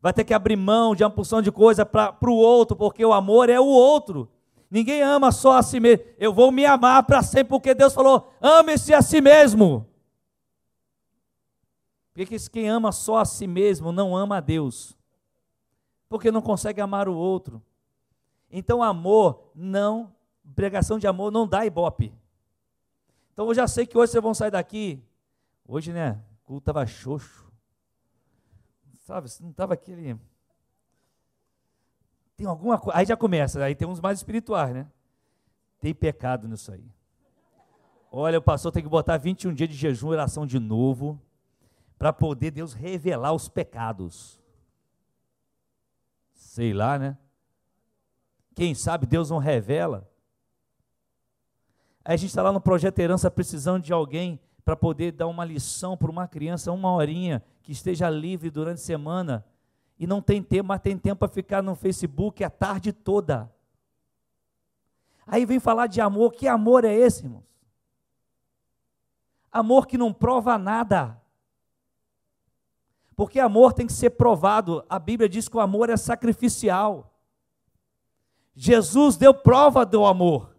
Vai 0.00 0.12
ter 0.12 0.22
que 0.22 0.34
abrir 0.34 0.54
mão 0.54 0.94
de 0.94 1.02
uma 1.02 1.10
porção 1.10 1.40
de 1.40 1.50
coisa 1.50 1.86
para 1.86 2.14
o 2.22 2.36
outro, 2.36 2.76
porque 2.76 3.04
o 3.04 3.12
amor 3.12 3.48
é 3.48 3.58
o 3.58 3.66
outro. 3.66 4.28
Ninguém 4.70 5.02
ama 5.02 5.32
só 5.32 5.56
a 5.56 5.62
si 5.62 5.80
mesmo. 5.80 6.04
Eu 6.18 6.32
vou 6.32 6.52
me 6.52 6.66
amar 6.66 7.02
para 7.04 7.22
sempre, 7.22 7.48
porque 7.48 7.74
Deus 7.74 7.94
falou: 7.94 8.30
ame-se 8.40 8.94
a 8.94 9.02
si 9.02 9.20
mesmo. 9.20 9.87
Porque 12.26 12.36
quem 12.50 12.68
ama 12.68 12.90
só 12.90 13.18
a 13.18 13.24
si 13.24 13.46
mesmo 13.46 13.92
não 13.92 14.16
ama 14.16 14.38
a 14.38 14.40
Deus, 14.40 14.98
porque 16.08 16.32
não 16.32 16.42
consegue 16.42 16.80
amar 16.80 17.08
o 17.08 17.14
outro. 17.14 17.62
Então, 18.50 18.82
amor 18.82 19.50
não 19.54 20.12
pregação 20.54 20.98
de 20.98 21.06
amor 21.06 21.30
não 21.30 21.46
dá 21.46 21.64
ibope. 21.64 22.12
Então 23.32 23.46
eu 23.46 23.54
já 23.54 23.68
sei 23.68 23.86
que 23.86 23.96
hoje 23.96 24.10
vocês 24.10 24.22
vão 24.22 24.34
sair 24.34 24.50
daqui. 24.50 25.00
Hoje, 25.66 25.92
né? 25.92 26.20
O 26.42 26.46
culto 26.46 26.62
estava 26.62 26.84
xoxo. 26.86 27.48
Sabe, 29.06 29.28
não 29.40 29.50
estava 29.50 29.74
aquele. 29.74 30.18
Tem 32.36 32.46
alguma 32.46 32.78
coisa. 32.78 32.98
Aí 32.98 33.06
já 33.06 33.16
começa, 33.16 33.62
aí 33.62 33.76
tem 33.76 33.86
uns 33.86 34.00
mais 34.00 34.18
espirituais, 34.18 34.74
né? 34.74 34.90
Tem 35.80 35.94
pecado 35.94 36.48
nisso 36.48 36.72
aí. 36.72 36.84
Olha, 38.10 38.38
o 38.38 38.42
pastor 38.42 38.72
tem 38.72 38.82
que 38.82 38.88
botar 38.88 39.18
21 39.18 39.54
dias 39.54 39.68
de 39.70 39.76
jejum 39.76 40.08
e 40.08 40.12
oração 40.12 40.46
de 40.46 40.58
novo, 40.58 41.20
para 41.98 42.12
poder 42.12 42.52
Deus 42.52 42.72
revelar 42.72 43.32
os 43.32 43.48
pecados. 43.48 44.40
Sei 46.32 46.72
lá, 46.72 46.98
né? 46.98 47.18
Quem 48.54 48.74
sabe 48.74 49.06
Deus 49.06 49.30
não 49.30 49.38
revela. 49.38 50.08
Aí 52.04 52.14
a 52.14 52.16
gente 52.16 52.30
está 52.30 52.42
lá 52.42 52.52
no 52.52 52.60
projeto 52.60 52.98
Herança 52.98 53.30
precisando 53.30 53.82
de 53.82 53.92
alguém 53.92 54.40
para 54.64 54.76
poder 54.76 55.12
dar 55.12 55.26
uma 55.26 55.44
lição 55.44 55.96
para 55.96 56.10
uma 56.10 56.28
criança, 56.28 56.72
uma 56.72 56.92
horinha, 56.92 57.42
que 57.62 57.72
esteja 57.72 58.08
livre 58.08 58.50
durante 58.50 58.78
a 58.78 58.84
semana 58.84 59.44
e 59.98 60.06
não 60.06 60.22
tem 60.22 60.42
tempo, 60.42 60.68
mas 60.68 60.80
tem 60.80 60.96
tempo 60.96 61.18
para 61.18 61.28
ficar 61.28 61.62
no 61.62 61.74
Facebook 61.74 62.44
a 62.44 62.50
tarde 62.50 62.92
toda. 62.92 63.52
Aí 65.26 65.44
vem 65.44 65.58
falar 65.58 65.86
de 65.86 66.00
amor, 66.00 66.32
que 66.32 66.46
amor 66.46 66.84
é 66.84 66.94
esse, 66.94 67.24
irmãos? 67.24 67.44
Amor 69.50 69.86
que 69.86 69.98
não 69.98 70.12
prova 70.12 70.56
nada. 70.56 71.20
Porque 73.18 73.40
amor 73.40 73.72
tem 73.72 73.84
que 73.84 73.92
ser 73.92 74.10
provado. 74.10 74.84
A 74.88 74.96
Bíblia 74.96 75.28
diz 75.28 75.48
que 75.48 75.56
o 75.56 75.60
amor 75.60 75.90
é 75.90 75.96
sacrificial. 75.96 77.12
Jesus 78.54 79.16
deu 79.16 79.34
prova 79.34 79.84
do 79.84 80.06
amor 80.06 80.54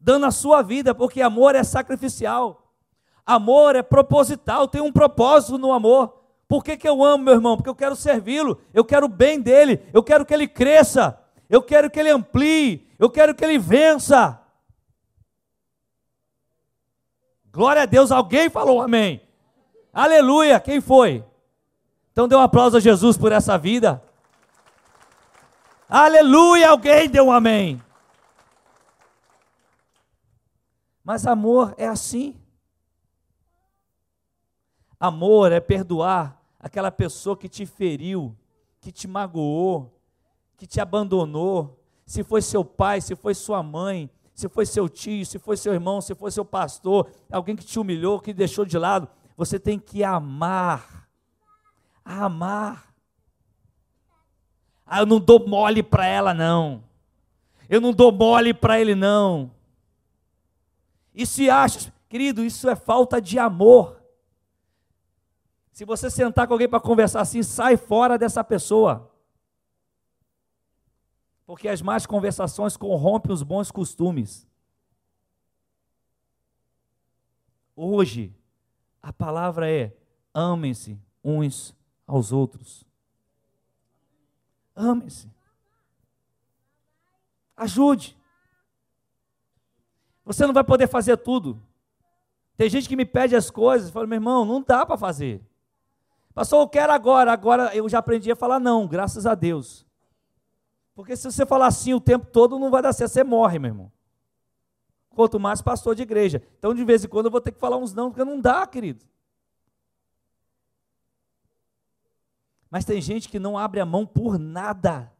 dando 0.00 0.24
a 0.24 0.30
sua 0.30 0.62
vida, 0.62 0.94
porque 0.94 1.20
amor 1.20 1.54
é 1.54 1.62
sacrificial. 1.62 2.72
Amor 3.26 3.76
é 3.76 3.82
proposital, 3.82 4.66
tem 4.66 4.80
um 4.80 4.90
propósito 4.90 5.58
no 5.58 5.74
amor. 5.74 6.22
Por 6.48 6.64
que, 6.64 6.74
que 6.74 6.88
eu 6.88 7.04
amo, 7.04 7.24
meu 7.24 7.34
irmão? 7.34 7.54
Porque 7.54 7.68
eu 7.68 7.74
quero 7.74 7.94
servi-lo, 7.94 8.58
eu 8.72 8.82
quero 8.82 9.04
o 9.04 9.10
bem 9.10 9.38
dele, 9.38 9.86
eu 9.92 10.02
quero 10.02 10.24
que 10.24 10.32
ele 10.32 10.48
cresça, 10.48 11.22
eu 11.50 11.60
quero 11.60 11.90
que 11.90 12.00
ele 12.00 12.08
amplie, 12.08 12.88
eu 12.98 13.10
quero 13.10 13.34
que 13.34 13.44
ele 13.44 13.58
vença. 13.58 14.40
Glória 17.52 17.82
a 17.82 17.86
Deus, 17.86 18.10
alguém 18.10 18.48
falou 18.48 18.80
amém. 18.80 19.20
Aleluia, 19.92 20.58
quem 20.58 20.80
foi? 20.80 21.28
Então 22.12 22.26
dê 22.26 22.34
um 22.34 22.40
aplauso 22.40 22.76
a 22.76 22.80
Jesus 22.80 23.16
por 23.16 23.32
essa 23.32 23.56
vida. 23.56 24.02
Aleluia! 25.88 26.70
Alguém 26.70 27.08
deu 27.08 27.26
um 27.26 27.32
amém. 27.32 27.82
Mas 31.02 31.26
amor 31.26 31.74
é 31.76 31.86
assim. 31.88 32.40
Amor 34.98 35.50
é 35.50 35.60
perdoar 35.60 36.40
aquela 36.58 36.90
pessoa 36.90 37.36
que 37.36 37.48
te 37.48 37.64
feriu, 37.64 38.36
que 38.80 38.92
te 38.92 39.08
magoou, 39.08 39.98
que 40.56 40.66
te 40.66 40.80
abandonou. 40.80 41.82
Se 42.04 42.22
foi 42.22 42.42
seu 42.42 42.64
pai, 42.64 43.00
se 43.00 43.16
foi 43.16 43.34
sua 43.34 43.62
mãe, 43.62 44.10
se 44.34 44.48
foi 44.48 44.66
seu 44.66 44.88
tio, 44.88 45.24
se 45.24 45.38
foi 45.38 45.56
seu 45.56 45.72
irmão, 45.72 46.00
se 46.00 46.14
foi 46.14 46.30
seu 46.30 46.44
pastor, 46.44 47.10
alguém 47.32 47.56
que 47.56 47.64
te 47.64 47.78
humilhou, 47.78 48.20
que 48.20 48.32
deixou 48.32 48.64
de 48.64 48.76
lado, 48.78 49.08
você 49.36 49.58
tem 49.58 49.78
que 49.78 50.04
amar. 50.04 50.99
Amar. 52.04 52.94
Ah, 54.86 55.00
eu 55.00 55.06
não 55.06 55.20
dou 55.20 55.46
mole 55.46 55.82
para 55.82 56.06
ela 56.06 56.34
não. 56.34 56.82
Eu 57.68 57.80
não 57.80 57.92
dou 57.92 58.10
mole 58.10 58.52
para 58.52 58.80
ele 58.80 58.94
não. 58.94 59.52
E 61.14 61.24
se 61.24 61.48
acha, 61.48 61.92
querido, 62.08 62.44
isso 62.44 62.68
é 62.68 62.74
falta 62.74 63.20
de 63.20 63.38
amor. 63.38 64.02
Se 65.70 65.84
você 65.84 66.10
sentar 66.10 66.46
com 66.46 66.52
alguém 66.52 66.68
para 66.68 66.80
conversar 66.80 67.20
assim, 67.20 67.42
sai 67.42 67.76
fora 67.76 68.18
dessa 68.18 68.42
pessoa. 68.42 69.10
Porque 71.46 71.68
as 71.68 71.80
más 71.80 72.06
conversações 72.06 72.76
corrompem 72.76 73.32
os 73.32 73.42
bons 73.42 73.70
costumes. 73.70 74.46
Hoje, 77.74 78.34
a 79.02 79.12
palavra 79.12 79.70
é: 79.70 79.96
amem-se 80.34 80.98
uns 81.24 81.74
aos 82.10 82.32
outros. 82.32 82.84
Amem-se. 84.74 85.28
Ajude. 87.56 88.16
Você 90.24 90.46
não 90.46 90.52
vai 90.52 90.64
poder 90.64 90.88
fazer 90.88 91.16
tudo. 91.18 91.60
Tem 92.56 92.68
gente 92.68 92.88
que 92.88 92.96
me 92.96 93.04
pede 93.04 93.36
as 93.36 93.50
coisas, 93.50 93.90
fala, 93.90 94.06
meu 94.06 94.16
irmão, 94.16 94.44
não 94.44 94.62
dá 94.62 94.84
para 94.84 94.96
fazer. 94.96 95.40
Pastor, 96.34 96.60
eu 96.60 96.68
quero 96.68 96.92
agora. 96.92 97.32
Agora 97.32 97.74
eu 97.74 97.88
já 97.88 97.98
aprendi 97.98 98.30
a 98.30 98.36
falar 98.36 98.58
não, 98.58 98.86
graças 98.86 99.26
a 99.26 99.34
Deus. 99.34 99.86
Porque 100.94 101.16
se 101.16 101.30
você 101.30 101.46
falar 101.46 101.66
assim 101.66 101.94
o 101.94 102.00
tempo 102.00 102.26
todo, 102.26 102.58
não 102.58 102.70
vai 102.70 102.82
dar 102.82 102.92
certo, 102.92 103.12
você 103.12 103.24
morre, 103.24 103.58
meu 103.58 103.70
irmão. 103.70 103.92
Quanto 105.10 105.40
mais 105.40 105.62
pastor 105.62 105.94
de 105.94 106.02
igreja. 106.02 106.42
Então, 106.58 106.74
de 106.74 106.84
vez 106.84 107.04
em 107.04 107.08
quando, 107.08 107.26
eu 107.26 107.32
vou 107.32 107.40
ter 107.40 107.52
que 107.52 107.58
falar 107.58 107.76
uns 107.76 107.94
não, 107.94 108.10
porque 108.10 108.24
não 108.24 108.40
dá, 108.40 108.66
querido. 108.66 109.04
Mas 112.70 112.84
tem 112.84 113.00
gente 113.00 113.28
que 113.28 113.38
não 113.38 113.58
abre 113.58 113.80
a 113.80 113.86
mão 113.86 114.06
por 114.06 114.38
nada. 114.38 115.12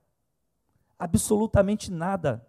Absolutamente 0.98 1.90
nada. 1.90 2.46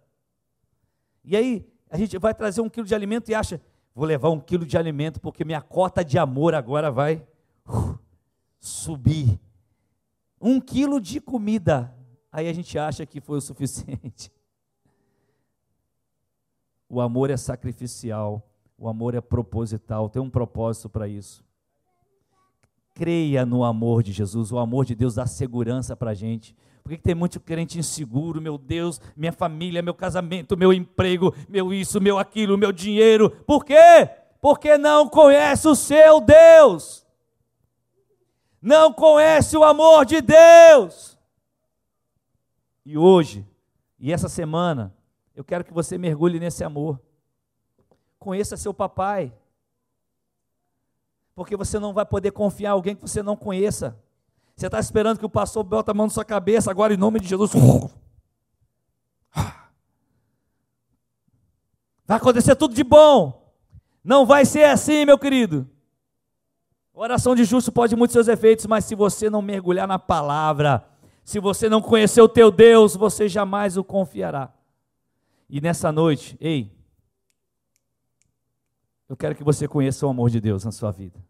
E 1.24 1.36
aí, 1.36 1.66
a 1.90 1.96
gente 1.96 2.16
vai 2.18 2.34
trazer 2.34 2.60
um 2.60 2.68
quilo 2.68 2.86
de 2.86 2.94
alimento 2.94 3.30
e 3.30 3.34
acha, 3.34 3.60
vou 3.94 4.06
levar 4.06 4.30
um 4.30 4.40
quilo 4.40 4.64
de 4.64 4.78
alimento, 4.78 5.20
porque 5.20 5.44
minha 5.44 5.60
cota 5.60 6.04
de 6.04 6.18
amor 6.18 6.54
agora 6.54 6.90
vai 6.90 7.26
uh, 7.68 7.98
subir. 8.60 9.40
Um 10.40 10.60
quilo 10.60 11.00
de 11.00 11.20
comida 11.20 11.94
aí 12.32 12.48
a 12.48 12.52
gente 12.52 12.78
acha 12.78 13.04
que 13.04 13.20
foi 13.20 13.38
o 13.38 13.42
suficiente. 13.42 14.32
O 16.88 17.00
amor 17.00 17.30
é 17.30 17.38
sacrificial, 17.38 18.46
o 18.76 18.86
amor 18.86 19.14
é 19.14 19.20
proposital, 19.22 20.10
tem 20.10 20.20
um 20.20 20.28
propósito 20.28 20.90
para 20.90 21.08
isso. 21.08 21.42
Creia 22.94 23.46
no 23.46 23.64
amor 23.64 24.02
de 24.02 24.12
Jesus, 24.12 24.52
o 24.52 24.58
amor 24.58 24.84
de 24.84 24.94
Deus 24.94 25.14
dá 25.14 25.26
segurança 25.26 25.96
para 25.96 26.10
a 26.10 26.14
gente. 26.14 26.54
Por 26.82 26.90
que 26.90 26.98
tem 26.98 27.14
muito 27.14 27.38
crente 27.40 27.78
inseguro? 27.78 28.40
Meu 28.40 28.58
Deus, 28.58 29.00
minha 29.16 29.32
família, 29.32 29.80
meu 29.80 29.94
casamento, 29.94 30.56
meu 30.56 30.72
emprego, 30.72 31.34
meu 31.48 31.72
isso, 31.72 32.00
meu 32.00 32.18
aquilo, 32.18 32.58
meu 32.58 32.72
dinheiro. 32.72 33.30
Por 33.46 33.64
quê? 33.64 34.10
Porque 34.40 34.76
não 34.76 35.08
conhece 35.08 35.68
o 35.68 35.74
seu 35.76 36.20
Deus. 36.20 37.06
Não 38.60 38.92
conhece 38.92 39.56
o 39.56 39.64
amor 39.64 40.04
de 40.04 40.20
Deus. 40.20 41.16
E 42.84 42.98
hoje, 42.98 43.46
e 43.98 44.12
essa 44.12 44.28
semana, 44.28 44.94
eu 45.34 45.44
quero 45.44 45.64
que 45.64 45.72
você 45.72 45.96
mergulhe 45.96 46.40
nesse 46.40 46.64
amor. 46.64 47.00
Conheça 48.18 48.56
seu 48.56 48.74
papai. 48.74 49.32
Porque 51.34 51.56
você 51.56 51.78
não 51.78 51.92
vai 51.92 52.04
poder 52.04 52.30
confiar 52.30 52.70
em 52.70 52.72
alguém 52.72 52.94
que 52.94 53.02
você 53.02 53.22
não 53.22 53.36
conheça. 53.36 53.98
Você 54.54 54.66
está 54.66 54.78
esperando 54.78 55.18
que 55.18 55.26
o 55.26 55.30
pastor 55.30 55.64
bote 55.64 55.90
a 55.90 55.94
mão 55.94 56.06
na 56.06 56.12
sua 56.12 56.24
cabeça, 56.24 56.70
agora 56.70 56.92
em 56.92 56.98
nome 56.98 57.20
de 57.20 57.28
Jesus. 57.28 57.50
Vai 62.06 62.16
acontecer 62.18 62.54
tudo 62.56 62.74
de 62.74 62.84
bom. 62.84 63.50
Não 64.04 64.26
vai 64.26 64.44
ser 64.44 64.64
assim, 64.64 65.04
meu 65.06 65.18
querido. 65.18 65.68
Oração 66.92 67.34
de 67.34 67.44
justo 67.44 67.72
pode 67.72 67.96
muitos 67.96 68.12
seus 68.12 68.28
efeitos, 68.28 68.66
mas 68.66 68.84
se 68.84 68.94
você 68.94 69.30
não 69.30 69.40
mergulhar 69.40 69.88
na 69.88 69.98
palavra, 69.98 70.86
se 71.24 71.40
você 71.40 71.68
não 71.68 71.80
conhecer 71.80 72.20
o 72.20 72.28
teu 72.28 72.50
Deus, 72.50 72.94
você 72.94 73.28
jamais 73.28 73.78
o 73.78 73.84
confiará. 73.84 74.52
E 75.48 75.60
nessa 75.60 75.90
noite, 75.90 76.36
ei, 76.40 76.70
eu 79.12 79.16
quero 79.16 79.34
que 79.34 79.44
você 79.44 79.68
conheça 79.68 80.06
o 80.06 80.08
amor 80.08 80.30
de 80.30 80.40
Deus 80.40 80.64
na 80.64 80.72
sua 80.72 80.90
vida. 80.90 81.22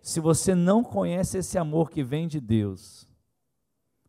Se 0.00 0.20
você 0.20 0.54
não 0.54 0.82
conhece 0.82 1.36
esse 1.36 1.58
amor 1.58 1.90
que 1.90 2.02
vem 2.02 2.26
de 2.26 2.40
Deus, 2.40 3.06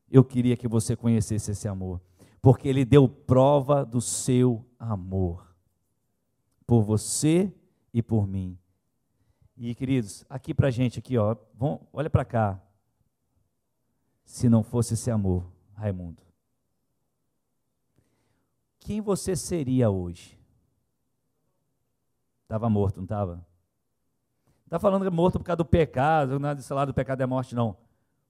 eu 0.09 0.23
queria 0.23 0.55
que 0.55 0.65
você 0.65 0.95
conhecesse 0.95 1.51
esse 1.51 1.67
amor, 1.67 1.99
porque 2.41 2.69
ele 2.69 2.85
deu 2.85 3.09
prova 3.09 3.83
do 3.83 3.99
seu 3.99 4.65
amor 4.79 5.53
por 6.65 6.83
você 6.83 7.53
e 7.93 8.01
por 8.01 8.25
mim. 8.25 8.57
E 9.57 9.75
queridos, 9.75 10.23
aqui 10.29 10.53
pra 10.53 10.71
gente 10.71 10.99
aqui, 10.99 11.17
ó, 11.17 11.35
vamos, 11.53 11.81
olha 11.91 12.09
para 12.09 12.23
cá 12.23 12.63
se 14.23 14.47
não 14.47 14.63
fosse 14.63 14.93
esse 14.93 15.11
amor, 15.11 15.51
Raimundo? 15.73 16.21
Quem 18.79 19.01
você 19.01 19.35
seria 19.35 19.89
hoje? 19.89 20.40
Estava 22.51 22.69
morto, 22.69 22.97
não 22.97 23.05
estava? 23.05 23.35
Não 23.35 23.45
está 24.65 24.77
falando 24.77 25.03
que 25.03 25.07
é 25.07 25.09
morto 25.09 25.39
por 25.39 25.45
causa 25.45 25.55
do 25.55 25.63
pecado, 25.63 26.37
nada 26.37 26.55
desse 26.55 26.73
lado 26.73 26.89
do 26.89 26.93
pecado 26.93 27.23
é 27.23 27.25
morte, 27.25 27.55
não. 27.55 27.77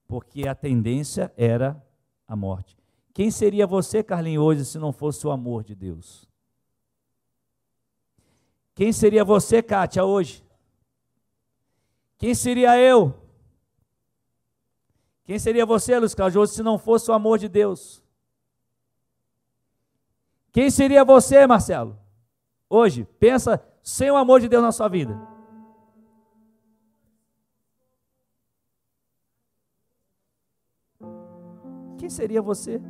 Porque 0.08 0.48
a 0.48 0.54
tendência 0.54 1.34
era 1.36 1.84
a 2.28 2.36
morte. 2.36 2.78
Quem 3.16 3.32
seria 3.32 3.66
você, 3.66 4.04
Carlinhos, 4.04 4.44
hoje, 4.44 4.66
se 4.66 4.78
não 4.78 4.94
fosse 4.94 5.26
o 5.26 5.32
amor 5.32 5.64
de 5.64 5.74
Deus? 5.74 6.30
Quem 8.76 8.94
seria 8.94 9.26
você, 9.26 9.60
Kátia, 9.64 10.06
hoje? 10.06 10.46
Quem 12.20 12.36
seria 12.36 12.80
eu? 12.80 13.20
Quem 15.24 15.40
seria 15.40 15.66
você, 15.66 15.98
Luiz 15.98 16.14
Cláudio, 16.14 16.46
se 16.46 16.62
não 16.62 16.78
fosse 16.78 17.10
o 17.10 17.14
amor 17.16 17.40
de 17.40 17.50
Deus? 17.50 18.04
Quem 20.52 20.70
seria 20.70 21.04
você, 21.04 21.48
Marcelo? 21.48 21.98
Hoje, 22.70 23.04
pensa 23.20 23.71
sem 23.84 24.10
o 24.12 24.16
amor 24.16 24.40
de 24.40 24.48
Deus 24.48 24.64
na 24.64 24.72
sua 24.72 24.88
vida. 24.88 25.20
Quem 31.98 32.10
seria 32.10 32.42
você? 32.42 32.82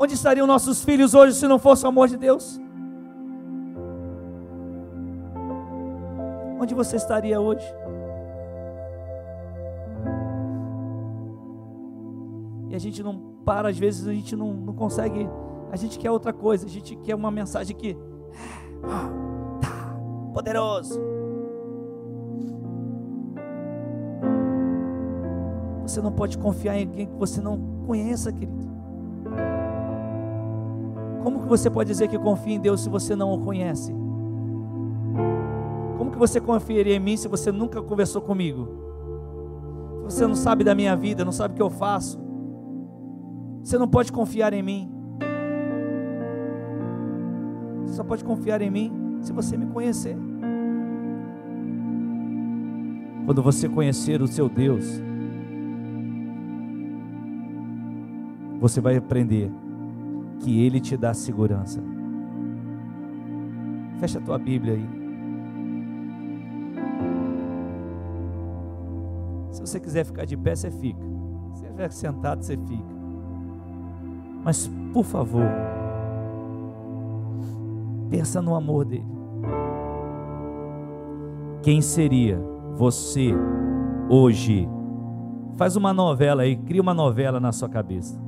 Onde 0.00 0.14
estariam 0.14 0.46
nossos 0.46 0.84
filhos 0.84 1.14
hoje 1.14 1.34
se 1.34 1.48
não 1.48 1.58
fosse 1.58 1.84
o 1.84 1.88
amor 1.88 2.08
de 2.08 2.16
Deus? 2.16 2.60
onde 6.68 6.74
você 6.74 6.96
estaria 6.96 7.40
hoje? 7.40 7.64
E 12.68 12.74
a 12.74 12.78
gente 12.78 13.02
não 13.02 13.18
para, 13.44 13.70
às 13.70 13.78
vezes 13.78 14.06
a 14.06 14.12
gente 14.12 14.36
não, 14.36 14.52
não 14.52 14.74
consegue, 14.74 15.26
a 15.70 15.76
gente 15.76 15.98
quer 15.98 16.10
outra 16.10 16.32
coisa, 16.32 16.66
a 16.66 16.68
gente 16.68 16.96
quer 16.96 17.14
uma 17.14 17.30
mensagem 17.30 17.76
que, 17.76 17.96
ah, 18.82 19.10
tá, 19.60 19.96
poderoso. 20.32 21.00
Você 25.82 26.02
não 26.02 26.12
pode 26.12 26.36
confiar 26.36 26.76
em 26.76 26.86
alguém 26.86 27.06
que 27.06 27.16
você 27.16 27.40
não 27.40 27.58
conheça, 27.86 28.32
querido. 28.32 28.68
Como 31.22 31.40
que 31.42 31.48
você 31.48 31.70
pode 31.70 31.88
dizer 31.90 32.08
que 32.08 32.18
confia 32.18 32.54
em 32.54 32.60
Deus 32.60 32.82
se 32.82 32.88
você 32.88 33.16
não 33.16 33.32
o 33.32 33.40
conhece? 33.40 33.92
Como 35.96 36.10
que 36.10 36.18
você 36.18 36.40
confiaria 36.40 36.96
em 36.96 37.00
mim 37.00 37.16
se 37.16 37.28
você 37.28 37.50
nunca 37.50 37.82
conversou 37.82 38.22
comigo? 38.22 38.68
Você 40.04 40.26
não 40.26 40.34
sabe 40.34 40.64
da 40.64 40.74
minha 40.74 40.96
vida, 40.96 41.24
não 41.24 41.32
sabe 41.32 41.52
o 41.52 41.56
que 41.56 41.62
eu 41.62 41.70
faço. 41.70 42.18
Você 43.62 43.76
não 43.76 43.88
pode 43.88 44.12
confiar 44.12 44.52
em 44.52 44.62
mim. 44.62 44.97
Só 47.98 48.04
pode 48.04 48.22
confiar 48.22 48.62
em 48.62 48.70
mim 48.70 49.18
se 49.20 49.32
você 49.32 49.56
me 49.56 49.66
conhecer. 49.66 50.16
Quando 53.26 53.42
você 53.42 53.68
conhecer 53.68 54.22
o 54.22 54.28
seu 54.28 54.48
Deus, 54.48 55.02
você 58.60 58.80
vai 58.80 58.96
aprender 58.96 59.50
que 60.38 60.64
Ele 60.64 60.78
te 60.78 60.96
dá 60.96 61.12
segurança. 61.12 61.82
Fecha 63.98 64.20
a 64.20 64.22
tua 64.22 64.38
Bíblia 64.38 64.74
aí. 64.74 64.88
Se 69.50 69.60
você 69.60 69.80
quiser 69.80 70.04
ficar 70.04 70.24
de 70.24 70.36
pé, 70.36 70.54
você 70.54 70.70
fica. 70.70 71.02
Se 71.52 71.58
você 71.58 71.64
estiver 71.64 71.90
sentado, 71.90 72.44
você 72.44 72.56
fica. 72.56 72.96
Mas, 74.44 74.70
por 74.92 75.04
favor, 75.04 75.42
pensa 78.10 78.40
no 78.42 78.54
amor 78.54 78.84
dele. 78.84 79.06
Quem 81.62 81.80
seria 81.80 82.40
você 82.74 83.34
hoje? 84.08 84.68
Faz 85.56 85.76
uma 85.76 85.92
novela 85.92 86.42
aí, 86.42 86.56
cria 86.56 86.80
uma 86.80 86.94
novela 86.94 87.40
na 87.40 87.52
sua 87.52 87.68
cabeça. 87.68 88.18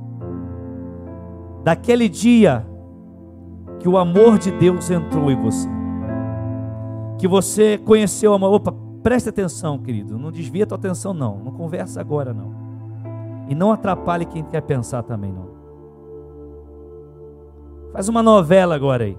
Daquele 1.63 2.09
dia 2.09 2.65
que 3.79 3.87
o 3.87 3.97
amor 3.97 4.37
de 4.37 4.51
Deus 4.51 4.91
entrou 4.91 5.31
em 5.31 5.41
você, 5.41 5.69
que 7.17 7.27
você 7.27 7.77
conheceu 7.77 8.31
o 8.31 8.33
amor. 8.35 8.53
Opa, 8.53 8.73
preste 9.01 9.29
atenção, 9.29 9.79
querido, 9.79 10.17
não 10.17 10.31
desvia 10.31 10.67
tua 10.67 10.77
atenção, 10.77 11.13
não, 11.13 11.37
não 11.37 11.51
conversa 11.51 12.01
agora, 12.01 12.33
não. 12.33 12.51
E 13.47 13.55
não 13.55 13.71
atrapalhe 13.71 14.25
quem 14.25 14.43
quer 14.43 14.61
pensar 14.61 15.03
também, 15.03 15.31
não. 15.31 15.49
Faz 17.91 18.07
uma 18.07 18.23
novela 18.23 18.75
agora 18.75 19.05
aí, 19.05 19.17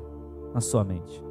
na 0.53 0.61
sua 0.61 0.85
mente. 0.85 1.23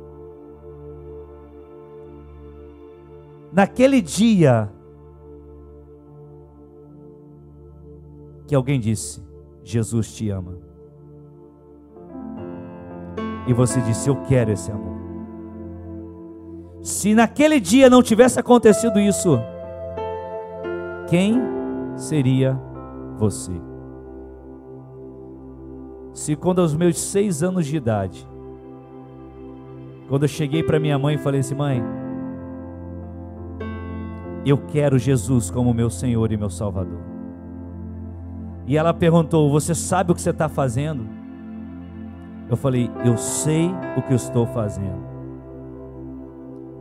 Naquele 3.52 4.02
dia 4.02 4.72
que 8.48 8.56
alguém 8.56 8.80
disse: 8.80 9.22
Jesus 9.64 10.14
te 10.14 10.30
ama 10.30 10.58
e 13.48 13.54
você 13.54 13.82
disse: 13.82 14.10
Eu 14.10 14.16
quero 14.24 14.52
esse 14.52 14.72
amor. 14.72 15.00
Se 16.82 17.14
naquele 17.14 17.60
dia 17.60 17.90
não 17.90 18.02
tivesse 18.02 18.40
acontecido 18.40 19.00
isso, 19.00 19.40
quem 21.08 21.40
seria 21.96 22.60
você? 23.18 23.52
Se 26.14 26.36
quando 26.36 26.62
aos 26.62 26.74
meus 26.74 27.00
seis 27.00 27.44
anos 27.44 27.66
de 27.66 27.78
idade, 27.78 28.28
quando 30.08 30.24
eu 30.24 30.30
cheguei 30.30 30.62
para 30.64 30.80
minha 30.80 30.98
mãe 31.00 31.16
e 31.16 31.18
falei 31.18 31.40
assim, 31.40 31.56
mãe, 31.56 31.82
eu 34.46 34.58
quero 34.58 34.98
Jesus 34.98 35.52
como 35.52 35.74
meu 35.74 35.90
Senhor 35.90 36.32
e 36.32 36.38
meu 36.38 36.50
Salvador. 36.50 37.00
E 38.66 38.78
ela 38.78 38.94
perguntou: 38.94 39.50
Você 39.52 39.76
sabe 39.76 40.12
o 40.12 40.16
que 40.16 40.22
você 40.22 40.30
está 40.30 40.48
fazendo? 40.48 41.08
Eu 42.50 42.58
falei, 42.58 42.90
eu 43.06 43.18
sei 43.18 43.72
o 43.96 44.02
que 44.02 44.12
eu 44.12 44.16
estou 44.16 44.46
fazendo. 44.46 45.10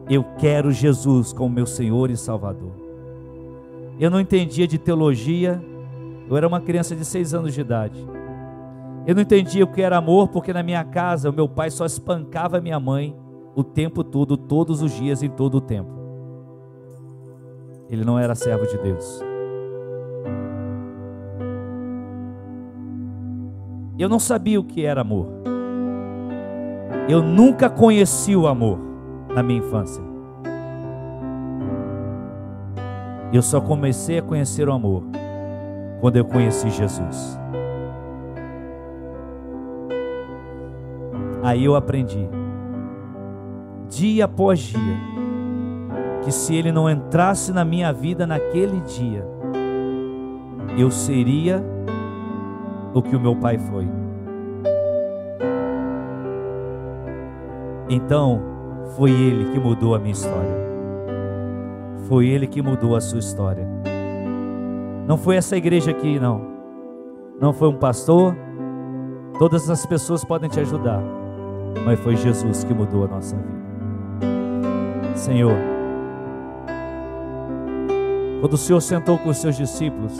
Eu 0.08 0.24
quero 0.36 0.72
Jesus 0.72 1.32
como 1.32 1.54
meu 1.54 1.66
Senhor 1.66 2.10
e 2.10 2.16
Salvador. 2.16 2.72
Eu 3.98 4.10
não 4.10 4.18
entendia 4.18 4.66
de 4.66 4.78
teologia, 4.78 5.62
eu 6.28 6.36
era 6.36 6.48
uma 6.48 6.60
criança 6.60 6.96
de 6.96 7.04
seis 7.04 7.32
anos 7.34 7.54
de 7.54 7.60
idade. 7.60 8.04
Eu 9.07 9.14
não 9.14 9.22
entendia 9.22 9.64
o 9.64 9.72
que 9.72 9.80
era 9.80 9.96
amor, 9.96 10.28
porque 10.28 10.53
na 10.53 10.62
minha 10.62 10.84
casa 10.84 11.30
o 11.30 11.32
meu 11.32 11.48
pai 11.48 11.70
só 11.70 11.86
espancava 11.86 12.61
minha 12.61 12.78
mãe 12.78 13.16
o 13.55 13.64
tempo 13.64 14.05
todo, 14.05 14.36
todos 14.36 14.82
os 14.82 14.92
dias, 14.92 15.22
em 15.22 15.28
todo 15.28 15.57
o 15.57 15.61
tempo. 15.61 15.90
Ele 17.88 18.05
não 18.05 18.18
era 18.18 18.34
servo 18.34 18.66
de 18.66 18.78
Deus. 18.78 19.24
Eu 23.98 24.09
não 24.09 24.18
sabia 24.18 24.61
o 24.61 24.64
que 24.64 24.84
era 24.84 25.01
amor. 25.01 25.26
Eu 27.09 27.22
nunca 27.22 27.68
conheci 27.68 28.36
o 28.36 28.46
amor 28.46 28.78
na 29.34 29.42
minha 29.42 29.59
infância. 29.59 30.03
Eu 33.32 33.42
só 33.42 33.61
comecei 33.61 34.18
a 34.18 34.22
conhecer 34.22 34.68
o 34.68 34.72
amor 34.72 35.03
quando 36.01 36.16
eu 36.16 36.24
conheci 36.24 36.70
Jesus. 36.70 37.39
Aí 41.51 41.64
eu 41.64 41.74
aprendi, 41.74 42.28
dia 43.88 44.26
após 44.26 44.61
dia, 44.61 44.96
que 46.22 46.30
se 46.30 46.55
ele 46.55 46.70
não 46.70 46.88
entrasse 46.88 47.53
na 47.53 47.64
minha 47.64 47.92
vida 47.92 48.24
naquele 48.24 48.78
dia, 48.82 49.26
eu 50.78 50.92
seria 50.92 51.61
o 52.94 53.03
que 53.03 53.16
o 53.16 53.20
meu 53.20 53.34
pai 53.34 53.59
foi. 53.59 53.88
Então, 57.88 58.40
foi 58.96 59.11
Ele 59.11 59.51
que 59.51 59.59
mudou 59.59 59.96
a 59.96 59.98
minha 59.98 60.12
história. 60.12 60.57
Foi 62.07 62.28
Ele 62.28 62.46
que 62.46 62.62
mudou 62.62 62.94
a 62.94 63.01
sua 63.01 63.18
história. 63.18 63.66
Não 65.05 65.18
foi 65.18 65.34
essa 65.34 65.57
igreja 65.57 65.90
aqui, 65.90 66.20
não. 66.20 66.42
Não 67.40 67.53
foi 67.53 67.66
um 67.66 67.76
pastor. 67.76 68.36
Todas 69.36 69.68
as 69.68 69.84
pessoas 69.84 70.24
podem 70.24 70.48
te 70.48 70.61
ajudar. 70.61 71.18
Mas 71.84 71.98
foi 72.00 72.16
Jesus 72.16 72.64
que 72.64 72.74
mudou 72.74 73.04
a 73.04 73.08
nossa 73.08 73.36
vida. 73.36 73.60
Senhor, 75.16 75.56
quando 78.40 78.54
o 78.54 78.58
Senhor 78.58 78.80
sentou 78.80 79.18
com 79.18 79.28
os 79.28 79.38
seus 79.38 79.56
discípulos, 79.56 80.18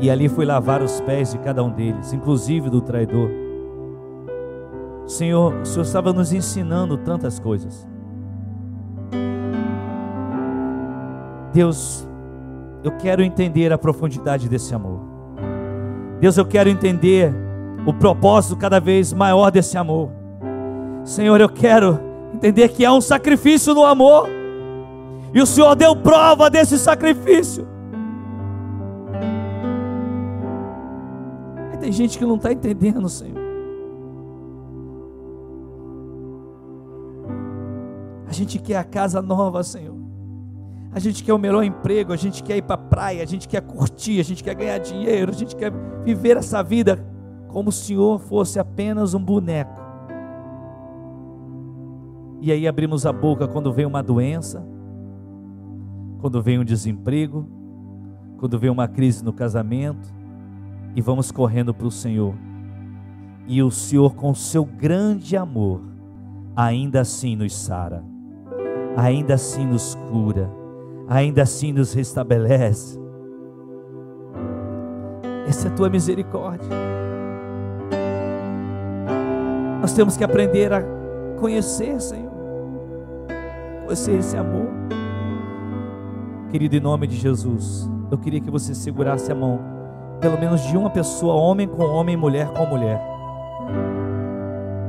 E 0.00 0.08
ali 0.08 0.30
foi 0.30 0.46
lavar 0.46 0.82
os 0.82 0.98
pés 1.02 1.32
de 1.32 1.38
cada 1.38 1.62
um 1.62 1.70
deles, 1.70 2.12
inclusive 2.14 2.70
do 2.70 2.80
traidor. 2.80 3.30
Senhor, 5.06 5.52
o 5.56 5.66
Senhor 5.66 5.84
estava 5.84 6.10
nos 6.10 6.32
ensinando 6.32 6.96
tantas 6.96 7.38
coisas. 7.38 7.86
Deus, 11.52 12.08
eu 12.82 12.92
quero 12.92 13.22
entender 13.22 13.72
a 13.72 13.76
profundidade 13.76 14.48
desse 14.48 14.74
amor. 14.74 15.09
Deus, 16.20 16.36
eu 16.36 16.44
quero 16.44 16.68
entender 16.68 17.32
o 17.86 17.92
propósito 17.92 18.56
cada 18.56 18.78
vez 18.78 19.12
maior 19.12 19.50
desse 19.50 19.76
amor. 19.76 20.10
Senhor, 21.04 21.40
eu 21.40 21.48
quero 21.48 21.98
entender 22.34 22.68
que 22.68 22.84
há 22.84 22.92
um 22.92 23.00
sacrifício 23.00 23.74
no 23.74 23.84
amor. 23.84 24.28
E 25.32 25.40
o 25.40 25.46
Senhor 25.46 25.74
deu 25.74 25.96
prova 25.96 26.50
desse 26.50 26.78
sacrifício. 26.78 27.66
tem 31.80 31.90
gente 31.90 32.18
que 32.18 32.24
não 32.24 32.36
está 32.36 32.52
entendendo, 32.52 33.08
Senhor. 33.08 33.40
A 38.28 38.32
gente 38.32 38.58
quer 38.58 38.76
a 38.76 38.84
casa 38.84 39.20
nova, 39.20 39.64
Senhor. 39.64 39.99
A 40.92 40.98
gente 40.98 41.22
quer 41.22 41.32
o 41.32 41.38
melhor 41.38 41.62
emprego, 41.62 42.12
a 42.12 42.16
gente 42.16 42.42
quer 42.42 42.56
ir 42.56 42.62
para 42.62 42.74
a 42.74 42.78
praia, 42.78 43.22
a 43.22 43.26
gente 43.26 43.48
quer 43.48 43.62
curtir, 43.62 44.18
a 44.18 44.24
gente 44.24 44.42
quer 44.42 44.54
ganhar 44.54 44.78
dinheiro, 44.78 45.30
a 45.30 45.34
gente 45.34 45.54
quer 45.54 45.72
viver 46.04 46.36
essa 46.36 46.62
vida 46.62 46.98
como 47.48 47.70
se 47.70 47.82
o 47.82 47.86
Senhor 47.86 48.18
fosse 48.20 48.58
apenas 48.58 49.14
um 49.14 49.22
boneco. 49.22 49.80
E 52.40 52.50
aí 52.50 52.66
abrimos 52.66 53.06
a 53.06 53.12
boca 53.12 53.46
quando 53.46 53.72
vem 53.72 53.86
uma 53.86 54.02
doença, 54.02 54.66
quando 56.20 56.42
vem 56.42 56.58
um 56.58 56.64
desemprego, 56.64 57.46
quando 58.38 58.58
vem 58.58 58.70
uma 58.70 58.88
crise 58.88 59.24
no 59.24 59.32
casamento, 59.32 60.12
e 60.96 61.00
vamos 61.00 61.30
correndo 61.30 61.72
para 61.72 61.86
o 61.86 61.90
Senhor. 61.90 62.34
E 63.46 63.62
o 63.62 63.70
Senhor, 63.70 64.14
com 64.14 64.34
seu 64.34 64.64
grande 64.64 65.36
amor, 65.36 65.82
ainda 66.56 67.00
assim 67.00 67.36
nos 67.36 67.54
sara, 67.54 68.02
ainda 68.96 69.34
assim 69.34 69.66
nos 69.66 69.94
cura, 70.10 70.50
ainda 71.10 71.42
assim 71.42 71.72
nos 71.72 71.92
restabelece. 71.92 72.96
Essa 75.48 75.66
é 75.66 75.70
a 75.72 75.74
tua 75.74 75.90
misericórdia. 75.90 76.70
Nós 79.80 79.92
temos 79.92 80.16
que 80.16 80.22
aprender 80.22 80.72
a 80.72 80.80
conhecer, 81.40 82.00
Senhor, 82.00 82.30
conhecer 83.84 84.12
esse 84.12 84.36
amor. 84.36 84.68
Querido, 86.50 86.76
em 86.76 86.80
nome 86.80 87.08
de 87.08 87.16
Jesus, 87.16 87.90
eu 88.10 88.16
queria 88.16 88.40
que 88.40 88.50
você 88.50 88.72
segurasse 88.72 89.32
a 89.32 89.34
mão 89.34 89.58
pelo 90.20 90.38
menos 90.38 90.60
de 90.62 90.76
uma 90.76 90.90
pessoa, 90.90 91.34
homem 91.34 91.66
com 91.66 91.82
homem, 91.82 92.16
mulher 92.16 92.48
com 92.50 92.66
mulher. 92.66 93.00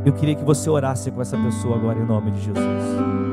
Eu 0.05 0.13
queria 0.13 0.35
que 0.35 0.43
você 0.43 0.69
orasse 0.69 1.09
com 1.09 1.21
essa 1.21 1.37
pessoa 1.37 1.77
agora 1.77 1.97
em 1.97 2.05
nome 2.05 2.31
de 2.31 2.41
Jesus. 2.41 3.30